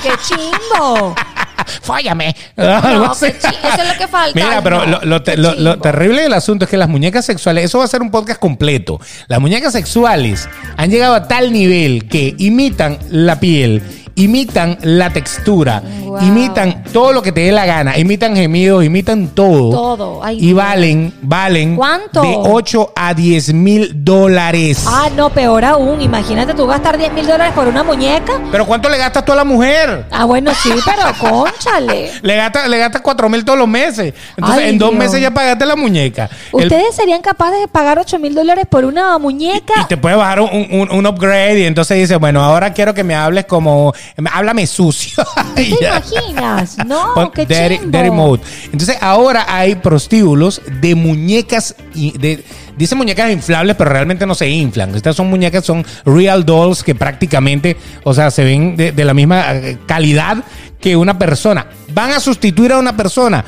qué 0.02 0.10
chimbo. 0.26 1.14
Fóllame. 1.82 2.34
Chi- 2.56 2.56
eso 2.56 3.82
es 3.82 3.88
lo 3.88 3.96
que 3.98 4.08
falta. 4.08 4.32
Mira, 4.34 4.60
pero 4.62 4.84
no, 4.84 4.98
lo, 5.00 5.00
lo 5.04 5.22
te- 5.22 5.32
qué 5.32 5.38
lo- 5.38 5.54
lo 5.54 5.72
chimbo. 5.72 5.82
terrible 5.82 6.22
del 6.22 6.32
asunto 6.34 6.64
es 6.64 6.70
que 6.70 6.76
las 6.76 6.88
muñecas 6.88 7.24
sexuales, 7.24 7.64
eso 7.66 7.78
va 7.78 7.84
a 7.84 7.88
ser 7.88 8.02
un 8.02 8.10
podcast 8.10 8.40
completo. 8.40 9.00
Las 9.28 9.40
muñecas 9.40 9.72
sexuales 9.72 10.48
han 10.76 10.90
llegado 10.90 11.14
a 11.14 11.28
tal 11.28 11.52
nivel 11.52 12.08
que 12.08 12.34
imitan 12.38 12.98
la 13.10 13.38
piel, 13.40 13.82
imitan 14.24 14.78
la 14.82 15.10
textura, 15.10 15.82
Wow. 16.02 16.20
imitan 16.22 16.84
todo 16.92 17.12
lo 17.12 17.22
que 17.22 17.32
te 17.32 17.40
dé 17.40 17.52
la 17.52 17.64
gana, 17.64 17.96
imitan 17.98 18.36
gemidos, 18.36 18.84
imitan 18.84 19.28
todo. 19.28 19.70
Todo. 19.70 20.24
Ay, 20.24 20.36
y 20.38 20.46
Dios. 20.48 20.56
valen, 20.56 21.14
valen 21.22 21.76
¿Cuánto? 21.76 22.20
de 22.22 22.34
8 22.36 22.92
a 22.94 23.14
10 23.14 23.52
mil 23.54 23.92
dólares. 24.04 24.84
Ah, 24.86 25.08
no, 25.16 25.30
peor 25.30 25.64
aún. 25.64 26.00
Imagínate 26.02 26.54
tú 26.54 26.66
gastar 26.66 26.98
10 26.98 27.12
mil 27.12 27.26
dólares 27.26 27.52
por 27.54 27.66
una 27.66 27.82
muñeca. 27.82 28.32
Pero 28.50 28.66
¿cuánto 28.66 28.88
le 28.88 28.98
gastas 28.98 29.24
tú 29.24 29.32
a 29.32 29.36
la 29.36 29.44
mujer? 29.44 30.06
Ah, 30.10 30.24
bueno, 30.24 30.52
sí, 30.54 30.70
pero 30.84 31.02
conchale. 31.18 32.10
Le 32.22 32.36
gastas 32.36 32.68
le 32.68 32.78
gastas 32.78 33.00
4 33.02 33.28
mil 33.28 33.44
todos 33.44 33.58
los 33.58 33.68
meses. 33.68 34.12
Entonces, 34.36 34.62
Ay, 34.64 34.70
en 34.70 34.78
dos 34.78 34.90
Dios. 34.90 34.98
meses 34.98 35.20
ya 35.20 35.30
pagaste 35.30 35.64
la 35.66 35.76
muñeca. 35.76 36.28
El- 36.52 36.64
¿Ustedes 36.64 36.94
serían 36.94 37.22
capaces 37.22 37.60
de 37.60 37.68
pagar 37.68 37.98
8 37.98 38.18
mil 38.18 38.34
dólares 38.34 38.66
por 38.68 38.84
una 38.84 39.18
muñeca? 39.18 39.72
y 39.82 39.84
te 39.86 39.96
puede 39.96 40.16
bajar 40.16 40.40
un, 40.40 40.50
un- 40.70 40.90
un 40.92 41.06
upgrade 41.06 41.60
y 41.60 41.64
entonces 41.64 41.96
dice, 41.98 42.16
bueno, 42.16 42.42
ahora 42.42 42.72
quiero 42.72 42.92
que 42.94 43.02
me 43.04 43.14
hables 43.14 43.46
como, 43.46 43.92
háblame 44.30 44.66
sucio. 44.66 45.24
¿Te 45.54 45.62
imaginas? 45.64 46.76
No, 46.86 47.30
qué 47.34 47.46
dirty, 47.46 47.86
dirty 47.86 48.10
mode. 48.10 48.42
Entonces 48.66 48.96
ahora 49.00 49.46
hay 49.48 49.74
prostíbulos 49.76 50.60
de 50.80 50.94
muñecas 50.94 51.74
y 51.94 52.16
de 52.18 52.44
dice 52.76 52.94
muñecas 52.94 53.30
inflables, 53.30 53.76
pero 53.76 53.90
realmente 53.90 54.26
no 54.26 54.34
se 54.34 54.48
inflan. 54.48 54.94
Estas 54.94 55.16
son 55.16 55.28
muñecas, 55.28 55.64
son 55.64 55.84
real 56.04 56.44
dolls 56.44 56.82
que 56.82 56.94
prácticamente, 56.94 57.76
o 58.04 58.14
sea, 58.14 58.30
se 58.30 58.44
ven 58.44 58.76
de, 58.76 58.92
de 58.92 59.04
la 59.04 59.14
misma 59.14 59.54
eh, 59.54 59.78
calidad 59.86 60.38
que 60.80 60.96
una 60.96 61.18
persona. 61.18 61.66
Van 61.94 62.10
a 62.10 62.20
sustituir 62.20 62.72
a 62.72 62.78
una 62.78 62.96
persona. 62.96 63.44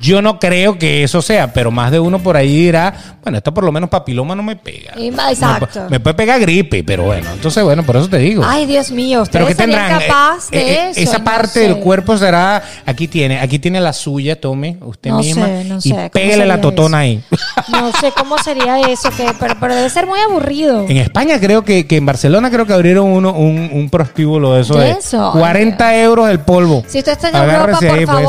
Yo 0.00 0.22
no 0.22 0.38
creo 0.38 0.78
que 0.78 1.02
eso 1.02 1.22
sea, 1.22 1.52
pero 1.52 1.70
más 1.70 1.90
de 1.90 1.98
uno 2.00 2.18
por 2.20 2.36
ahí 2.36 2.56
dirá, 2.56 3.16
bueno, 3.22 3.38
esto 3.38 3.52
por 3.52 3.64
lo 3.64 3.72
menos 3.72 3.90
papiloma 3.90 4.34
no 4.34 4.42
me 4.42 4.56
pega. 4.56 4.92
Y- 4.96 5.08
Exacto. 5.08 5.84
Me, 5.84 5.90
me 5.90 6.00
puede 6.00 6.14
pegar 6.14 6.40
gripe, 6.40 6.82
pero 6.84 7.04
bueno, 7.04 7.28
entonces 7.32 7.62
bueno, 7.64 7.82
por 7.82 7.96
eso 7.96 8.08
te 8.08 8.18
digo. 8.18 8.44
Ay, 8.46 8.66
Dios 8.66 8.90
mío, 8.90 9.24
Pero 9.30 9.44
ustedes 9.44 9.48
que 9.48 9.62
serían 9.62 9.88
tendrán 9.88 10.08
capaz 10.08 10.48
Eh, 10.52 10.56
de 10.58 10.72
eh, 10.72 10.90
eso. 10.90 11.00
esa 11.00 11.18
No 11.18 11.24
parte 11.24 11.48
sé. 11.48 11.60
del 11.60 11.76
cuerpo 11.78 12.16
será 12.16 12.62
aquí 12.86 13.08
tiene, 13.08 13.40
aquí 13.40 13.58
tiene 13.58 13.80
la 13.80 13.92
suya, 13.92 14.40
tome 14.40 14.76
usted 14.80 15.10
No 15.10 15.18
misma 15.18 15.46
sé, 15.46 15.64
no 15.64 15.80
sé, 15.80 15.88
y 15.88 15.92
¿cómo 15.92 16.10
pégale 16.10 16.46
la 16.46 16.60
totona 16.60 17.04
eso? 17.06 17.20
ahí. 17.20 17.24
No 17.68 17.92
sé 17.92 18.12
cómo 18.16 18.38
sería 18.38 18.80
eso, 18.80 19.10
que, 19.16 19.26
pero, 19.38 19.54
pero 19.60 19.74
debe 19.74 19.90
ser 19.90 20.06
muy 20.06 20.20
aburrido. 20.20 20.86
En 20.88 20.96
España 20.98 21.38
creo 21.40 21.64
que, 21.64 21.86
que 21.86 21.96
en 21.96 22.06
Barcelona 22.06 22.50
creo 22.50 22.66
que 22.66 22.72
abrieron 22.72 23.06
uno 23.06 23.32
un, 23.32 23.70
un 23.72 23.90
prostíbulo 23.90 24.54
de 24.54 24.62
eso 24.62 24.74
¿De 24.74 24.90
eso? 24.92 25.30
40 25.32 25.96
euros 25.98 26.28
el 26.30 26.40
polvo. 26.40 26.84
Si 26.88 26.98
usted 26.98 27.12
está 27.12 27.28
en 27.28 27.36
Europa, 27.36 27.78
por 27.78 27.90
ahí, 27.90 28.06
pues. 28.06 28.28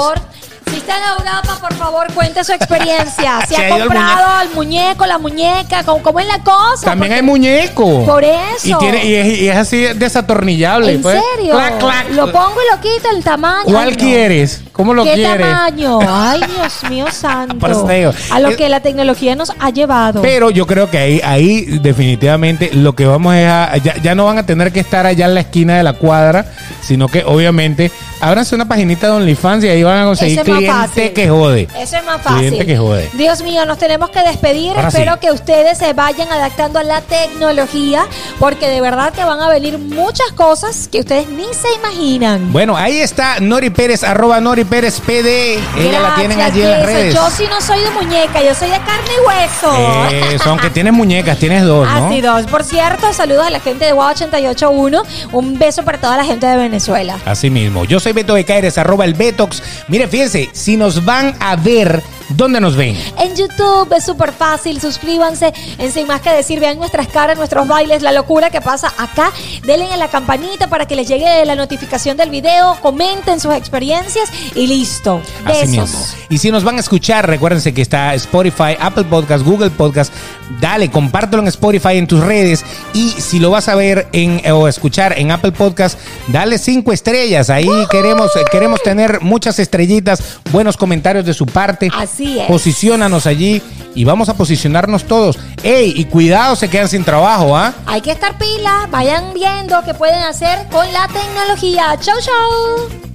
Está 0.84 0.98
en 0.98 1.04
Europa, 1.18 1.58
por 1.62 1.74
favor, 1.76 2.14
cuente 2.14 2.44
su 2.44 2.52
experiencia. 2.52 3.40
Si 3.48 3.56
ha 3.56 3.60
ha 3.60 3.68
ido 3.68 3.76
el 3.78 3.84
comprado 3.84 4.42
el 4.42 4.50
muñeco, 4.52 5.06
la 5.06 5.18
muñeca, 5.18 5.84
¿cómo, 5.84 6.02
cómo 6.04 6.20
es 6.20 6.28
la 6.28 6.40
cosa? 6.40 6.86
También 6.86 7.14
hay 7.14 7.22
muñeco. 7.22 8.06
Por 8.06 8.24
eso. 8.24 8.68
Y, 8.68 8.74
tiene, 8.78 9.06
y, 9.06 9.16
es, 9.16 9.40
y 9.40 9.50
es 9.50 9.56
así 9.58 9.78
desatornillable. 9.96 10.94
¿En 10.94 11.02
pues. 11.02 11.20
serio? 11.36 11.54
Clac, 11.54 11.78
clac. 11.80 12.10
Lo 12.12 12.32
pongo 12.32 12.56
y 12.62 12.76
lo 12.76 12.82
quito 12.82 13.10
el 13.16 13.24
tamaño. 13.24 13.66
¿Cuál 13.66 13.90
Ay, 13.90 13.96
no. 13.96 13.98
quieres? 13.98 14.62
¿Cómo 14.72 14.94
lo 14.94 15.04
¿Qué 15.04 15.14
quieres? 15.14 15.46
tamaño? 15.46 16.00
Ay, 16.08 16.42
Dios 16.56 16.90
mío 16.90 17.06
santo. 17.12 17.58
Por 17.60 17.72
eso 17.72 17.86
te 17.86 17.94
digo. 17.94 18.14
A 18.32 18.40
lo 18.40 18.50
Es- 18.50 18.58
que 18.58 18.70
la 18.70 18.80
tecnología 18.80 19.36
nos 19.36 19.52
ha 19.60 19.70
llevado. 19.70 20.22
Pero 20.22 20.50
yo 20.50 20.66
creo 20.66 20.90
que 20.90 20.98
ahí, 20.98 21.22
ahí 21.24 21.80
definitivamente 21.80 22.72
lo 22.74 22.94
que 22.96 23.06
vamos 23.06 23.36
es 23.36 23.48
a, 23.48 23.78
ya, 23.78 23.96
ya 24.02 24.16
no 24.16 24.26
van 24.26 24.38
a 24.38 24.46
tener 24.46 24.72
que 24.72 24.80
estar 24.80 25.06
allá 25.06 25.26
en 25.26 25.36
la 25.36 25.42
esquina 25.42 25.78
de 25.78 25.84
la 25.84 25.94
cuadra, 25.94 26.46
sino 26.82 27.08
que 27.08 27.24
obviamente 27.26 27.92
ábranse 28.20 28.56
una 28.56 28.68
paginita 28.68 29.08
de 29.08 29.14
OnlyFans 29.14 29.64
y 29.66 29.68
ahí 29.70 29.84
van 29.84 30.00
a 30.00 30.06
conseguir 30.06 30.40
Eso 30.40 30.42
es 30.42 30.48
más 30.48 30.58
cliente 30.58 30.73
fácil. 30.82 31.14
que 31.14 31.30
jode. 31.30 31.68
Eso 31.78 31.98
es 31.98 32.04
más 32.06 32.22
fácil. 32.22 32.40
Cliente 32.40 32.66
que 32.66 32.78
jode. 32.78 33.10
Dios 33.14 33.44
mío, 33.44 33.66
nos 33.66 33.78
tenemos 33.78 34.10
que 34.10 34.22
despedir. 34.22 34.72
Ahora 34.72 34.88
Espero 34.88 35.14
sí. 35.14 35.20
que 35.22 35.32
ustedes 35.32 35.78
se 35.78 35.94
vayan 35.94 36.32
adaptando 36.32 36.80
a 36.80 36.84
la 36.84 37.02
tecnología, 37.02 38.06
porque 38.40 38.68
de 38.70 38.82
verdad 38.82 39.14
que 39.14 39.24
van 39.24 39.42
a 39.42 39.50
venir 39.50 39.78
muchas 39.78 40.32
cosas 40.34 40.88
que 40.88 41.00
ustedes 41.00 41.28
ni 41.30 41.46
se 41.54 41.74
imaginan. 41.74 42.52
Bueno, 42.54 42.78
ahí 42.78 43.00
está 43.00 43.40
Nori 43.40 43.70
Pérez, 43.70 44.04
arroba 44.04 44.40
Nori 44.40 44.64
Pérez 44.64 45.00
PD. 45.00 45.60
Ella 45.78 46.00
la 46.00 46.16
tienen 46.16 46.40
allí 46.40 46.62
en 46.62 46.72
las 46.72 46.86
redes. 46.86 47.14
Yo 47.14 47.30
sí 47.30 47.46
no 47.50 47.60
soy 47.62 47.82
de 47.82 47.90
muñeca, 47.92 48.42
yo 48.42 48.54
soy 48.56 48.70
de 48.70 48.78
carne 48.78 49.12
y 49.16 49.28
hueso. 49.28 50.34
Eso, 50.34 50.50
aunque 50.50 50.70
tienes 50.70 50.94
muñecas, 50.94 51.38
tienes 51.38 51.64
dos, 51.64 51.88
¿no? 51.88 52.08
Así 52.08 52.22
dos. 52.22 52.46
Por 52.48 52.64
cierto, 52.64 53.12
saludos 53.14 53.48
a 53.48 53.50
la 53.50 53.60
gente 53.60 53.86
de 53.86 53.94
Wow 53.94 54.14
881. 54.14 55.04
Un 55.32 55.58
beso 55.58 55.84
para 55.84 55.98
toda 56.00 56.18
la 56.18 56.26
gente 56.26 56.46
de 56.46 56.58
Venezuela. 56.58 57.18
Así 57.26 57.50
mismo. 57.50 57.86
Yo 57.86 58.00
soy 58.00 58.14
Beto 58.14 58.36
de 58.36 58.46
Caires, 58.46 58.78
arroba 58.78 59.06
el 59.06 59.14
Betox. 59.14 59.62
Mire, 59.88 60.08
fíjense, 60.08 60.50
si 60.64 60.78
nos 60.78 61.04
van 61.04 61.36
a 61.42 61.58
ver, 61.58 62.02
¿dónde 62.30 62.60
nos 62.60 62.76
ven? 62.76 62.98
En 63.20 63.36
YouTube 63.36 63.92
es 63.96 64.06
súper 64.06 64.32
fácil, 64.32 64.80
suscríbanse. 64.80 65.54
En 65.78 65.92
Sin 65.92 66.08
Más 66.08 66.22
que 66.22 66.32
Decir, 66.32 66.60
vean 66.60 66.78
nuestras 66.78 67.08
caras, 67.08 67.38
nuestros 67.38 67.68
bailes, 67.68 68.02
la 68.02 68.12
locura 68.12 68.50
que 68.50 68.62
pasa 68.62 68.94
acá. 68.98 69.32
Denle 69.66 69.92
a 69.92 69.98
la 69.98 70.08
campanita 70.08 70.68
para 70.68 70.86
que 70.86 70.96
les 70.96 71.08
llegue 71.08 71.46
la 71.46 71.56
notificación 71.56 72.18
del 72.18 72.30
video, 72.30 72.78
comenten 72.82 73.40
sus 73.40 73.54
experiencias 73.54 74.30
y 74.56 74.68
listo. 74.68 75.22
Así 75.46 75.68
mismo. 75.68 75.84
Besos. 75.84 76.16
Y 76.30 76.38
si 76.38 76.52
nos 76.52 76.64
van 76.64 76.78
a 76.78 76.80
escuchar, 76.80 77.28
recuérdense 77.28 77.74
que 77.74 77.82
está 77.82 78.14
Spotify, 78.16 78.76
Apple 78.80 79.06
Podcast, 79.06 79.46
Google 79.46 79.70
Podcast. 79.70 80.14
Dale, 80.60 80.90
compártelo 80.90 81.42
en 81.42 81.48
Spotify, 81.48 81.98
en 81.98 82.08
tus 82.08 82.20
redes. 82.20 82.64
Y 82.94 83.10
si 83.10 83.40
lo 83.40 83.50
vas 83.50 83.68
a 83.68 83.76
ver 83.76 84.08
en, 84.12 84.42
o 84.52 84.68
escuchar 84.68 85.18
en 85.18 85.32
Apple 85.32 85.52
Podcast, 85.52 86.00
dale 86.28 86.58
cinco 86.58 86.92
estrellas. 86.92 87.50
Ahí 87.50 87.70
queremos, 87.90 88.32
queremos 88.52 88.82
tener 88.84 89.22
muchas 89.22 89.60
estrellitas, 89.60 90.40
buenos 90.52 90.78
comentarios 90.78 91.26
de 91.26 91.34
su 91.34 91.46
parte. 91.46 91.90
Así 91.96 92.13
es. 92.20 92.48
Posiciónanos 92.48 93.26
allí 93.26 93.62
y 93.96 94.04
vamos 94.04 94.30
a 94.30 94.36
posicionarnos 94.36 95.06
todos. 95.06 95.38
¡Ey! 95.64 95.94
Y 95.96 96.06
cuidado, 96.06 96.56
se 96.56 96.70
quedan 96.70 96.90
sin 96.90 97.04
trabajo, 97.04 97.56
¿ah? 97.56 97.74
Hay 97.86 98.02
que 98.02 98.12
estar 98.12 98.38
pila, 98.38 98.88
vayan 98.92 99.34
viendo 99.34 99.82
qué 99.84 99.94
pueden 99.94 100.24
hacer 100.24 100.68
con 100.72 100.92
la 100.94 101.08
tecnología. 101.08 101.98
Chau, 102.00 102.18
chau. 102.20 103.13